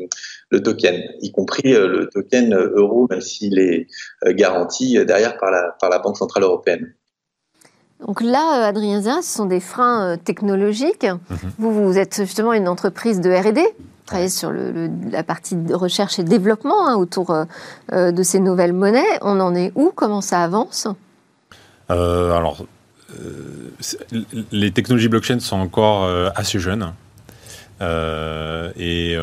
le 0.51 0.63
token, 0.63 1.01
y 1.21 1.31
compris 1.31 1.73
euh, 1.73 1.87
le 1.87 2.07
token 2.07 2.53
euro, 2.55 3.07
même 3.09 3.19
s'il 3.19 3.59
est 3.59 3.87
euh, 4.25 4.33
garanti 4.33 5.03
derrière 5.03 5.37
par 5.37 5.51
la, 5.51 5.75
par 5.81 5.89
la 5.89 5.99
Banque 5.99 6.17
Centrale 6.17 6.43
Européenne. 6.43 6.93
Donc 7.99 8.21
là, 8.21 8.65
Adrien 8.65 9.01
Zin, 9.01 9.21
ce 9.21 9.35
sont 9.35 9.45
des 9.45 9.59
freins 9.59 10.17
technologiques. 10.23 11.05
Vous, 11.57 11.71
vous 11.71 11.97
êtes 11.97 12.21
justement 12.21 12.53
une 12.53 12.67
entreprise 12.67 13.19
de 13.21 13.31
R&D 13.31 13.61
travaillé 14.05 14.29
sur 14.29 14.51
la 14.51 15.23
partie 15.23 15.55
de 15.55 15.73
recherche 15.73 16.19
et 16.19 16.23
développement 16.23 16.87
hein, 16.87 16.95
autour 16.95 17.31
euh, 17.31 18.11
de 18.11 18.23
ces 18.23 18.39
nouvelles 18.39 18.73
monnaies. 18.73 19.19
On 19.21 19.39
en 19.39 19.55
est 19.55 19.71
où? 19.75 19.91
Comment 19.95 20.21
ça 20.21 20.43
avance? 20.43 20.87
Euh, 21.89 22.31
Alors, 22.33 22.65
euh, 23.19 23.71
les 24.51 24.71
technologies 24.71 25.09
blockchain 25.09 25.39
sont 25.39 25.57
encore 25.57 26.03
euh, 26.03 26.29
assez 26.35 26.59
jeunes. 26.59 26.93
Euh, 27.81 28.71
et 28.77 29.17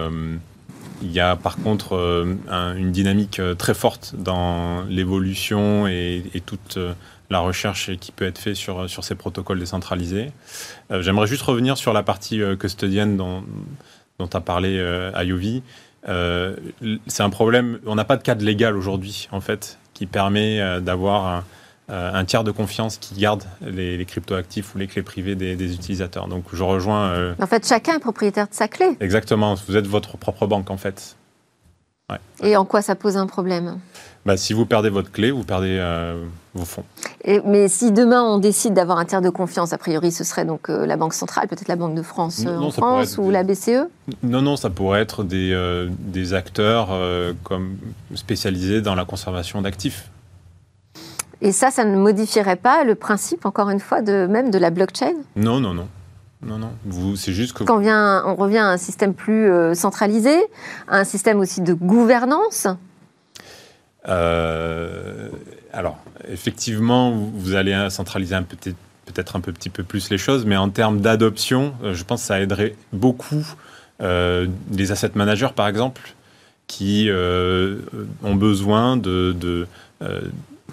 il 1.01 1.12
y 1.12 1.21
a 1.21 1.37
par 1.37 1.57
contre 1.59 2.37
un, 2.51 2.75
une 2.75 2.91
dynamique 2.91 3.41
très 3.57 3.75
forte 3.75 4.14
dans 4.19 4.83
l'évolution 4.88 5.87
et, 5.87 6.25
et, 6.35 6.41
toute 6.41 6.77
la 7.31 7.38
recherche 7.38 7.95
qui 8.01 8.11
peut 8.11 8.27
être 8.27 8.38
faite 8.38 8.57
sur, 8.57 8.91
sur 8.91 9.05
ces 9.05 9.14
protocoles 9.14 9.61
décentralisés. 9.61 10.33
J'aimerais 10.91 11.29
juste 11.29 11.43
revenir 11.43 11.77
sur 11.77 11.93
la 11.93 12.03
partie 12.03 12.41
custodienne 12.59 13.17
dont, 13.17 13.45
dont 14.18 14.28
a 14.33 14.40
parlé 14.40 14.78
euh, 14.78 15.12
Ayovi, 15.14 15.62
euh, 16.09 16.57
c'est 17.07 17.22
un 17.22 17.31
problème. 17.31 17.78
On 17.87 17.94
n'a 17.94 18.04
pas 18.04 18.16
de 18.16 18.22
cadre 18.22 18.44
légal 18.44 18.76
aujourd'hui, 18.76 19.28
en 19.33 19.40
fait, 19.40 19.78
qui 19.94 20.07
permet 20.07 20.61
euh, 20.61 20.81
d'avoir 20.81 21.26
un, 21.26 21.44
un, 21.88 22.24
tiers 22.24 22.44
de 22.44 22.50
confiance 22.50 22.98
qui 22.98 23.14
garde 23.14 23.44
les, 23.61 23.96
les 23.96 24.04
cryptoactifs 24.04 24.74
ou 24.74 24.78
les 24.78 24.87
clés 24.87 25.02
privées 25.02 25.35
des, 25.35 25.54
des 25.57 25.74
utilisateurs. 25.74 26.28
Donc, 26.28 26.44
je 26.52 26.62
rejoins. 26.62 27.35
En 27.40 27.46
fait, 27.46 27.66
chacun 27.66 27.96
est 27.96 28.00
propriétaire 28.00 28.48
de 28.48 28.54
sa 28.54 28.68
clé. 28.68 28.96
Exactement. 29.00 29.54
Vous 29.66 29.76
êtes 29.76 29.87
votre 29.87 30.16
propre 30.16 30.46
banque, 30.46 30.70
en 30.70 30.76
fait. 30.76 31.16
Ouais. 32.11 32.18
Et 32.42 32.57
en 32.57 32.64
quoi 32.64 32.83
ça 32.83 32.94
pose 32.96 33.16
un 33.16 33.26
problème? 33.26 33.78
Bah, 34.26 34.37
Si 34.37 34.52
vous 34.52 34.66
perdez 34.66 34.88
votre 34.90 35.12
clé, 35.12 35.31
vous 35.31 35.44
perdez 35.44 35.78
vos 36.59 36.64
fonds. 36.64 36.85
Et, 37.25 37.40
mais 37.44 37.68
si 37.68 37.92
demain 37.92 38.23
on 38.23 38.38
décide 38.38 38.75
d'avoir 38.75 38.99
un 38.99 39.05
tiers 39.05 39.23
de 39.23 39.31
confiance, 39.31 39.73
a 39.73 39.79
priori 39.79 40.12
ce 40.12 40.25
serait 40.25 40.44
donc 40.44 40.68
euh, 40.68 40.87
la 40.87 40.97
Banque 40.97 41.14
centrale, 41.14 41.49
peut-être 41.49 41.68
la 41.68 41.77
Banque 41.77 41.94
de 41.94 42.03
France 42.03 42.42
euh, 42.47 42.57
non, 42.57 42.66
en 42.66 42.71
France 42.71 43.18
ou 43.18 43.27
des... 43.27 43.33
la 43.33 43.42
BCE 43.44 43.88
Non, 44.23 44.42
non, 44.42 44.57
ça 44.57 44.71
pourrait 44.71 45.01
être 45.01 45.25
des, 45.25 45.53
euh, 45.53 45.88
des 45.99 46.35
acteurs 46.35 46.88
euh, 46.90 47.33
comme 47.44 47.77
spécialisés 48.14 48.81
dans 48.81 48.94
la 48.94 49.05
conservation 49.05 49.62
d'actifs. 49.62 50.11
Et 51.40 51.53
ça, 51.53 51.71
ça 51.71 51.85
ne 51.85 51.97
modifierait 51.97 52.57
pas 52.57 52.83
le 52.85 52.94
principe, 52.94 53.47
encore 53.47 53.71
une 53.71 53.79
fois, 53.79 54.03
de 54.03 54.27
même 54.27 54.51
de 54.51 54.59
la 54.59 54.71
blockchain? 54.71 55.14
Non, 55.37 55.61
non, 55.61 55.73
non. 55.73 55.87
Non, 56.40 56.57
non, 56.57 56.71
vous, 56.85 57.16
c'est 57.16 57.33
juste 57.33 57.53
que. 57.53 57.64
Quand 57.64 57.77
on, 57.77 57.81
vient, 57.81 58.23
on 58.25 58.37
revient 58.37 58.59
à 58.59 58.68
un 58.68 58.77
système 58.77 59.12
plus 59.12 59.51
euh, 59.51 59.75
centralisé, 59.75 60.37
à 60.87 60.99
un 60.99 61.05
système 61.05 61.40
aussi 61.40 61.62
de 61.62 61.75
gouvernance? 61.75 62.68
Euh, 64.09 65.31
Alors, 65.72 65.98
effectivement, 66.28 67.11
vous 67.12 67.54
allez 67.54 67.90
centraliser 67.90 68.37
peut-être 69.09 69.37
un 69.37 69.40
peu, 69.40 69.52
petit 69.52 69.70
peu 69.70 69.83
plus 69.83 70.11
les 70.11 70.18
choses, 70.18 70.44
mais 70.44 70.57
en 70.57 70.70
termes 70.70 71.00
d'adoption, 71.00 71.74
euh, 71.83 71.94
je 71.94 72.04
pense 72.04 72.22
que 72.22 72.26
ça 72.26 72.40
aiderait 72.40 72.74
beaucoup 72.92 73.46
euh, 74.00 74.46
les 74.72 74.92
asset 74.92 75.11
managers, 75.14 75.48
par 75.54 75.68
exemple, 75.68 76.14
qui 76.66 77.09
euh, 77.09 77.78
ont 78.22 78.35
besoin 78.35 78.96
de, 78.96 79.35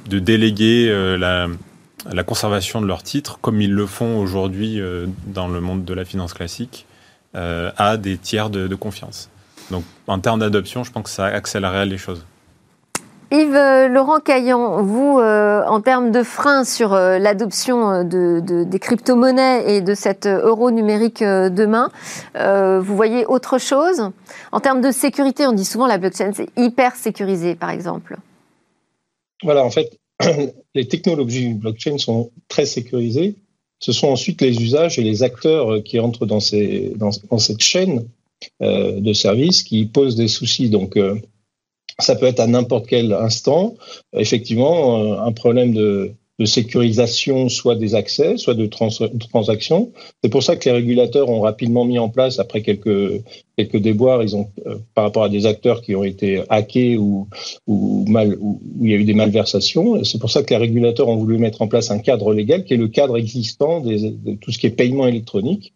déléguer 0.07 1.17
la 1.17 2.23
conservation 2.23 2.81
de 2.81 2.87
leurs 2.87 3.03
titres, 3.03 3.39
comme 3.41 3.61
ils 3.61 3.71
le 3.71 3.85
font 3.85 4.19
aujourd'hui 4.19 4.81
dans 5.27 5.47
le 5.47 5.61
monde 5.61 5.85
de 5.85 5.93
la 5.93 6.05
finance 6.05 6.33
classique, 6.33 6.85
à 7.33 7.97
des 7.97 8.17
tiers 8.17 8.49
de, 8.49 8.67
de, 8.67 8.75
confiance. 8.75 9.29
Donc, 9.71 9.83
en 10.07 10.19
termes 10.19 10.41
d'adoption, 10.41 10.83
je 10.83 10.91
pense 10.91 11.03
que 11.03 11.09
ça 11.09 11.25
accélérerait 11.25 11.85
les 11.85 11.97
choses. 11.97 12.25
Yves 13.31 13.55
euh, 13.55 13.87
Laurent 13.87 14.19
Caillan, 14.19 14.83
vous, 14.83 15.19
euh, 15.19 15.63
en 15.67 15.81
termes 15.81 16.11
de 16.11 16.23
freins 16.23 16.63
sur 16.63 16.93
euh, 16.93 17.17
l'adoption 17.17 18.03
de, 18.03 18.39
de, 18.39 18.63
des 18.63 18.79
crypto-monnaies 18.79 19.75
et 19.75 19.81
de 19.81 19.93
cet 19.93 20.27
euro 20.27 20.71
numérique 20.71 21.23
demain, 21.23 21.89
vous 22.35 22.95
voyez 22.95 23.25
autre 23.25 23.57
chose? 23.57 24.11
En 24.51 24.59
termes 24.59 24.81
de 24.81 24.91
sécurité, 24.91 25.47
on 25.47 25.53
dit 25.53 25.65
souvent 25.65 25.87
la 25.87 25.97
blockchain, 25.97 26.31
c'est 26.33 26.49
hyper 26.57 26.95
sécurisé, 26.95 27.55
par 27.55 27.69
exemple. 27.69 28.17
Voilà, 29.43 29.63
en 29.63 29.71
fait, 29.71 29.97
les 30.75 30.87
technologies 30.87 31.53
blockchain 31.53 31.97
sont 31.97 32.31
très 32.47 32.65
sécurisées. 32.65 33.35
Ce 33.79 33.91
sont 33.91 34.07
ensuite 34.07 34.41
les 34.41 34.61
usages 34.61 34.97
et 34.99 35.03
les 35.03 35.23
acteurs 35.23 35.83
qui 35.83 35.99
entrent 35.99 36.25
dans, 36.25 36.39
dans, 36.95 37.37
cette 37.37 37.61
chaîne 37.61 38.07
euh, 38.61 38.99
de 38.99 39.13
services 39.13 39.63
qui 39.63 39.85
posent 39.85 40.15
des 40.15 40.27
soucis. 40.27 40.69
Donc, 40.69 40.97
euh, 40.97 41.15
ça 41.99 42.15
peut 42.15 42.25
être 42.25 42.39
à 42.39 42.47
n'importe 42.47 42.87
quel 42.87 43.13
instant, 43.13 43.75
effectivement, 44.13 44.99
euh, 44.99 45.19
un 45.19 45.31
problème 45.31 45.73
de, 45.73 46.13
sécurisation, 46.43 47.47
soit 47.47 47.77
des 47.77 47.95
accès, 47.95 48.35
soit 48.35 48.55
de, 48.55 48.65
transactions. 48.65 49.93
C'est 50.21 50.29
pour 50.29 50.43
ça 50.43 50.57
que 50.57 50.67
les 50.67 50.75
régulateurs 50.75 51.29
ont 51.29 51.39
rapidement 51.39 51.85
mis 51.85 51.97
en 51.97 52.09
place, 52.09 52.39
après 52.39 52.61
quelques, 52.61 53.23
quelques 53.55 53.77
déboires, 53.77 54.21
ils 54.21 54.35
ont, 54.35 54.49
euh, 54.65 54.79
par 54.95 55.05
rapport 55.05 55.23
à 55.23 55.29
des 55.29 55.45
acteurs 55.45 55.81
qui 55.81 55.95
ont 55.95 56.03
été 56.03 56.43
hackés 56.49 56.97
ou, 56.97 57.29
mal, 58.09 58.35
où 58.41 58.59
il 58.81 58.89
y 58.89 58.93
a 58.93 58.97
eu 58.97 59.05
des 59.05 59.13
malversations, 59.13 60.03
c'est 60.03 60.19
pour 60.19 60.29
ça 60.29 60.43
que 60.43 60.49
les 60.49 60.57
régulateurs 60.59 61.07
ont 61.07 61.15
voulu 61.15 61.37
mettre 61.37 61.61
en 61.61 61.69
place 61.69 61.89
un 61.89 61.99
cadre 61.99 62.33
légal 62.33 62.65
qui 62.65 62.73
est 62.73 62.77
le 62.77 62.89
cadre 62.89 63.15
existant 63.15 63.79
de 63.79 64.35
tout 64.35 64.51
ce 64.51 64.57
qui 64.57 64.67
est 64.67 64.71
paiement 64.71 65.07
électronique. 65.07 65.73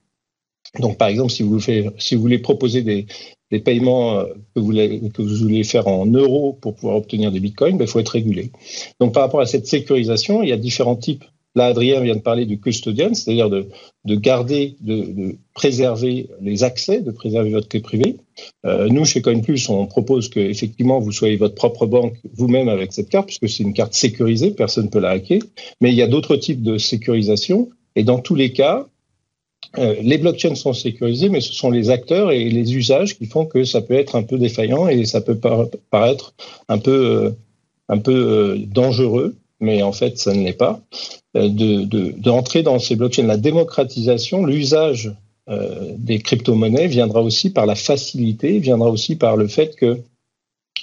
Donc, 0.78 0.98
par 0.98 1.08
exemple, 1.08 1.32
si 1.32 1.44
vous 1.44 2.22
voulez 2.22 2.40
proposer 2.40 2.82
des, 2.82 3.08
des 3.52 3.60
paiements 3.60 4.20
euh, 4.20 4.26
que 4.56 4.60
vous, 4.60 5.36
voulez, 5.36 5.64
faire 5.64 5.88
en 5.88 6.06
euros 6.06 6.58
pour 6.62 6.76
pouvoir 6.76 6.98
obtenir 6.98 7.32
des 7.32 7.40
bitcoins, 7.40 7.76
il 7.76 7.78
ben, 7.78 7.88
faut 7.88 8.00
être 8.00 8.10
régulé. 8.10 8.52
Donc 9.00 9.14
par 9.14 9.24
rapport 9.24 9.42
à 9.42 9.46
cette 9.46 9.68
sécurisation, 9.68 10.44
il 10.44 10.50
y 10.50 10.54
a 10.54 10.58
différents 10.58 10.96
types. 10.96 11.26
Là, 11.56 11.66
Adrien 11.66 12.00
vient 12.02 12.16
de 12.16 12.22
parler 12.22 12.46
du 12.46 12.60
custodian, 12.60 13.14
c'est-à-dire 13.16 13.50
de, 13.50 13.68
de, 14.06 14.16
garder, 14.16 14.76
de, 14.82 14.98
de, 14.98 15.36
préserver 15.56 16.30
les 16.42 16.64
accès, 16.64 17.02
de 17.02 17.10
préserver 17.10 17.50
votre 17.50 17.68
clé 17.68 17.80
privée. 17.80 18.18
Euh, 18.66 18.88
nous, 18.88 19.04
chez 19.04 19.22
CoinPlus, 19.22 19.62
on 19.70 19.88
propose 19.88 20.30
que 20.30 20.40
effectivement 20.40 21.00
vous 21.00 21.12
soyez 21.12 21.38
votre 21.38 21.56
propre 21.56 21.88
banque 21.88 22.14
vous-même 22.34 22.70
avec 22.70 22.94
cette 22.94 23.10
carte, 23.10 23.28
puisque 23.28 23.50
c'est 23.50 23.64
une 23.64 23.74
carte 23.74 23.96
sécurisée, 23.96 24.52
personne 24.52 24.86
ne 24.86 24.90
peut 24.90 25.00
la 25.00 25.10
hacker. 25.10 25.42
Mais 25.82 25.90
il 25.90 25.96
y 25.96 26.04
a 26.04 26.08
d'autres 26.08 26.36
types 26.36 26.62
de 26.62 26.78
sécurisation, 26.78 27.70
et 27.96 28.04
dans 28.04 28.20
tous 28.20 28.36
les 28.36 28.54
cas, 28.54 28.86
euh, 29.78 29.96
les 30.02 30.18
blockchains 30.18 30.56
sont 30.56 30.74
sécurisés, 30.74 31.30
mais 31.30 31.42
ce 31.42 31.54
sont 31.54 31.70
les 31.70 31.90
acteurs 31.90 32.32
et 32.32 32.50
les 32.50 32.76
usages 32.76 33.18
qui 33.18 33.28
font 33.28 33.46
que 33.46 33.64
ça 33.64 33.82
peut 33.82 33.94
être 33.94 34.16
un 34.16 34.24
peu 34.24 34.38
défaillant 34.38 34.88
et 34.88 35.06
ça 35.06 35.22
peut 35.22 35.38
paraître 35.38 36.34
un 36.68 36.80
peu, 36.80 36.92
euh, 36.92 37.32
un 37.88 38.00
peu 38.00 38.14
euh, 38.14 38.58
dangereux, 38.66 39.36
mais 39.60 39.84
en 39.84 39.92
fait, 39.92 40.18
ça 40.18 40.34
ne 40.34 40.44
l'est 40.44 40.54
pas. 40.54 40.82
De, 41.36 41.84
de, 41.86 42.16
dans 42.62 42.80
ces 42.80 42.96
blockchains, 42.96 43.28
la 43.28 43.38
démocratisation, 43.38 44.46
l'usage 44.46 45.14
des 45.98 46.20
crypto-monnaies 46.20 46.88
viendra 46.88 47.24
aussi 47.24 47.50
par 47.50 47.66
la 47.66 47.74
facilité, 47.74 48.60
viendra 48.60 48.90
aussi 48.92 49.16
par 49.16 49.36
le 49.36 49.48
fait 49.48 49.76
que 49.76 50.00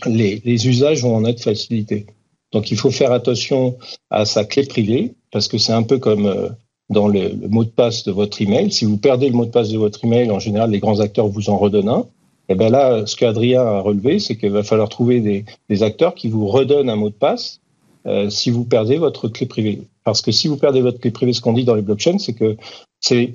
les, 0.06 0.42
les 0.44 0.68
usages 0.68 1.02
vont 1.02 1.14
en 1.14 1.24
être 1.24 1.40
facilités. 1.40 2.06
Donc, 2.52 2.70
il 2.70 2.76
faut 2.76 2.90
faire 2.90 3.12
attention 3.12 3.76
à 4.10 4.24
sa 4.24 4.44
clé 4.44 4.64
privée, 4.64 5.14
parce 5.30 5.46
que 5.46 5.58
c'est 5.58 5.72
un 5.72 5.84
peu 5.84 5.98
comme 5.98 6.54
dans 6.90 7.08
le, 7.08 7.32
mot 7.48 7.64
de 7.64 7.70
passe 7.70 8.04
de 8.04 8.12
votre 8.12 8.40
email. 8.40 8.70
Si 8.70 8.84
vous 8.84 8.96
perdez 8.96 9.28
le 9.28 9.34
mot 9.34 9.44
de 9.44 9.50
passe 9.50 9.70
de 9.70 9.78
votre 9.78 10.04
email, 10.04 10.30
en 10.30 10.38
général, 10.38 10.70
les 10.70 10.78
grands 10.78 11.00
acteurs 11.00 11.26
vous 11.28 11.50
en 11.50 11.58
redonnent 11.58 11.88
un. 11.88 12.06
Et 12.48 12.54
bien 12.54 12.68
là, 12.68 13.06
ce 13.06 13.16
qu'Adrien 13.16 13.62
a 13.62 13.80
relevé, 13.80 14.20
c'est 14.20 14.36
qu'il 14.36 14.50
va 14.50 14.62
falloir 14.62 14.88
trouver 14.88 15.44
des, 15.68 15.82
acteurs 15.82 16.14
qui 16.14 16.28
vous 16.28 16.46
redonnent 16.46 16.90
un 16.90 16.96
mot 16.96 17.08
de 17.08 17.14
passe 17.14 17.60
euh, 18.06 18.30
si 18.30 18.50
vous 18.50 18.64
perdez 18.64 18.98
votre 18.98 19.28
clé 19.28 19.46
privée. 19.46 19.82
Parce 20.04 20.22
que 20.22 20.30
si 20.30 20.46
vous 20.46 20.56
perdez 20.56 20.80
votre 20.80 21.00
clé 21.00 21.10
privée, 21.10 21.32
ce 21.32 21.40
qu'on 21.40 21.52
dit 21.52 21.64
dans 21.64 21.74
les 21.74 21.82
blockchains, 21.82 22.18
c'est 22.18 22.34
que 22.34 22.56
c'est 23.00 23.34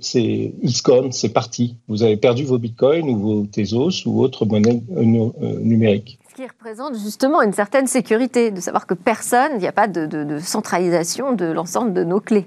it's 0.63 0.83
c'est 1.11 1.33
parti. 1.33 1.75
Vous 1.89 2.03
avez 2.03 2.15
perdu 2.15 2.45
vos 2.45 2.57
bitcoins 2.57 3.09
ou 3.09 3.17
vos 3.17 3.45
Tezos 3.45 4.05
ou 4.05 4.21
autres 4.21 4.45
monnaies 4.45 4.81
euh, 4.95 5.29
euh, 5.43 5.59
numériques. 5.59 6.19
Ce 6.29 6.35
qui 6.35 6.47
représente 6.47 6.97
justement 6.97 7.41
une 7.41 7.51
certaine 7.51 7.87
sécurité, 7.87 8.51
de 8.51 8.61
savoir 8.61 8.87
que 8.87 8.93
personne, 8.93 9.51
il 9.55 9.59
n'y 9.59 9.67
a 9.67 9.73
pas 9.73 9.89
de 9.89 10.39
centralisation 10.39 11.33
de 11.33 11.45
l'ensemble 11.45 11.91
de 11.93 12.05
nos 12.05 12.21
clés. 12.21 12.45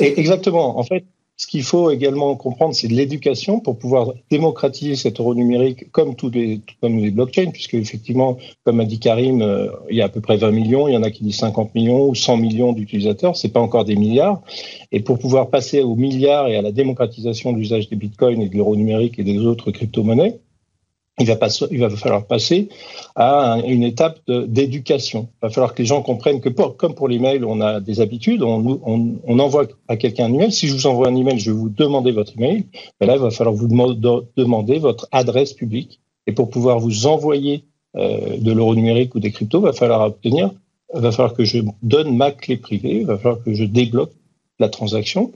Exactement. 0.00 0.78
En 0.78 0.82
fait, 0.82 1.04
ce 1.36 1.48
qu'il 1.48 1.64
faut 1.64 1.90
également 1.90 2.36
comprendre, 2.36 2.74
c'est 2.74 2.86
l'éducation 2.86 3.58
pour 3.58 3.76
pouvoir 3.78 4.12
démocratiser 4.30 4.94
cet 4.94 5.18
euro 5.18 5.34
numérique 5.34 5.90
comme 5.90 6.14
tous 6.14 6.30
les, 6.30 6.60
comme 6.80 6.98
les 6.98 7.10
blockchains, 7.10 7.50
puisque 7.50 7.74
effectivement, 7.74 8.38
comme 8.64 8.78
a 8.78 8.84
dit 8.84 9.00
Karim, 9.00 9.42
euh, 9.42 9.68
il 9.90 9.96
y 9.96 10.02
a 10.02 10.04
à 10.04 10.08
peu 10.08 10.20
près 10.20 10.36
20 10.36 10.52
millions, 10.52 10.86
il 10.86 10.94
y 10.94 10.96
en 10.96 11.02
a 11.02 11.10
qui 11.10 11.24
disent 11.24 11.38
50 11.38 11.74
millions 11.74 12.08
ou 12.08 12.14
100 12.14 12.36
millions 12.36 12.72
d'utilisateurs, 12.72 13.36
c'est 13.36 13.48
pas 13.48 13.60
encore 13.60 13.84
des 13.84 13.96
milliards. 13.96 14.42
Et 14.92 15.00
pour 15.00 15.18
pouvoir 15.18 15.50
passer 15.50 15.82
aux 15.82 15.96
milliards 15.96 16.46
et 16.48 16.56
à 16.56 16.62
la 16.62 16.70
démocratisation 16.70 17.52
de 17.52 17.58
l'usage 17.58 17.88
des 17.88 17.96
bitcoins 17.96 18.40
et 18.40 18.48
de 18.48 18.56
l'euro 18.56 18.76
numérique 18.76 19.18
et 19.18 19.24
des 19.24 19.38
autres 19.38 19.72
crypto-monnaies, 19.72 20.38
il 21.20 21.26
va, 21.26 21.36
pas, 21.36 21.48
il 21.70 21.78
va 21.78 21.90
falloir 21.90 22.26
passer 22.26 22.68
à 23.14 23.58
une 23.66 23.84
étape 23.84 24.18
d'éducation. 24.28 25.28
Il 25.34 25.46
va 25.46 25.50
falloir 25.50 25.74
que 25.74 25.82
les 25.82 25.86
gens 25.86 26.02
comprennent 26.02 26.40
que, 26.40 26.48
comme 26.48 26.94
pour 26.94 27.06
l'email, 27.06 27.44
on 27.44 27.60
a 27.60 27.80
des 27.80 28.00
habitudes, 28.00 28.42
on, 28.42 28.80
on, 28.84 29.16
on 29.24 29.38
envoie 29.38 29.66
à 29.86 29.96
quelqu'un 29.96 30.26
un 30.26 30.32
email. 30.32 30.50
Si 30.50 30.66
je 30.66 30.74
vous 30.74 30.86
envoie 30.86 31.08
un 31.08 31.14
email, 31.14 31.38
je 31.38 31.52
vais 31.52 31.56
vous 31.56 31.68
demander 31.68 32.10
votre 32.10 32.32
email. 32.36 32.66
Ben 33.00 33.06
là, 33.06 33.14
il 33.14 33.20
va 33.20 33.30
falloir 33.30 33.54
vous 33.54 33.68
demander 33.68 34.78
votre 34.78 35.06
adresse 35.12 35.52
publique. 35.52 36.00
Et 36.26 36.32
pour 36.32 36.50
pouvoir 36.50 36.80
vous 36.80 37.06
envoyer 37.06 37.64
euh, 37.96 38.38
de 38.38 38.52
l'euro 38.52 38.74
numérique 38.74 39.14
ou 39.14 39.20
des 39.20 39.30
cryptos, 39.30 39.60
il 39.60 39.64
va 39.64 39.72
falloir 39.72 40.00
obtenir, 40.00 40.50
il 40.94 41.00
va 41.00 41.12
falloir 41.12 41.34
que 41.34 41.44
je 41.44 41.58
donne 41.82 42.16
ma 42.16 42.32
clé 42.32 42.56
privée, 42.56 43.00
il 43.00 43.06
va 43.06 43.18
falloir 43.18 43.42
que 43.42 43.54
je 43.54 43.64
débloque 43.64 44.12
la 44.58 44.68
transaction. 44.68 45.32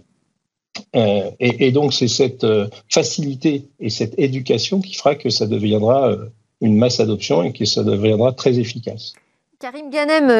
Euh, 0.96 1.30
et, 1.40 1.72
donc, 1.72 1.92
c'est 1.92 2.08
cette 2.08 2.44
euh, 2.44 2.68
facilité 2.88 3.64
et 3.80 3.90
cette 3.90 4.18
éducation 4.18 4.80
qui 4.80 4.94
fera 4.94 5.14
que 5.14 5.30
ça 5.30 5.46
deviendra 5.46 6.10
euh, 6.10 6.26
une 6.60 6.76
masse 6.76 7.00
adoption 7.00 7.42
et 7.42 7.52
que 7.52 7.64
ça 7.64 7.84
deviendra 7.84 8.32
très 8.32 8.58
efficace. 8.58 9.14
Karim 9.60 9.90
Ganem, 9.90 10.30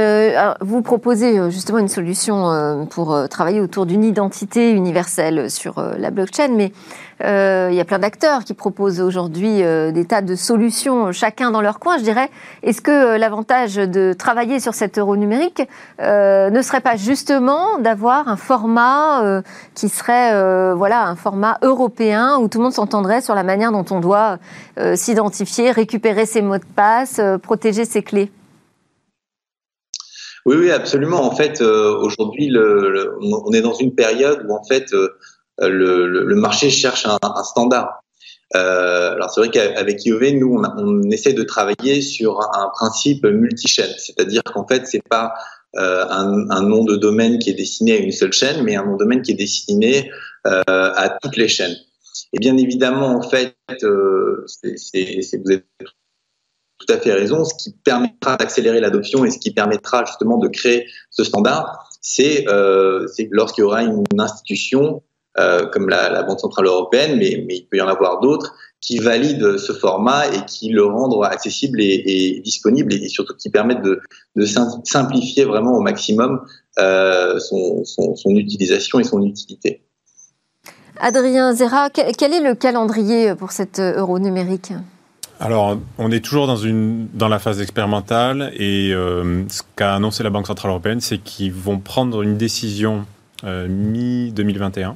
vous 0.61 0.81
proposez 0.81 1.51
justement 1.51 1.79
une 1.79 1.89
solution 1.89 2.87
pour 2.89 3.29
travailler 3.29 3.61
autour 3.61 3.85
d'une 3.85 4.05
identité 4.05 4.71
universelle 4.71 5.51
sur 5.51 5.83
la 5.99 6.13
blockchain, 6.13 6.51
mais 6.55 6.71
euh, 7.25 7.69
il 7.71 7.77
y 7.77 7.81
a 7.81 7.85
plein 7.85 7.99
d'acteurs 7.99 8.45
qui 8.45 8.55
proposent 8.55 9.01
aujourd'hui 9.01 9.63
euh, 9.63 9.91
des 9.91 10.05
tas 10.05 10.23
de 10.23 10.37
solutions, 10.37 11.13
chacun 11.13 11.51
dans 11.51 11.61
leur 11.61 11.79
coin, 11.81 11.99
je 11.99 12.05
dirais. 12.05 12.31
Est-ce 12.63 12.81
que 12.81 12.91
euh, 12.91 13.19
l'avantage 13.19 13.75
de 13.75 14.13
travailler 14.13 14.61
sur 14.61 14.75
cet 14.75 14.99
euro 14.99 15.17
numérique 15.17 15.63
ne 15.99 16.63
serait 16.63 16.81
pas 16.81 16.97
justement 16.97 17.79
d'avoir 17.79 18.29
un 18.29 18.37
format 18.37 19.43
qui 19.75 19.89
serait 19.89 20.33
voilà 20.75 21.07
un 21.07 21.17
format 21.17 21.59
européen 21.63 22.39
où 22.39 22.49
tout 22.49 22.59
le 22.59 22.65
monde 22.65 22.73
s'entendrait 22.73 23.21
sur 23.21 23.35
la 23.35 23.43
manière 23.43 23.73
dont 23.73 23.85
on 23.91 24.01
doit 24.01 24.39
s'identifier, 24.95 25.71
récupérer 25.71 26.27
ses 26.27 26.43
mots 26.43 26.59
de 26.59 26.65
passe, 26.77 27.21
protéger 27.43 27.85
ses 27.85 28.03
clés? 28.03 28.31
Oui, 30.49 30.57
oui, 30.57 30.71
absolument. 30.71 31.23
En 31.23 31.35
fait, 31.35 31.61
aujourd'hui, 31.61 32.53
on 32.57 33.53
est 33.53 33.61
dans 33.61 33.75
une 33.75 33.95
période 33.95 34.45
où 34.49 34.55
en 34.55 34.65
fait 34.65 34.93
euh, 35.61 35.69
le, 35.69 36.07
le, 36.07 36.35
marché 36.37 36.71
cherche 36.71 37.07
un, 37.07 37.45
standard. 37.45 38.03
Euh, 38.57 39.15
alors 39.15 39.31
c'est 39.31 39.41
vrai 39.41 39.51
qu'avec 39.51 40.05
IOV, 40.07 40.35
nous, 40.35 40.63
on, 40.79 41.03
essaie 41.11 41.33
de 41.33 41.43
travailler 41.43 42.01
sur 42.01 42.41
un, 42.55 42.71
principe 42.75 43.25
multi-chaîne, 43.25 43.93
c'est-à-dire 43.99 44.43
qu'en 44.45 44.67
fait, 44.67 44.87
c'est 44.87 45.07
pas 45.09 45.35
euh, 45.77 46.05
un, 46.09 46.63
nom 46.63 46.85
de 46.85 46.97
domaine 46.97 47.39
qui 47.39 47.51
est 47.51 47.55
destiné 47.55 47.93
à 47.93 47.97
une 47.99 48.13
seule 48.13 48.33
chaîne, 48.33 48.63
mais 48.63 48.77
un 48.77 48.85
nom 48.85 48.95
de 48.95 48.99
domaine 48.99 49.23
qui 49.23 49.33
est 49.33 49.37
destiné 49.37 50.11
euh, 50.47 50.63
à 50.67 51.19
toutes 51.21 51.37
les 51.37 51.49
chaînes. 51.49 51.77
Et 52.33 52.39
bien 52.39 52.57
évidemment, 52.57 53.17
en 53.17 53.23
fait, 53.23 53.57
euh, 53.83 54.45
c'est, 54.47 55.17
vous 55.45 55.51
avez 55.51 55.65
tout 56.79 56.93
à 56.93 56.99
fait 56.99 57.13
raison. 57.13 57.45
Ce 57.45 57.55
qui 57.55 57.73
permettra 57.73 58.37
d'accélérer 58.37 58.81
l'adoption 58.81 59.25
et 59.25 59.31
ce 59.31 59.39
qui 59.39 59.53
permettra 59.53 60.05
justement 60.05 60.39
de 60.39 60.49
créer 60.49 60.87
ce 61.11 61.25
standard, 61.25 61.89
c'est 62.01 62.49
euh, 62.49 63.07
lorsqu'il 63.31 63.63
y 63.63 63.65
aura 63.65 63.83
une 63.83 64.05
institution 64.19 65.03
euh, 65.39 65.67
comme 65.67 65.89
la, 65.89 66.23
Banque 66.23 66.41
Centrale 66.41 66.67
Européenne, 66.67 67.17
mais, 67.19 67.45
il 67.49 67.67
peut 67.71 67.77
y 67.77 67.81
en 67.81 67.87
avoir 67.87 68.21
d'autres, 68.21 68.55
qui 68.81 68.99
valident 68.99 69.57
ce 69.59 69.73
format 69.73 70.27
et 70.27 70.45
qui 70.47 70.71
le 70.71 70.85
rendent 70.85 71.23
accessible 71.25 71.81
et, 71.81 72.41
disponible 72.45 72.93
et, 72.93 73.09
surtout 73.09 73.35
qui 73.35 73.51
permettent 73.51 73.83
de, 73.83 74.01
simplifier 74.85 75.45
vraiment 75.45 75.77
au 75.77 75.81
maximum 75.81 76.45
euh, 76.79 77.39
son, 77.39 77.85
utilisation 78.31 78.99
et 78.99 79.05
son 79.05 79.23
utilité. 79.23 79.83
Adrien 81.01 81.55
Zera, 81.55 81.91
quel 81.91 82.33
est 82.33 82.41
le 82.41 82.55
calendrier 82.55 83.35
pour 83.37 83.53
cet 83.53 83.79
euro 83.79 84.19
numérique? 84.19 84.73
Alors, 85.41 85.79
on 85.99 86.11
est 86.11 86.25
toujours 86.25 86.47
dans, 86.47 86.57
une, 86.57 87.09
dans 87.15 87.29
la 87.29 87.39
phase 87.39 87.61
expérimentale 87.61 88.53
et 88.57 88.93
euh, 88.93 89.49
ce 89.49 89.63
qu'a 89.77 89.95
annoncé 89.95 90.23
la 90.23 90.31
Banque 90.31 90.49
Centrale 90.49 90.71
Européenne, 90.71 91.01
c'est 91.01 91.19
qu'ils 91.19 91.53
vont 91.53 91.79
prendre 91.79 92.23
une 92.23 92.37
décision 92.37 93.07
mi-2021 93.45 94.95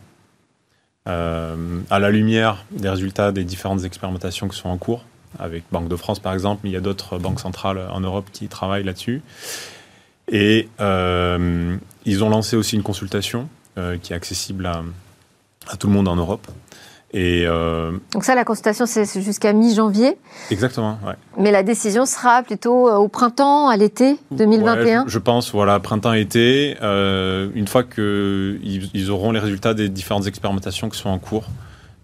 euh, 1.09 1.81
à 1.91 1.99
la 1.99 2.11
lumière 2.11 2.65
des 2.71 2.89
résultats 2.89 3.33
des 3.33 3.43
différentes 3.43 3.85
expérimentations 3.85 4.47
qui 4.47 4.57
sont 4.57 4.69
en 4.69 4.77
cours, 4.77 5.05
avec 5.39 5.65
Banque 5.73 5.89
de 5.89 5.97
France 5.97 6.21
par 6.21 6.33
exemple, 6.33 6.61
mais 6.63 6.71
il 6.71 6.73
y 6.75 6.77
a 6.77 6.81
d'autres 6.81 7.19
banques 7.19 7.41
centrales 7.41 7.81
en 7.91 8.01
Europe 8.01 8.27
qui 8.33 8.47
travaillent 8.47 8.85
là-dessus. 8.85 9.21
Et 10.31 10.69
euh, 10.81 11.77
ils 12.05 12.23
ont 12.23 12.29
lancé 12.29 12.57
aussi 12.57 12.77
une 12.77 12.85
consultation 12.85 13.49
euh, 13.79 13.99
qui 13.99 14.13
est 14.13 14.17
accessible 14.17 14.67
à, 14.67 15.77
tout 15.77 15.89
le 15.89 15.93
monde 15.93 16.07
en 16.07 16.17
Europe. 16.17 16.47
Et 17.15 17.45
euh, 17.47 17.93
Donc 18.13 18.25
ça, 18.25 18.35
la 18.35 18.45
consultation, 18.45 18.87
c'est 18.87 19.05
jusqu'à 19.21 19.53
mi-janvier. 19.53 20.17
Exactement, 20.51 20.99
ouais. 21.07 21.15
Mais 21.37 21.51
la 21.51 21.63
décision 21.63 22.07
sera 22.07 22.43
plutôt 22.43 22.89
euh, 22.89 22.97
au 22.97 23.09
printemps, 23.09 23.69
à 23.69 23.77
l'été 23.77 24.17
2021 24.31 25.05
je, 25.07 25.19
pense, 25.19 25.53
voilà, 25.53 25.79
printemps-été, 25.79 26.77
euh, 26.81 27.51
une 27.55 27.69
fois 27.69 27.83
qu'ils 27.83 28.91
ils 28.95 29.11
auront 29.11 29.33
les 29.33 29.41
résultats 29.41 29.75
des 29.75 29.91
différentes 29.91 30.27
expérimentations 30.27 30.89
qui 30.89 30.99
sont 30.99 31.11
en 31.11 31.19
cours. 31.19 31.45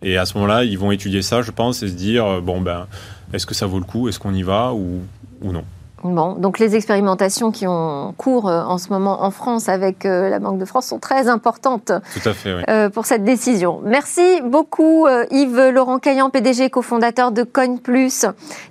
Et 0.02 0.18
à 0.18 0.26
ce 0.26 0.34
moment-là, 0.34 0.64
ils 0.64 0.78
vont 0.78 0.92
étudier 0.92 1.22
ça, 1.22 1.40
je 1.40 1.50
pense, 1.50 1.82
et 1.82 1.88
se 1.88 1.94
dire, 1.94 2.42
bon, 2.42 2.60
ben, 2.60 2.86
est-ce 3.32 3.46
que 3.46 3.54
ça 3.54 3.66
vaut 3.66 3.78
le 3.78 3.84
coup? 3.84 4.08
Est-ce 4.08 4.18
qu'on 4.18 4.34
y 4.34 4.42
va? 4.42 4.72
Ou, 4.72 5.00
ou 5.40 5.52
non? 5.52 5.64
Bon, 6.04 6.34
donc 6.34 6.60
les 6.60 6.76
expérimentations 6.76 7.50
qui 7.50 7.66
ont 7.66 8.14
cours 8.16 8.48
euh, 8.48 8.62
en 8.62 8.78
ce 8.78 8.90
moment 8.90 9.24
en 9.24 9.32
France 9.32 9.68
avec 9.68 10.06
euh, 10.06 10.28
la 10.28 10.38
Banque 10.38 10.58
de 10.58 10.64
France 10.64 10.86
sont 10.86 11.00
très 11.00 11.28
importantes 11.28 11.90
Tout 12.14 12.28
à 12.28 12.34
fait, 12.34 12.54
oui. 12.54 12.62
euh, 12.68 12.88
pour 12.88 13.04
cette 13.04 13.24
décision. 13.24 13.80
Merci 13.82 14.40
beaucoup 14.44 15.06
Yves 15.30 15.70
Laurent 15.70 15.98
Caillan, 15.98 16.30
PDG 16.30 16.70
cofondateur 16.70 17.32
de 17.32 17.42
Coin 17.42 17.76
Plus, 17.76 18.26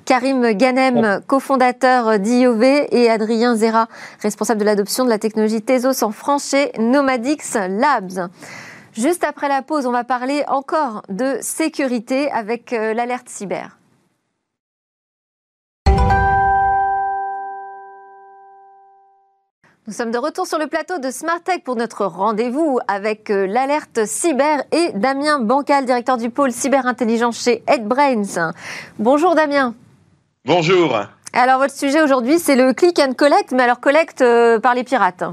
Karim 0.05 0.51
Ganem, 0.53 1.19
cofondateur 1.27 2.17
d'IOV 2.19 2.63
et 2.91 3.09
Adrien 3.09 3.55
Zera, 3.55 3.87
responsable 4.21 4.61
de 4.61 4.65
l'adoption 4.65 5.03
de 5.03 5.09
la 5.09 5.19
technologie 5.19 5.61
Tezos 5.61 6.03
en 6.03 6.11
France 6.11 6.49
chez 6.51 6.71
Nomadix 6.79 7.55
Labs. 7.55 8.29
Juste 8.93 9.23
après 9.23 9.49
la 9.49 9.61
pause, 9.61 9.85
on 9.85 9.91
va 9.91 10.03
parler 10.03 10.43
encore 10.47 11.03
de 11.09 11.37
sécurité 11.41 12.31
avec 12.31 12.71
l'alerte 12.71 13.29
cyber. 13.29 13.76
Nous 19.87 19.93
sommes 19.93 20.11
de 20.11 20.17
retour 20.17 20.45
sur 20.45 20.59
le 20.59 20.67
plateau 20.67 20.99
de 20.99 21.09
Smart 21.11 21.41
Tech 21.41 21.59
pour 21.63 21.77
notre 21.77 22.05
rendez-vous 22.05 22.77
avec 22.89 23.29
euh, 23.29 23.47
l'alerte 23.47 24.03
cyber 24.03 24.65
et 24.73 24.91
Damien 24.95 25.39
Bancal, 25.39 25.85
directeur 25.85 26.17
du 26.17 26.29
pôle 26.29 26.51
cyberintelligence 26.51 27.41
chez 27.41 27.63
HeadBrains. 27.67 28.51
Bonjour 28.99 29.33
Damien. 29.33 29.75
Bonjour. 30.43 30.93
Alors 31.31 31.59
votre 31.59 31.73
sujet 31.73 32.01
aujourd'hui 32.01 32.37
c'est 32.37 32.57
le 32.57 32.73
click 32.73 32.99
and 32.99 33.13
collect, 33.13 33.53
mais 33.53 33.63
alors 33.63 33.79
collecte 33.79 34.19
euh, 34.19 34.59
par 34.59 34.75
les 34.75 34.83
pirates. 34.83 35.23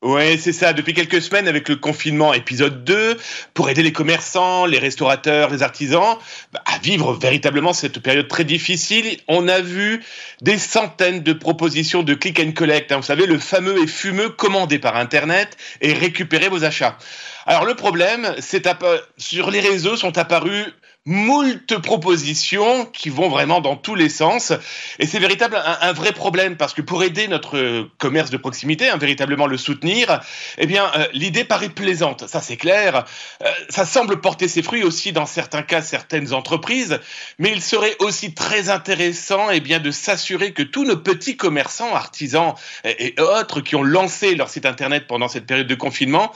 Ouais, 0.00 0.36
c'est 0.38 0.52
ça. 0.52 0.72
Depuis 0.72 0.94
quelques 0.94 1.20
semaines, 1.20 1.48
avec 1.48 1.68
le 1.68 1.74
confinement 1.74 2.32
épisode 2.32 2.84
2, 2.84 3.16
pour 3.52 3.68
aider 3.68 3.82
les 3.82 3.92
commerçants, 3.92 4.64
les 4.64 4.78
restaurateurs, 4.78 5.50
les 5.50 5.64
artisans 5.64 6.16
bah, 6.52 6.62
à 6.66 6.78
vivre 6.78 7.14
véritablement 7.14 7.72
cette 7.72 7.98
période 7.98 8.28
très 8.28 8.44
difficile, 8.44 9.18
on 9.26 9.48
a 9.48 9.60
vu 9.60 10.04
des 10.40 10.56
centaines 10.56 11.24
de 11.24 11.32
propositions 11.32 12.04
de 12.04 12.14
click 12.14 12.38
and 12.38 12.52
collect. 12.52 12.92
hein. 12.92 12.98
Vous 12.98 13.02
savez, 13.02 13.26
le 13.26 13.40
fameux 13.40 13.82
et 13.82 13.88
fumeux 13.88 14.28
commander 14.28 14.78
par 14.78 14.94
Internet 14.94 15.56
et 15.80 15.92
récupérer 15.94 16.48
vos 16.48 16.62
achats. 16.62 16.96
Alors 17.44 17.64
le 17.64 17.74
problème, 17.74 18.36
c'est 18.38 18.68
sur 19.16 19.50
les 19.50 19.60
réseaux 19.60 19.96
sont 19.96 20.16
apparues 20.16 20.66
moult 21.08 21.78
propositions 21.78 22.84
qui 22.84 23.08
vont 23.08 23.30
vraiment 23.30 23.62
dans 23.62 23.76
tous 23.76 23.94
les 23.94 24.10
sens. 24.10 24.52
Et 24.98 25.06
c'est 25.06 25.18
véritable 25.18 25.56
un, 25.56 25.92
vrai 25.94 26.12
problème 26.12 26.56
parce 26.56 26.74
que 26.74 26.82
pour 26.82 27.02
aider 27.02 27.28
notre 27.28 27.88
commerce 27.96 28.30
de 28.30 28.36
proximité, 28.36 28.90
hein, 28.90 28.98
véritablement 28.98 29.46
le 29.46 29.56
soutenir, 29.56 30.20
eh 30.58 30.66
bien, 30.66 30.90
euh, 30.96 31.06
l'idée 31.14 31.44
paraît 31.44 31.70
plaisante. 31.70 32.28
Ça, 32.28 32.42
c'est 32.42 32.58
clair. 32.58 33.06
Euh, 33.42 33.50
ça 33.70 33.86
semble 33.86 34.20
porter 34.20 34.48
ses 34.48 34.62
fruits 34.62 34.82
aussi 34.82 35.12
dans 35.12 35.24
certains 35.24 35.62
cas, 35.62 35.80
certaines 35.80 36.34
entreprises. 36.34 37.00
Mais 37.38 37.52
il 37.52 37.62
serait 37.62 37.96
aussi 38.00 38.34
très 38.34 38.68
intéressant, 38.68 39.50
eh 39.50 39.60
bien, 39.60 39.78
de 39.78 39.90
s'assurer 39.90 40.52
que 40.52 40.62
tous 40.62 40.84
nos 40.84 40.98
petits 40.98 41.38
commerçants, 41.38 41.94
artisans 41.94 42.52
et, 42.84 43.14
et 43.18 43.20
autres 43.20 43.62
qui 43.62 43.76
ont 43.76 43.82
lancé 43.82 44.34
leur 44.34 44.50
site 44.50 44.66
internet 44.66 45.06
pendant 45.06 45.28
cette 45.28 45.46
période 45.46 45.66
de 45.66 45.74
confinement, 45.74 46.32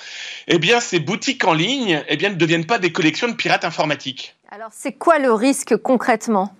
eh 0.48 0.58
bien, 0.58 0.80
ces 0.80 0.98
boutiques 0.98 1.44
en 1.44 1.52
ligne, 1.52 2.02
eh 2.08 2.16
bien, 2.16 2.30
ne 2.30 2.36
deviennent 2.36 2.66
pas 2.66 2.78
des 2.78 2.90
collections 2.90 3.28
de 3.28 3.34
pirates 3.34 3.66
informatiques. 3.66 4.34
Alors 4.54 4.68
c'est 4.70 4.92
quoi 4.92 5.18
le 5.18 5.32
risque 5.32 5.78
concrètement? 5.78 6.54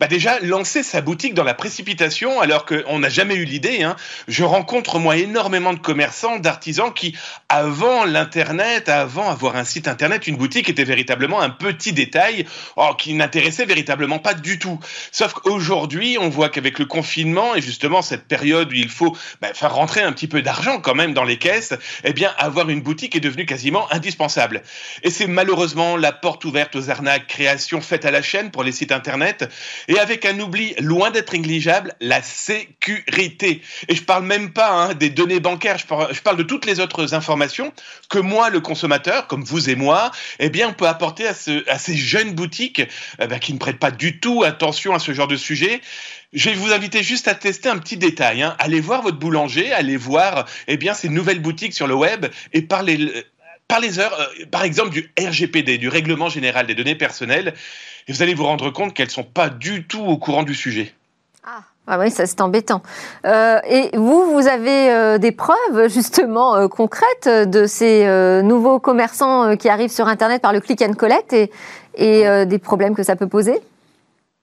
Bah 0.00 0.06
déjà, 0.06 0.38
lancer 0.40 0.82
sa 0.82 1.00
boutique 1.00 1.34
dans 1.34 1.44
la 1.44 1.54
précipitation 1.54 2.40
alors 2.40 2.64
qu'on 2.64 2.98
n'a 2.98 3.08
jamais 3.08 3.34
eu 3.34 3.44
l'idée. 3.44 3.82
Hein. 3.82 3.96
Je 4.28 4.44
rencontre 4.44 4.98
moi 4.98 5.16
énormément 5.16 5.72
de 5.72 5.78
commerçants, 5.78 6.38
d'artisans 6.38 6.92
qui, 6.92 7.16
avant 7.48 8.04
l'Internet, 8.04 8.88
avant 8.88 9.28
avoir 9.28 9.56
un 9.56 9.64
site 9.64 9.88
Internet, 9.88 10.26
une 10.26 10.36
boutique 10.36 10.68
était 10.68 10.84
véritablement 10.84 11.40
un 11.40 11.50
petit 11.50 11.92
détail 11.92 12.46
oh, 12.76 12.94
qui 12.96 13.14
n'intéressait 13.14 13.66
véritablement 13.66 14.18
pas 14.18 14.34
du 14.34 14.58
tout. 14.58 14.78
Sauf 15.10 15.34
qu'aujourd'hui, 15.34 16.16
on 16.20 16.28
voit 16.28 16.48
qu'avec 16.48 16.78
le 16.78 16.86
confinement 16.86 17.54
et 17.54 17.60
justement 17.60 18.02
cette 18.02 18.26
période 18.26 18.70
où 18.70 18.74
il 18.74 18.88
faut 18.88 19.16
bah, 19.40 19.52
faire 19.54 19.74
rentrer 19.74 20.02
un 20.02 20.12
petit 20.12 20.28
peu 20.28 20.42
d'argent 20.42 20.80
quand 20.80 20.94
même 20.94 21.12
dans 21.12 21.24
les 21.24 21.38
caisses, 21.38 21.74
eh 22.04 22.12
bien, 22.12 22.32
avoir 22.38 22.70
une 22.70 22.80
boutique 22.80 23.14
est 23.16 23.20
devenu 23.20 23.46
quasiment 23.46 23.92
indispensable. 23.92 24.62
Et 25.02 25.10
c'est 25.10 25.26
malheureusement 25.26 25.96
la 25.96 26.12
porte 26.12 26.44
ouverte 26.44 26.74
aux 26.76 26.90
arnaques, 26.90 27.26
créations 27.26 27.80
faites 27.80 28.04
à 28.04 28.10
la 28.10 28.22
chaîne 28.22 28.50
pour 28.50 28.64
les 28.64 28.72
sites 28.72 28.92
Internet 28.92 29.51
et 29.88 29.98
avec 29.98 30.24
un 30.24 30.38
oubli 30.40 30.74
loin 30.78 31.10
d'être 31.10 31.32
négligeable, 31.32 31.94
la 32.00 32.22
sécurité. 32.22 33.62
Et 33.88 33.94
je 33.94 34.02
parle 34.02 34.24
même 34.24 34.52
pas 34.52 34.70
hein, 34.72 34.94
des 34.94 35.10
données 35.10 35.40
bancaires, 35.40 35.78
je 35.78 36.20
parle, 36.22 36.36
de 36.36 36.42
toutes 36.42 36.66
les 36.66 36.80
autres 36.80 37.14
informations 37.14 37.72
que 38.08 38.18
moi, 38.18 38.50
le 38.50 38.60
consommateur, 38.60 39.26
comme 39.26 39.44
vous 39.44 39.68
et 39.70 39.74
moi, 39.74 40.10
eh 40.38 40.50
bien, 40.50 40.68
on 40.68 40.72
peut 40.72 40.88
apporter 40.88 41.26
à 41.26 41.34
ces 41.34 41.96
jeunes 41.96 42.32
boutiques 42.32 42.82
eh 43.20 43.26
ben, 43.26 43.38
qui 43.38 43.52
ne 43.52 43.58
prêtent 43.58 43.78
pas 43.78 43.90
du 43.90 44.20
tout 44.20 44.42
attention 44.44 44.94
à 44.94 44.98
ce 44.98 45.12
genre 45.12 45.28
de 45.28 45.36
sujet. 45.36 45.80
Je 46.32 46.48
vais 46.48 46.56
vous 46.56 46.72
inviter 46.72 47.02
juste 47.02 47.28
à 47.28 47.34
tester 47.34 47.68
un 47.68 47.76
petit 47.76 47.98
détail. 47.98 48.42
Hein. 48.42 48.56
Allez 48.58 48.80
voir 48.80 49.02
votre 49.02 49.18
boulanger, 49.18 49.70
allez 49.72 49.98
voir 49.98 50.46
eh 50.66 50.78
bien, 50.78 50.94
ces 50.94 51.10
nouvelles 51.10 51.40
boutiques 51.40 51.74
sur 51.74 51.86
le 51.86 51.94
web 51.94 52.26
et 52.54 52.62
parlez 52.62 53.26
parlez-leur, 53.72 54.12
euh, 54.20 54.44
par 54.50 54.64
exemple, 54.64 54.90
du 54.90 55.10
RGPD, 55.18 55.78
du 55.78 55.88
Règlement 55.88 56.28
général 56.28 56.66
des 56.66 56.74
données 56.74 56.94
personnelles, 56.94 57.54
et 58.06 58.12
vous 58.12 58.22
allez 58.22 58.34
vous 58.34 58.44
rendre 58.44 58.70
compte 58.70 58.92
qu'elles 58.92 59.06
ne 59.06 59.12
sont 59.12 59.24
pas 59.24 59.48
du 59.48 59.86
tout 59.86 60.02
au 60.02 60.18
courant 60.18 60.42
du 60.42 60.54
sujet. 60.54 60.92
Ah. 61.44 61.62
Ah 61.88 61.98
oui, 61.98 62.12
ça 62.12 62.26
c'est 62.26 62.40
embêtant. 62.40 62.80
Euh, 63.24 63.58
et 63.68 63.90
vous, 63.96 64.32
vous 64.32 64.46
avez 64.46 64.92
euh, 64.92 65.18
des 65.18 65.32
preuves 65.32 65.88
justement 65.88 66.68
concrètes 66.68 67.28
de 67.28 67.66
ces 67.66 68.06
nouveaux 68.44 68.78
commerçants 68.78 69.56
qui 69.56 69.68
arrivent 69.68 69.90
sur 69.90 70.06
Internet 70.06 70.40
par 70.40 70.52
le 70.52 70.60
click 70.60 70.80
and 70.80 70.92
collect 70.92 71.32
et, 71.32 71.50
et 71.96 72.46
des 72.46 72.58
problèmes 72.60 72.94
que 72.94 73.02
ça 73.02 73.16
peut 73.16 73.26
poser? 73.26 73.60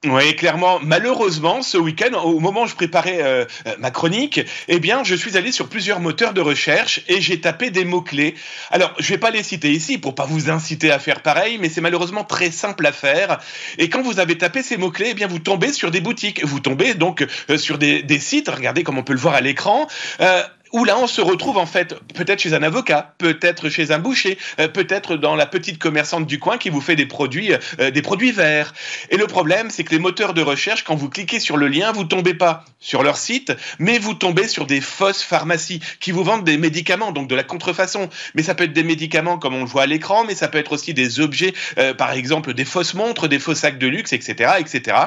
Oui, 0.05 0.33
clairement. 0.37 0.79
Malheureusement, 0.81 1.61
ce 1.61 1.77
week-end, 1.77 2.17
au 2.23 2.39
moment 2.39 2.61
où 2.61 2.67
je 2.67 2.75
préparais 2.75 3.21
euh, 3.21 3.43
euh, 3.67 3.75
ma 3.79 3.91
chronique, 3.91 4.39
eh 4.69 4.79
bien, 4.79 5.03
je 5.03 5.13
suis 5.13 5.35
allé 5.35 5.51
sur 5.51 5.67
plusieurs 5.67 5.99
moteurs 5.99 6.33
de 6.33 6.39
recherche 6.39 7.01
et 7.09 7.19
j'ai 7.19 7.41
tapé 7.41 7.69
des 7.69 7.83
mots-clés. 7.83 8.33
Alors, 8.71 8.93
je 8.97 9.09
vais 9.09 9.17
pas 9.17 9.29
les 9.29 9.43
citer 9.43 9.71
ici 9.71 9.97
pour 9.97 10.15
pas 10.15 10.25
vous 10.25 10.49
inciter 10.49 10.89
à 10.89 10.99
faire 10.99 11.21
pareil, 11.21 11.57
mais 11.59 11.67
c'est 11.67 11.81
malheureusement 11.81 12.23
très 12.23 12.49
simple 12.49 12.85
à 12.85 12.93
faire. 12.93 13.39
Et 13.77 13.89
quand 13.89 14.01
vous 14.01 14.21
avez 14.21 14.37
tapé 14.37 14.63
ces 14.63 14.77
mots-clés, 14.77 15.09
eh 15.11 15.13
bien, 15.15 15.27
vous 15.27 15.39
tombez 15.39 15.73
sur 15.73 15.91
des 15.91 15.99
boutiques. 15.99 16.45
Vous 16.45 16.61
tombez 16.61 16.93
donc 16.93 17.27
euh, 17.49 17.57
sur 17.57 17.77
des, 17.77 18.19
sites. 18.19 18.47
Regardez 18.47 18.83
comme 18.83 18.97
on 18.97 19.03
peut 19.03 19.11
le 19.11 19.19
voir 19.19 19.33
à 19.33 19.41
l'écran. 19.41 19.89
Euh, 20.21 20.43
où 20.71 20.85
là 20.85 20.97
on 20.97 21.07
se 21.07 21.21
retrouve 21.21 21.57
en 21.57 21.65
fait 21.65 21.95
peut-être 22.13 22.39
chez 22.39 22.53
un 22.53 22.63
avocat, 22.63 23.13
peut-être 23.17 23.69
chez 23.69 23.91
un 23.91 23.99
boucher, 23.99 24.37
euh, 24.59 24.67
peut-être 24.67 25.15
dans 25.15 25.35
la 25.35 25.45
petite 25.45 25.79
commerçante 25.79 26.25
du 26.25 26.39
coin 26.39 26.57
qui 26.57 26.69
vous 26.69 26.81
fait 26.81 26.95
des 26.95 27.05
produits, 27.05 27.53
euh, 27.79 27.91
des 27.91 28.01
produits 28.01 28.31
verts. 28.31 28.73
Et 29.09 29.17
le 29.17 29.27
problème, 29.27 29.69
c'est 29.69 29.83
que 29.83 29.91
les 29.91 29.99
moteurs 29.99 30.33
de 30.33 30.41
recherche, 30.41 30.83
quand 30.83 30.95
vous 30.95 31.09
cliquez 31.09 31.39
sur 31.39 31.57
le 31.57 31.67
lien, 31.67 31.91
vous 31.91 32.03
tombez 32.03 32.33
pas 32.33 32.65
sur 32.79 33.03
leur 33.03 33.17
site, 33.17 33.51
mais 33.77 33.99
vous 33.99 34.13
tombez 34.13 34.47
sur 34.47 34.65
des 34.65 34.81
fausses 34.81 35.23
pharmacies 35.23 35.81
qui 35.99 36.11
vous 36.11 36.23
vendent 36.23 36.43
des 36.43 36.57
médicaments, 36.57 37.11
donc 37.11 37.27
de 37.27 37.35
la 37.35 37.43
contrefaçon. 37.43 38.09
Mais 38.35 38.43
ça 38.43 38.55
peut 38.55 38.65
être 38.65 38.73
des 38.73 38.83
médicaments 38.83 39.37
comme 39.37 39.55
on 39.55 39.61
le 39.61 39.65
voit 39.65 39.83
à 39.83 39.87
l'écran, 39.87 40.23
mais 40.25 40.35
ça 40.35 40.47
peut 40.47 40.57
être 40.57 40.71
aussi 40.71 40.93
des 40.93 41.19
objets, 41.19 41.53
euh, 41.77 41.93
par 41.93 42.11
exemple 42.13 42.53
des 42.53 42.65
fausses 42.65 42.93
montres, 42.93 43.27
des 43.27 43.39
faux 43.39 43.55
sacs 43.55 43.77
de 43.77 43.87
luxe, 43.87 44.13
etc., 44.13 44.53
etc. 44.59 44.97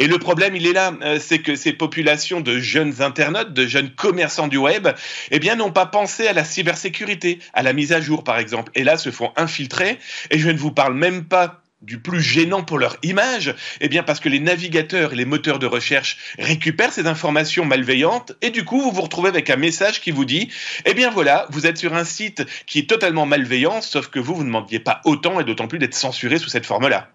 Et 0.00 0.06
le 0.06 0.18
problème, 0.18 0.56
il 0.56 0.66
est 0.66 0.72
là, 0.72 0.94
euh, 1.02 1.18
c'est 1.20 1.40
que 1.40 1.54
ces 1.54 1.74
populations 1.74 2.40
de 2.40 2.58
jeunes 2.58 3.02
internautes, 3.02 3.52
de 3.52 3.66
jeunes 3.66 3.90
commerçants 3.90 4.48
du 4.48 4.56
web, 4.56 4.88
eh 5.30 5.38
bien, 5.38 5.56
n'ont 5.56 5.72
pas 5.72 5.84
pensé 5.84 6.26
à 6.26 6.32
la 6.32 6.42
cybersécurité, 6.42 7.38
à 7.52 7.62
la 7.62 7.74
mise 7.74 7.92
à 7.92 8.00
jour, 8.00 8.24
par 8.24 8.38
exemple. 8.38 8.72
Et 8.74 8.82
là, 8.82 8.96
se 8.96 9.10
font 9.10 9.30
infiltrer. 9.36 9.98
Et 10.30 10.38
je 10.38 10.48
ne 10.48 10.56
vous 10.56 10.72
parle 10.72 10.94
même 10.94 11.24
pas 11.24 11.60
du 11.82 12.00
plus 12.00 12.22
gênant 12.22 12.62
pour 12.62 12.78
leur 12.78 12.96
image, 13.02 13.54
eh 13.82 13.88
bien 13.88 14.02
parce 14.02 14.20
que 14.20 14.30
les 14.30 14.40
navigateurs 14.40 15.12
et 15.12 15.16
les 15.16 15.26
moteurs 15.26 15.58
de 15.58 15.66
recherche 15.66 16.16
récupèrent 16.38 16.92
ces 16.92 17.06
informations 17.06 17.64
malveillantes 17.64 18.32
et 18.42 18.50
du 18.50 18.66
coup 18.66 18.82
vous 18.82 18.90
vous 18.90 19.00
retrouvez 19.00 19.30
avec 19.30 19.48
un 19.48 19.56
message 19.56 20.02
qui 20.02 20.10
vous 20.10 20.26
dit 20.26 20.50
eh 20.84 20.92
bien 20.92 21.08
voilà, 21.08 21.46
vous 21.48 21.66
êtes 21.66 21.78
sur 21.78 21.94
un 21.94 22.04
site 22.04 22.44
qui 22.66 22.80
est 22.80 22.88
totalement 22.88 23.24
malveillant, 23.24 23.80
sauf 23.80 24.08
que 24.08 24.18
vous 24.18 24.34
vous 24.34 24.42
ne 24.42 24.48
demandiez 24.48 24.80
pas 24.80 25.00
autant 25.06 25.40
et 25.40 25.44
d'autant 25.44 25.68
plus 25.68 25.78
d'être 25.78 25.94
censuré 25.94 26.36
sous 26.36 26.50
cette 26.50 26.66
forme-là. 26.66 27.10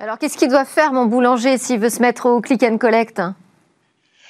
Alors 0.00 0.16
qu'est-ce 0.16 0.38
qu'il 0.38 0.48
doit 0.48 0.64
faire 0.64 0.92
mon 0.92 1.06
boulanger 1.06 1.58
s'il 1.58 1.80
veut 1.80 1.88
se 1.88 2.00
mettre 2.00 2.26
au 2.26 2.40
click 2.40 2.62
and 2.62 2.78
collect? 2.78 3.20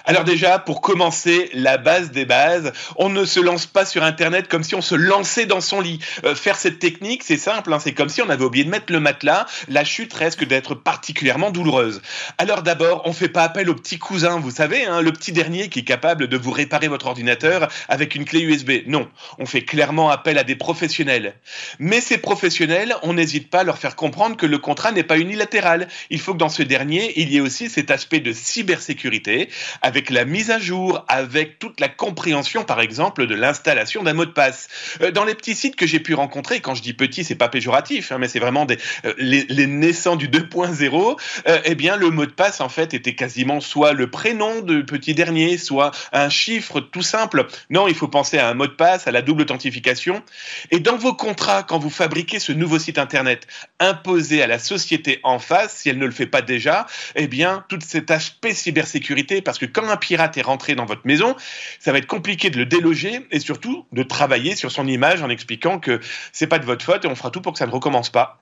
Alors 0.09 0.25
déjà, 0.25 0.59
pour 0.59 0.81
commencer, 0.81 1.51
la 1.53 1.77
base 1.77 2.11
des 2.13 2.25
bases, 2.25 2.73
on 2.97 3.11
ne 3.11 3.27
se 3.27 3.41
lance 3.41 3.67
pas 3.67 3.85
sur 3.85 4.03
Internet 4.03 4.49
comme 4.49 4.63
si 4.63 4.75
on 4.75 4.81
se 4.81 4.95
lançait 4.95 5.45
dans 5.45 5.61
son 5.61 5.83
lit. 5.83 5.99
Euh, 6.25 6.35
faire 6.35 6.57
cette 6.57 6.79
technique, 6.79 7.23
c'est 7.23 7.37
simple, 7.37 7.71
hein, 7.71 7.79
c'est 7.79 7.93
comme 7.93 8.09
si 8.09 8.23
on 8.23 8.31
avait 8.31 8.43
oublié 8.43 8.65
de 8.65 8.71
mettre 8.71 8.91
le 8.91 9.01
matelas, 9.01 9.45
la 9.69 9.85
chute 9.85 10.15
risque 10.15 10.47
d'être 10.47 10.75
particulièrement 10.75 11.51
douloureuse. 11.51 12.01
Alors 12.39 12.63
d'abord, 12.63 13.03
on 13.05 13.13
fait 13.13 13.29
pas 13.29 13.43
appel 13.43 13.69
au 13.69 13.75
petit 13.75 13.99
cousin, 13.99 14.41
vous 14.41 14.51
savez, 14.51 14.87
hein, 14.87 15.03
le 15.03 15.13
petit 15.13 15.31
dernier 15.31 15.69
qui 15.69 15.81
est 15.81 15.85
capable 15.85 16.27
de 16.27 16.37
vous 16.39 16.53
réparer 16.53 16.89
votre 16.89 17.05
ordinateur 17.05 17.69
avec 17.91 18.15
une 18.15 18.25
clé 18.25 18.41
USB. 18.41 18.85
Non, 18.87 19.11
on 19.39 19.45
fait 19.45 19.67
clairement 19.67 20.09
appel 20.09 20.39
à 20.39 20.43
des 20.43 20.57
professionnels. 20.57 21.35
Mais 21.79 22.01
ces 22.01 22.17
professionnels, 22.17 22.97
on 23.03 23.13
n'hésite 23.13 23.51
pas 23.51 23.61
à 23.61 23.65
leur 23.65 23.77
faire 23.77 23.95
comprendre 23.95 24.39
que 24.39 24.47
le 24.47 24.57
contrat 24.57 24.91
n'est 24.91 25.03
pas 25.03 25.19
unilatéral. 25.19 25.87
Il 26.09 26.19
faut 26.19 26.33
que 26.33 26.39
dans 26.39 26.49
ce 26.49 26.63
dernier, 26.63 27.13
il 27.21 27.31
y 27.31 27.37
ait 27.37 27.41
aussi 27.41 27.69
cet 27.69 27.91
aspect 27.91 28.21
de 28.21 28.33
cybersécurité 28.33 29.51
avec 29.99 30.11
la 30.11 30.25
mise 30.25 30.53
à 30.53 30.61
jour, 30.61 31.05
avec 31.09 31.59
toute 31.59 31.81
la 31.81 31.89
compréhension, 31.89 32.63
par 32.63 32.81
exemple, 32.81 33.27
de 33.27 33.35
l'installation 33.35 34.05
d'un 34.05 34.13
mot 34.13 34.27
de 34.27 34.31
passe. 34.31 34.69
Euh, 35.01 35.11
dans 35.11 35.25
les 35.25 35.35
petits 35.35 35.57
sites 35.57 35.75
que 35.75 35.89
j'ai 35.89 35.99
pu 35.99 36.15
rencontrer, 36.15 36.61
quand 36.61 36.77
je 36.77 36.83
dis 36.83 36.93
petit, 36.93 37.25
c'est 37.25 37.35
pas 37.35 37.49
péjoratif, 37.49 38.13
hein, 38.13 38.19
mais 38.21 38.29
c'est 38.29 38.39
vraiment 38.39 38.65
des, 38.65 38.79
euh, 39.07 39.13
les, 39.19 39.67
naissants 39.67 40.15
du 40.15 40.29
2.0, 40.29 41.17
euh, 41.49 41.59
eh 41.65 41.75
bien, 41.75 41.97
le 41.97 42.11
mot 42.11 42.27
de 42.27 42.31
passe, 42.31 42.61
en 42.61 42.69
fait, 42.69 42.95
était 42.95 43.17
quasiment 43.17 43.61
soit 43.61 43.93
le 43.93 44.09
prénom 44.09 44.61
de 44.61 44.83
petit 44.83 45.15
dernier, 45.15 45.59
soit 45.59 45.91
un 46.13 46.29
chiffre 46.29 46.79
tout 46.79 47.03
simple. 47.03 47.49
Non, 47.69 47.89
il 47.89 47.97
faut 47.97 48.07
penser 48.07 48.39
à 48.39 48.49
un 48.49 48.55
mot 48.55 48.69
de 48.69 48.73
passe, 48.73 49.09
à 49.09 49.11
la 49.11 49.21
double 49.21 49.43
authentification. 49.43 50.23
Et 50.71 50.79
dans 50.79 50.97
vos 50.97 51.15
contrats, 51.15 51.65
quand 51.65 51.81
vous 51.81 51.91
fabriquez 51.91 52.39
ce 52.39 52.53
nouveau 52.53 52.79
site 52.79 52.99
Internet, 52.99 53.49
imposé 53.81 54.45
à 54.45 54.47
la 54.47 54.61
société 54.61 55.19
en 55.25 55.41
face, 55.41 55.79
si 55.79 55.89
elle 55.89 55.99
ne 55.99 56.07
le 56.07 56.13
fait 56.13 56.27
pas 56.27 56.43
déjà, 56.43 56.87
eh 57.17 57.27
bien, 57.27 57.65
tout 57.69 57.81
cet 57.85 58.13
aspect 58.13 58.55
cybersécurité, 58.55 59.43
parce 59.43 59.59
que 59.59 59.67
quand 59.67 59.88
un 59.91 59.97
pirate 59.97 60.37
est 60.37 60.43
rentré 60.43 60.75
dans 60.75 60.87
votre 60.87 61.03
maison, 61.05 61.37
ça 61.79 61.93
va 61.93 61.99
être 61.99 62.07
compliqué 62.07 62.51
de 62.51 62.59
le 62.59 62.67
déloger 62.67 63.27
et 63.31 63.41
surtout 63.41 63.85
de 63.93 64.03
travailler 64.03 64.57
sur 64.57 64.71
son 64.71 64.87
image 64.87 65.23
en 65.23 65.29
expliquant 65.29 65.79
que 65.79 66.01
c'est 66.33 66.47
pas 66.47 66.59
de 66.59 66.65
votre 66.65 66.85
faute 66.85 67.05
et 67.05 67.09
on 67.09 67.15
fera 67.15 67.31
tout 67.31 67.41
pour 67.41 67.53
que 67.53 67.59
ça 67.59 67.67
ne 67.67 67.73
recommence 67.73 68.11
pas. 68.11 68.41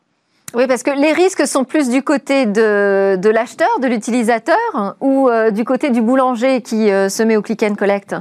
Oui, 0.54 0.66
parce 0.66 0.82
que 0.82 0.90
les 0.90 1.12
risques 1.12 1.46
sont 1.46 1.64
plus 1.64 1.88
du 1.90 2.02
côté 2.02 2.46
de, 2.46 3.16
de 3.16 3.28
l'acheteur, 3.28 3.80
de 3.80 3.88
l'utilisateur, 3.88 4.96
ou 5.00 5.28
euh, 5.28 5.50
du 5.50 5.64
côté 5.64 5.90
du 5.90 6.00
boulanger 6.00 6.62
qui 6.62 6.90
euh, 6.90 7.08
se 7.08 7.22
met 7.22 7.36
au 7.36 7.42
click 7.42 7.62
and 7.62 7.74
collect? 7.74 8.14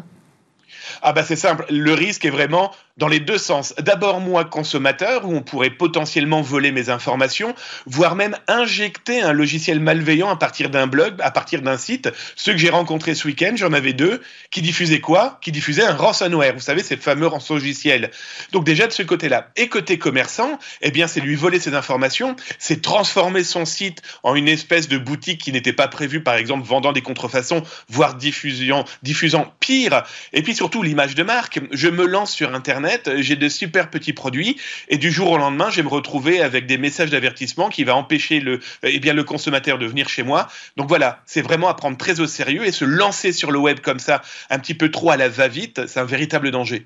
Ah 1.02 1.14
bah 1.14 1.24
c'est 1.24 1.36
simple, 1.36 1.66
le 1.70 1.94
risque 1.94 2.26
est 2.26 2.30
vraiment 2.30 2.72
dans 2.98 3.08
les 3.10 3.20
deux 3.20 3.38
sens. 3.38 3.74
D'abord, 3.80 4.22
moi, 4.22 4.46
consommateur, 4.46 5.26
où 5.26 5.36
on 5.36 5.42
pourrait 5.42 5.70
potentiellement 5.70 6.42
voler 6.42 6.72
mes 6.72 6.90
informations, 6.90 7.54
voire 7.86 8.16
même 8.16 8.38
injecter 8.48 9.22
un 9.22 9.34
logiciel 9.34 9.82
malveillant 9.82 10.30
à 10.30 10.38
partir 10.38 10.70
d'un 10.70 10.88
blog, 10.88 11.16
à 11.20 11.32
partir 11.32 11.62
d'un 11.62 11.78
site. 11.78 12.10
Ceux 12.38 12.54
que 12.54 12.58
j'ai 12.58 12.70
rencontrés 12.70 13.14
ce 13.14 13.28
week-end, 13.28 13.54
j'en 13.56 13.74
avais 13.74 13.92
deux, 13.92 14.22
qui 14.50 14.62
diffusaient 14.62 15.02
quoi? 15.02 15.40
Qui 15.42 15.52
diffusaient 15.52 15.84
un 15.84 15.94
ransomware. 15.94 16.54
Vous 16.54 16.62
savez, 16.62 16.84
ces 16.84 16.96
fameux 16.96 17.30
logiciels. 17.50 18.12
Donc 18.54 18.64
déjà 18.64 18.88
de 18.88 18.94
ce 18.94 19.04
côté-là. 19.04 19.50
Et 19.58 19.68
côté 19.68 19.98
commerçant, 19.98 20.58
eh 20.82 20.92
bien, 20.92 21.08
c'est 21.08 21.20
lui 21.20 21.36
voler 21.36 21.60
ses 21.60 21.76
informations, 21.76 22.36
c'est 22.60 22.82
transformer 22.82 23.44
son 23.44 23.66
site 23.66 24.02
en 24.24 24.36
une 24.36 24.48
espèce 24.48 24.88
de 24.88 24.98
boutique 24.98 25.42
qui 25.42 25.52
n'était 25.52 25.74
pas 25.74 25.90
prévue, 25.90 26.24
par 26.24 26.36
exemple, 26.36 26.66
vendant 26.66 26.94
des 26.94 27.02
contrefaçons, 27.02 27.64
voire 27.90 28.16
diffusant, 28.16 28.86
diffusant 29.04 29.54
pire. 29.60 30.04
Et 30.32 30.44
puis 30.44 30.56
surtout, 30.56 30.82
l'image 30.82 31.16
de 31.16 31.24
marque. 31.24 31.60
Je 31.72 31.90
me 31.90 32.06
lance 32.06 32.32
sur 32.32 32.56
Internet 32.56 32.85
j'ai 33.18 33.36
de 33.36 33.50
super 33.50 33.90
petits 33.90 34.14
produits 34.14 34.58
et 34.90 34.98
du 34.98 35.12
jour 35.12 35.32
au 35.32 35.38
lendemain, 35.38 35.70
je 35.70 35.78
vais 35.78 35.84
me 35.84 35.90
retrouver 35.90 36.42
avec 36.42 36.68
des 36.68 36.78
messages 36.78 37.10
d'avertissement 37.10 37.70
qui 37.70 37.84
va 37.84 37.96
empêcher 37.96 38.40
le, 38.40 38.60
eh 38.84 39.00
bien, 39.00 39.14
le 39.14 39.24
consommateur 39.24 39.78
de 39.78 39.86
venir 39.86 40.10
chez 40.10 40.24
moi. 40.24 40.48
Donc 40.78 40.88
voilà, 40.88 41.22
c'est 41.26 41.42
vraiment 41.42 41.68
à 41.68 41.74
prendre 41.74 41.98
très 41.98 42.20
au 42.20 42.28
sérieux 42.28 42.66
et 42.66 42.72
se 42.72 42.86
lancer 42.86 43.32
sur 43.32 43.52
le 43.52 43.60
web 43.60 43.80
comme 43.80 44.00
ça, 44.00 44.22
un 44.50 44.60
petit 44.60 44.74
peu 44.74 44.90
trop 44.90 45.12
à 45.12 45.18
la 45.18 45.30
va-vite, 45.30 45.88
c'est 45.88 46.00
un 46.00 46.06
véritable 46.06 46.52
danger. 46.52 46.86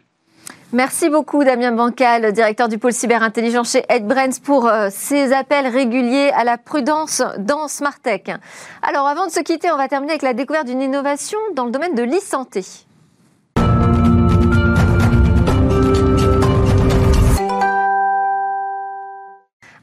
Merci 0.72 1.10
beaucoup 1.10 1.44
Damien 1.44 1.72
Bancal, 1.72 2.32
directeur 2.32 2.70
du 2.70 2.78
pôle 2.78 2.94
cyberintelligence 2.94 3.72
chez 3.72 3.84
EdBrands 3.90 4.40
pour 4.44 4.68
euh, 4.68 4.90
ces 4.92 5.34
appels 5.34 5.66
réguliers 5.66 6.30
à 6.36 6.44
la 6.44 6.60
prudence 6.60 7.24
dans 7.40 7.68
Smartech. 7.68 8.32
Alors 8.84 9.08
avant 9.08 9.26
de 9.26 9.32
se 9.32 9.40
quitter, 9.40 9.72
on 9.72 9.78
va 9.78 9.88
terminer 9.88 10.12
avec 10.12 10.22
la 10.22 10.36
découverte 10.36 10.68
d'une 10.68 10.82
innovation 10.82 11.40
dans 11.56 11.66
le 11.66 11.72
domaine 11.72 11.96
de 11.96 12.04
l'e-santé. 12.04 12.64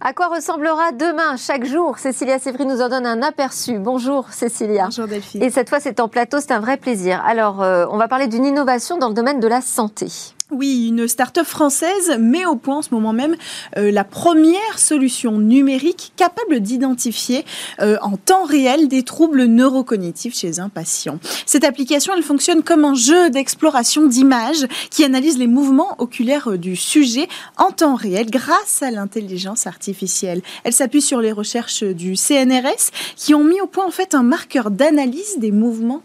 À 0.09 0.13
quoi 0.13 0.29
ressemblera 0.29 0.93
demain 0.93 1.37
chaque 1.37 1.65
jour? 1.65 1.99
Cécilia 1.99 2.39
Sévry 2.39 2.65
nous 2.65 2.81
en 2.81 2.89
donne 2.89 3.07
un 3.07 3.23
aperçu. 3.23 3.81
Bonjour 3.81 4.29
Cécilia. 4.31 4.85
Bonjour 4.85 5.09
Delphine. 5.09 5.43
Et 5.43 5.51
cette 5.51 5.69
fois 5.69 5.81
c'est 5.81 5.99
en 5.99 6.07
plateau, 6.07 6.39
c'est 6.39 6.53
un 6.53 6.61
vrai 6.61 6.77
plaisir. 6.77 7.21
Alors 7.27 7.61
euh, 7.61 7.87
on 7.91 7.97
va 7.97 8.07
parler 8.07 8.29
d'une 8.29 8.45
innovation 8.45 8.99
dans 8.99 9.09
le 9.09 9.15
domaine 9.15 9.41
de 9.41 9.49
la 9.49 9.61
santé. 9.61 10.07
Oui, 10.53 10.87
une 10.91 11.09
start-up 11.09 11.45
française 11.45 12.17
met 12.21 12.47
au 12.47 12.55
point 12.55 12.77
en 12.77 12.83
ce 12.83 12.91
moment 12.93 13.13
même 13.13 13.35
euh, 13.77 13.91
la 13.91 14.05
première 14.05 14.79
solution 14.79 15.39
numérique 15.39 16.13
capable 16.15 16.61
d'identifier 16.61 17.45
euh, 17.81 17.97
en 18.01 18.17
temps 18.17 18.45
réel 18.45 18.87
des 18.87 19.03
troubles 19.03 19.47
neurocognitifs 19.47 20.37
chez 20.37 20.61
un 20.61 20.69
patient. 20.69 21.19
Cette 21.47 21.65
application, 21.65 22.13
elle 22.17 22.23
fonctionne 22.23 22.63
comme 22.63 22.85
un 22.85 22.95
jeu 22.95 23.29
d'exploration 23.29 24.07
d'images 24.07 24.69
qui 24.91 25.03
analyse 25.03 25.37
les 25.37 25.49
mouvements 25.49 25.97
oculaires 25.99 26.53
euh, 26.53 26.59
du 26.59 26.77
sujet 26.77 27.27
en 27.57 27.73
temps 27.73 27.97
réel 27.97 28.31
grâce 28.31 28.85
à 28.85 28.93
l'intelligence 28.93 29.67
artificielle. 29.67 30.43
Elle 30.63 30.73
s'appuie 30.73 31.03
sur 31.03 31.21
les 31.21 31.33
recherches 31.33 31.83
du 31.83 32.15
CNRS 32.15 32.93
qui 33.17 33.35
ont 33.35 33.43
mis 33.43 33.61
au 33.61 33.67
point 33.67 33.85
en 33.85 33.91
fait 33.91 34.15
un 34.15 34.23
marqueur 34.23 34.71
d'analyse 34.71 35.39
des 35.39 35.51
mouvements 35.51 36.03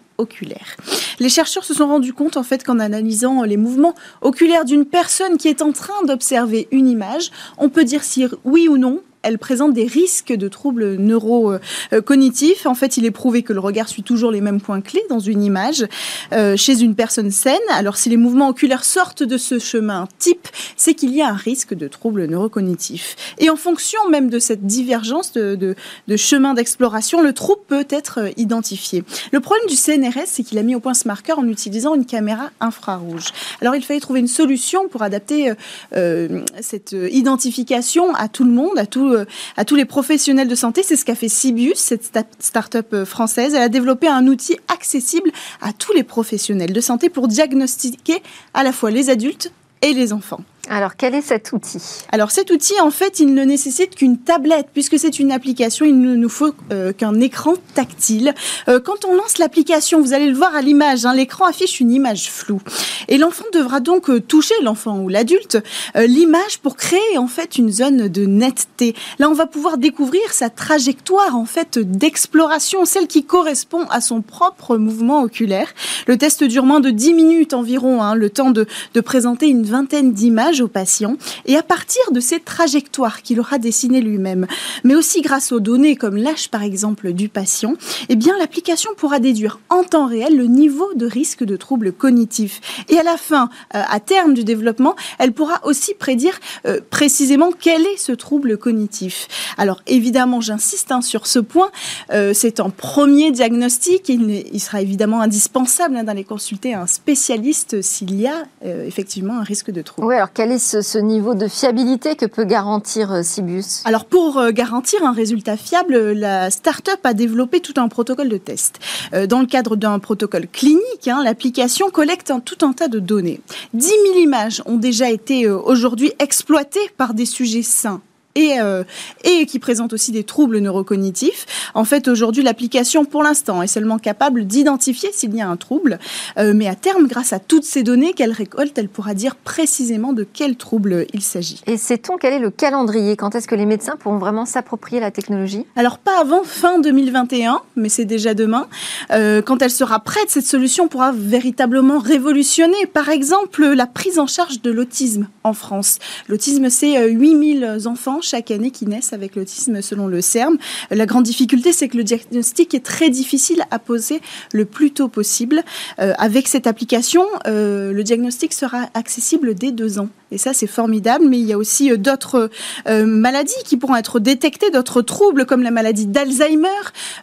Les 1.20 1.30
chercheurs 1.30 1.64
se 1.64 1.74
sont 1.74 1.88
rendus 1.88 2.14
compte 2.14 2.38
en 2.38 2.44
fait 2.44 2.64
qu'en 2.64 2.80
analysant 2.80 3.44
les 3.44 3.58
mouvements 3.58 3.96
oculaires 4.22 4.66
d'une 4.66 4.86
personne 4.86 5.38
qui 5.38 5.48
est 5.48 5.62
en 5.62 5.72
train 5.72 6.04
d'observer 6.06 6.68
une 6.72 6.88
image, 6.88 7.32
on 7.58 7.70
peut 7.70 7.84
dire 7.84 8.04
si 8.04 8.26
oui 8.44 8.68
ou 8.68 8.78
non 8.78 9.02
elle 9.24 9.38
présente 9.38 9.74
des 9.74 9.86
risques 9.86 10.34
de 10.34 10.48
troubles 10.48 10.96
neurocognitifs. 10.96 12.66
En 12.66 12.76
fait, 12.76 12.98
il 12.98 13.06
est 13.06 13.12
prouvé 13.12 13.44
que 13.44 13.54
le 13.54 13.60
regard 13.60 13.88
suit 13.88 14.04
toujours 14.04 14.32
les 14.32 14.42
mêmes 14.42 14.62
points 14.62 14.82
clés 14.82 15.04
dans 15.10 15.20
une 15.20 15.44
image 15.44 15.86
euh, 16.34 16.58
chez 16.58 16.82
une 16.82 16.96
personne 16.96 17.32
saine. 17.32 17.60
Alors, 17.72 17.98
si 17.98 18.10
les 18.10 18.18
mouvements 18.18 18.50
oculaires 18.50 18.84
sortent 18.84 19.24
de 19.24 19.38
ce 19.38 19.60
chemin 19.60 20.08
type, 20.18 20.48
c'est 20.76 20.94
qu'il 20.94 21.14
y 21.14 21.22
a 21.22 21.30
un 21.30 21.36
risque 21.36 21.74
de 21.74 21.88
troubles 21.88 22.26
neurocognitifs. 22.26 23.16
Et 23.38 23.50
en 23.50 23.56
fonction 23.56 24.00
même 24.10 24.30
de 24.30 24.40
cette 24.40 24.66
divergence 24.66 25.34
de, 25.34 25.76
chemin 26.16 26.54
d'exploration, 26.54 27.22
le 27.22 27.34
trouble 27.34 27.62
peut 27.68 27.88
être 27.90 28.20
euh, 28.20 28.30
identifié. 28.38 29.04
Le 29.32 29.40
problème 29.40 29.68
du 29.68 29.76
CNRS, 29.76 30.28
c'est 30.28 30.44
qu'il 30.44 30.58
a 30.58 30.64
mis 30.64 30.76
au 30.76 30.80
point 30.80 30.94
ce 30.94 31.08
marqueur 31.08 31.40
en 31.40 31.48
utilisant 31.48 31.96
une 31.96 32.06
caméra 32.06 32.50
infrarouge. 32.60 33.28
Alors, 33.62 33.76
il 33.76 33.84
fallait 33.84 34.00
trouver 34.00 34.20
une 34.20 34.28
solution 34.28 34.88
pour 34.88 35.04
adapter 35.04 35.54
euh, 35.96 36.42
cette 36.60 36.96
identification 37.12 38.14
à 38.16 38.28
tout 38.28 38.44
le 38.44 38.52
monde, 38.52 38.78
à 38.78 38.86
tout 38.86 39.11
euh, 39.14 39.26
à 39.58 39.66
tous 39.66 39.76
les 39.76 39.86
professionnels 39.86 40.48
de 40.48 40.56
santé. 40.56 40.84
C'est 40.84 40.96
ce 40.96 41.06
qu'a 41.06 41.16
fait 41.16 41.30
Sibius, 41.30 41.78
cette 41.78 42.12
start-up 42.40 42.94
euh, 42.94 43.06
française. 43.06 43.54
Elle 43.54 43.64
a 43.64 43.70
développé 43.70 44.08
un 44.08 44.28
outil 44.28 44.58
accessible 44.68 45.32
à 45.62 45.74
tous 45.74 45.94
les 45.94 46.04
professionnels 46.04 46.74
de 46.74 46.82
santé 46.82 47.10
pour 47.10 47.28
diagnostiquer 47.28 48.22
à 48.54 48.64
la 48.64 48.72
fois 48.72 48.92
les 48.92 49.10
adultes 49.10 49.52
et 49.82 49.94
les 49.94 50.14
enfants. 50.14 50.42
Alors, 50.70 50.96
quel 50.96 51.16
est 51.16 51.22
cet 51.22 51.54
outil? 51.54 51.82
Alors, 52.12 52.30
cet 52.30 52.52
outil, 52.52 52.80
en 52.82 52.92
fait, 52.92 53.20
il 53.20 53.34
ne 53.34 53.44
nécessite 53.44 53.96
qu'une 53.96 54.20
tablette, 54.20 54.68
puisque 54.72 55.00
c'est 55.00 55.18
une 55.20 55.32
application, 55.32 55.86
il 55.86 56.00
ne 56.00 56.16
nous 56.16 56.30
faut 56.30 56.54
euh, 56.72 56.94
qu'un 56.94 57.20
écran 57.20 57.56
tactile. 57.74 58.36
Euh, 58.68 58.80
quand 58.80 59.04
on 59.06 59.16
lance 59.16 59.40
l'application, 59.40 60.00
vous 60.00 60.14
allez 60.14 60.28
le 60.30 60.36
voir 60.36 60.56
à 60.56 60.62
l'image, 60.62 61.06
hein, 61.06 61.16
l'écran 61.16 61.46
affiche 61.46 61.80
une 61.80 61.92
image 61.92 62.30
floue. 62.30 62.62
Et 63.08 63.18
l'enfant 63.18 63.46
devra 63.54 63.80
donc 63.80 64.10
euh, 64.10 64.20
toucher, 64.20 64.54
l'enfant 64.62 65.00
ou 65.00 65.10
l'adulte, 65.10 65.58
l'image 65.96 66.60
pour 66.60 66.76
créer, 66.76 67.18
en 67.18 67.28
fait, 67.28 67.58
une 67.58 67.72
zone 67.72 68.08
de 68.08 68.26
netteté. 68.26 68.94
Là, 69.18 69.30
on 69.30 69.34
va 69.34 69.48
pouvoir 69.48 69.78
découvrir 69.80 70.32
sa 70.32 70.50
trajectoire, 70.50 71.36
en 71.36 71.46
fait, 71.46 71.80
d'exploration, 71.80 72.86
celle 72.86 73.08
qui 73.08 73.24
correspond 73.24 73.86
à 73.90 74.00
son 74.00 74.22
propre 74.22 74.78
mouvement 74.78 75.24
oculaire. 75.24 75.74
Le 76.08 76.18
test 76.18 76.44
dure 76.44 76.66
moins 76.66 76.80
de 76.80 76.92
10 76.92 77.14
minutes 77.16 77.54
environ, 77.54 78.04
hein, 78.04 78.14
le 78.14 78.30
temps 78.30 78.52
de, 78.52 78.68
de 78.94 79.02
présenter 79.02 79.48
une 79.48 79.64
vingtaine 79.64 80.14
d'images 80.14 80.51
au 80.60 80.68
patient 80.68 81.16
et 81.46 81.56
à 81.56 81.64
partir 81.64 82.02
de 82.12 82.20
ces 82.20 82.42
trajectoires 82.42 83.22
qu'il 83.22 83.40
aura 83.40 83.60
dessinées 83.60 84.02
lui-même, 84.02 84.48
mais 84.84 84.96
aussi 84.96 85.22
grâce 85.22 85.52
aux 85.52 85.60
données 85.62 85.96
comme 85.96 86.18
l'âge 86.18 86.50
par 86.50 86.64
exemple 86.64 87.14
du 87.14 87.30
patient, 87.30 87.76
eh 88.10 88.16
bien 88.16 88.38
l'application 88.38 88.92
pourra 88.98 89.20
déduire 89.20 89.60
en 89.70 89.84
temps 89.84 90.08
réel 90.08 90.36
le 90.36 90.46
niveau 90.46 90.94
de 90.96 91.06
risque 91.06 91.44
de 91.44 91.56
troubles 91.56 91.94
cognitifs. 91.94 92.60
Et 92.90 92.98
à 92.98 93.04
la 93.04 93.18
fin, 93.18 93.50
euh, 93.76 93.82
à 93.88 94.00
terme 94.00 94.34
du 94.34 94.44
développement, 94.44 94.96
elle 95.20 95.32
pourra 95.32 95.62
aussi 95.64 95.94
prédire 95.94 96.40
euh, 96.66 96.80
précisément 96.90 97.52
quel 97.58 97.82
est 97.84 97.98
ce 97.98 98.12
trouble 98.12 98.58
cognitif. 98.58 99.28
Alors 99.58 99.82
évidemment, 99.88 100.42
j'insiste 100.42 100.92
hein, 100.92 101.02
sur 101.02 101.28
ce 101.28 101.40
point, 101.40 101.72
euh, 102.12 102.34
c'est 102.34 102.60
en 102.60 102.70
premier 102.70 103.32
diagnostic, 103.32 104.10
il, 104.10 104.44
il, 104.52 104.60
sera 104.60 104.82
évidemment 104.82 105.22
indispensable 105.22 105.96
hein, 105.96 106.04
d'aller 106.04 106.24
consulter 106.24 106.74
un 106.74 106.88
spécialiste 106.88 107.82
s'il 107.82 108.20
y 108.20 108.28
a 108.28 108.44
effectivement 108.64 109.40
un 109.40 109.44
risque 109.44 109.72
de 109.72 109.82
trouble. 109.82 110.08
Oui, 110.08 110.16
alors 110.16 110.32
quel 110.42 110.54
est 110.54 110.82
ce, 110.82 110.98
niveau 110.98 111.36
de 111.36 111.48
fiabilité 111.48 112.16
que 112.16 112.26
peut 112.26 112.46
garantir 112.46 113.12
euh, 113.12 113.22
Cibus 113.22 113.84
Alors 113.86 114.06
pour 114.06 114.40
euh, 114.40 114.50
garantir 114.50 115.06
un 115.06 115.12
résultat 115.12 115.56
fiable, 115.56 116.14
la 116.14 116.50
start-up 116.50 117.00
a 117.04 117.14
développé 117.14 117.60
tout 117.60 117.76
un 117.78 117.88
protocole 117.88 118.28
de 118.28 118.38
test. 118.38 118.80
Euh, 119.14 119.28
dans 119.28 119.40
le 119.40 119.46
cadre 119.46 119.76
d'un 119.76 120.00
protocole 120.00 120.48
clinique, 120.48 121.08
hein, 121.08 121.22
l'application 121.24 121.92
collecte 121.92 122.32
un, 122.32 122.40
tout 122.40 122.66
un 122.66 122.74
tas 122.74 122.88
de 122.88 122.98
données. 122.98 123.40
10 123.76 123.86
000 123.86 124.18
images 124.18 124.64
ont 124.66 124.78
déjà 124.78 125.12
été 125.12 125.48
aujourd'hui 125.48 126.12
exploitées 126.18 126.90
par 126.98 127.14
des 127.14 127.28
sujets 127.28 127.62
sains 127.62 128.02
et, 128.36 128.60
euh, 128.60 128.84
et 129.24 129.46
qui 129.46 129.60
présentent 129.60 129.94
aussi 129.94 130.12
des 130.12 130.24
troubles 130.24 130.60
neurocognitifs. 130.60 131.46
En 131.74 131.84
fait, 131.84 132.08
aujourd'hui, 132.08 132.44
l'application, 132.44 133.06
pour 133.06 133.24
l'instant, 133.24 133.62
est 133.62 133.68
seulement 133.68 134.00
capable 134.00 134.46
d'identifier 134.46 135.10
s'il 135.14 135.36
y 135.36 135.42
a 135.42 135.50
un 135.50 135.58
trouble, 135.58 136.00
euh, 136.38 136.54
mais 136.56 136.68
à 136.68 136.76
terme, 136.76 137.08
grâce 137.08 137.34
à 137.34 137.40
toutes 137.40 137.64
ces 137.64 137.84
données 137.84 138.14
qu'elle 138.14 138.32
récolte, 138.32 138.78
elle 138.78 138.90
pourra 138.90 139.14
dire 139.14 139.36
précisément 139.36 140.14
de 140.14 140.26
quel 140.32 140.56
trouble 140.56 141.06
il 141.14 141.22
s'agit. 141.22 141.62
Et 141.68 141.78
sait-on 141.78 142.18
quel 142.18 142.34
est 142.34 142.40
le 142.40 142.52
calendrier? 142.52 143.16
Quand 143.16 143.36
est-ce 143.36 143.48
que 143.48 143.56
les 143.56 143.66
médecins 143.66 143.96
pourront 143.98 144.18
vraiment 144.18 144.46
s'approprier 144.46 145.00
la 145.00 145.12
technologie? 145.12 145.66
Alors, 145.76 145.98
pas 145.98 146.20
avant 146.20 146.44
fin 146.44 146.80
2021, 146.80 147.62
mais 147.76 147.90
c'est 147.90 148.06
déjà 148.06 148.34
demain. 148.34 148.68
Euh, 149.12 149.42
quand 149.42 149.62
elle 149.62 149.72
sera 149.72 150.00
prête, 150.00 150.30
cette 150.30 150.46
solution 150.46 150.88
pourra 150.88 151.12
véritablement 151.12 152.00
révolutionner, 152.00 152.86
par 152.94 153.10
exemple, 153.10 153.66
la 153.66 153.88
prise 153.88 154.20
en 154.20 154.28
charge 154.28 154.62
de 154.62 154.72
l'autisme 154.72 155.28
en 155.44 155.54
France. 155.54 156.00
L'autisme, 156.28 156.70
c'est 156.70 157.10
8000 157.10 157.80
enfants 157.86 158.21
chaque 158.22 158.52
année 158.52 158.72
qui 158.72 158.86
naissent 158.86 159.14
avec 159.14 159.36
l'autisme 159.36 159.82
selon 159.82 160.08
le 160.08 160.22
CERM. 160.22 160.58
La 160.90 161.06
grande 161.06 161.24
difficulté, 161.24 161.72
c'est 161.72 161.88
que 161.88 161.98
le 161.98 162.04
diagnostic 162.04 162.74
est 162.74 162.86
très 162.86 163.10
difficile 163.10 163.64
à 163.72 163.80
poser 163.80 164.22
le 164.54 164.66
plus 164.66 164.92
tôt 164.92 165.08
possible. 165.08 165.64
Euh, 166.00 166.14
avec 166.18 166.48
cette 166.48 166.68
application, 166.68 167.26
euh, 167.48 167.92
le 167.92 168.04
diagnostic 168.04 168.54
sera 168.54 168.90
accessible 168.94 169.56
dès 169.56 169.72
deux 169.72 170.00
ans. 170.00 170.10
Et 170.32 170.38
ça, 170.38 170.54
c'est 170.54 170.68
formidable. 170.68 171.26
Mais 171.28 171.40
il 171.40 171.46
y 171.46 171.54
a 171.54 171.58
aussi 171.58 171.92
euh, 171.92 171.98
d'autres 171.98 172.50
maladies 172.88 173.54
qui 173.66 173.78
pourront 173.78 173.96
être 173.96 174.20
détectées, 174.20 174.70
d'autres 174.72 175.02
troubles 175.02 175.46
comme 175.46 175.64
la 175.64 175.72
maladie 175.72 176.08
d'Alzheimer, 176.08 176.68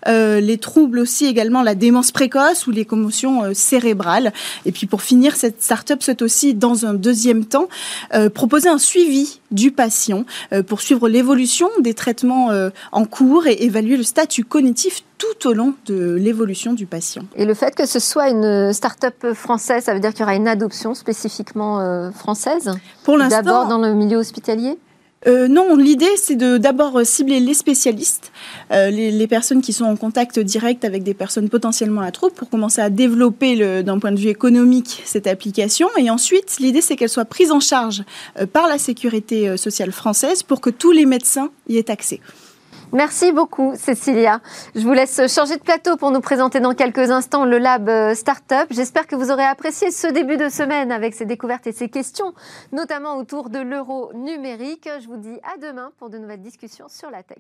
les 0.07 0.59
troubles 0.59 0.99
aussi 0.99 1.27
également 1.27 1.63
la 1.63 1.75
démence 1.75 2.13
précoce 2.13 2.67
ou 2.67 2.71
les 2.71 2.85
commotions 2.85 3.55
cérébrales. 3.55 4.33
Et 4.67 4.73
puis 4.73 4.87
pour 4.87 5.03
finir, 5.03 5.37
cette 5.37 5.63
start-up 5.63 6.03
souhaite 6.03 6.23
aussi, 6.23 6.55
dans 6.55 6.87
un 6.87 6.95
deuxième 6.95 7.45
temps, 7.45 7.69
proposer 8.35 8.69
un 8.69 8.79
suivi 8.79 9.41
du 9.51 9.71
patient 9.73 10.25
pour 10.67 10.81
suivre 10.81 11.09
l'évolution 11.09 11.69
des 11.81 11.95
traitements 11.95 12.51
euh, 12.51 12.71
en 12.93 13.05
cours 13.05 13.47
et 13.47 13.65
évaluer 13.65 13.97
le 13.97 14.03
statut 14.03 14.45
cognitif 14.45 15.03
tout 15.19 15.49
au 15.49 15.53
long 15.53 15.75
de 15.87 16.15
l'évolution 16.15 16.73
du 16.73 16.87
patient. 16.87 17.25
Et 17.35 17.45
le 17.45 17.55
fait 17.55 17.75
que 17.75 17.87
ce 17.87 17.99
soit 17.99 18.31
une 18.31 18.73
start-up 18.73 19.35
française, 19.35 19.85
ça 19.85 19.95
veut 19.95 20.01
dire 20.01 20.13
qu'il 20.13 20.21
y 20.21 20.23
aura 20.23 20.35
une 20.35 20.49
adoption 20.49 20.95
spécifiquement 20.95 21.81
euh, 21.81 22.11
française? 22.11 22.71
Pour 23.05 23.17
l'instant. 23.17 23.43
D'abord 23.43 23.67
dans 23.67 23.79
le 23.79 23.95
milieu 23.95 24.17
hospitalier? 24.17 24.79
euh, 25.27 25.49
non, 25.49 25.75
l'idée 25.75 26.17
c'est 26.17 26.37
de 26.37 26.59
d'abord 26.59 27.01
cibler 27.05 27.41
les 27.41 27.55
spécialistes, 27.55 28.31
euh, 28.71 28.89
les, 28.91 29.27
personnes 29.27 29.63
qui 29.63 29.73
sont 29.73 29.85
en 29.85 29.97
contact 29.97 30.39
direct 30.39 30.85
avec 30.85 31.03
des 31.03 31.13
personnes 31.13 31.49
potentiellement 31.49 32.03
à 32.03 32.13
trouble 32.13 32.35
pour 32.35 32.49
commencer 32.49 32.81
à 32.81 32.89
développer 32.89 33.83
d'un 33.83 33.99
point 33.99 34.13
de 34.13 34.19
vue 34.19 34.29
économique 34.29 35.03
cette 35.05 35.27
application. 35.27 35.89
Et 35.99 36.09
ensuite, 36.09 36.59
l'idée 36.61 36.81
c'est 36.81 36.95
qu'elle 36.95 37.09
soit 37.09 37.25
prise 37.25 37.51
en 37.51 37.59
charge 37.59 38.05
euh, 38.39 38.47
par 38.47 38.69
la 38.69 38.79
sécurité 38.79 39.57
sociale 39.57 39.91
française 39.91 40.45
pour 40.45 40.61
que 40.61 40.71
tous 40.71 40.93
les 40.93 41.05
médecins 41.05 41.51
y 41.69 41.79
aient 41.79 41.91
accès. 41.91 42.21
Merci 42.93 43.33
beaucoup, 43.33 43.75
Cécilia. 43.77 44.41
Je 44.75 44.81
vous 44.81 44.95
laisse 44.95 45.21
changer 45.31 45.57
de 45.57 45.63
plateau 45.63 45.99
pour 45.99 46.11
nous 46.11 46.23
présenter 46.23 46.59
dans 46.59 46.75
quelques 46.75 47.11
instants 47.11 47.45
le 47.45 47.59
Lab 47.59 47.87
euh, 47.89 48.15
Startup. 48.15 48.67
J'espère 48.71 49.07
que 49.07 49.15
vous 49.15 49.31
aurez 49.31 49.45
apprécié 49.45 49.91
ce 49.91 50.07
début 50.07 50.39
de 50.39 50.49
semaine 50.49 50.91
avec 50.91 51.13
ces 51.15 51.27
découvertes 51.27 51.67
et 51.67 51.73
ces 51.73 51.91
questions, 51.91 52.33
notamment 52.73 53.17
autour 53.19 53.51
de 53.51 53.59
l'euro 53.59 54.11
numérique. 54.15 54.89
Je 55.03 55.07
vous 55.07 55.19
dis 55.19 55.39
à 55.43 55.59
demain 55.59 55.93
pour 55.99 56.09
de 56.09 56.17
nouvelles 56.17 56.41
discussions 56.41 56.89
sur 56.89 57.11
la 57.11 57.23
tech. 57.23 57.39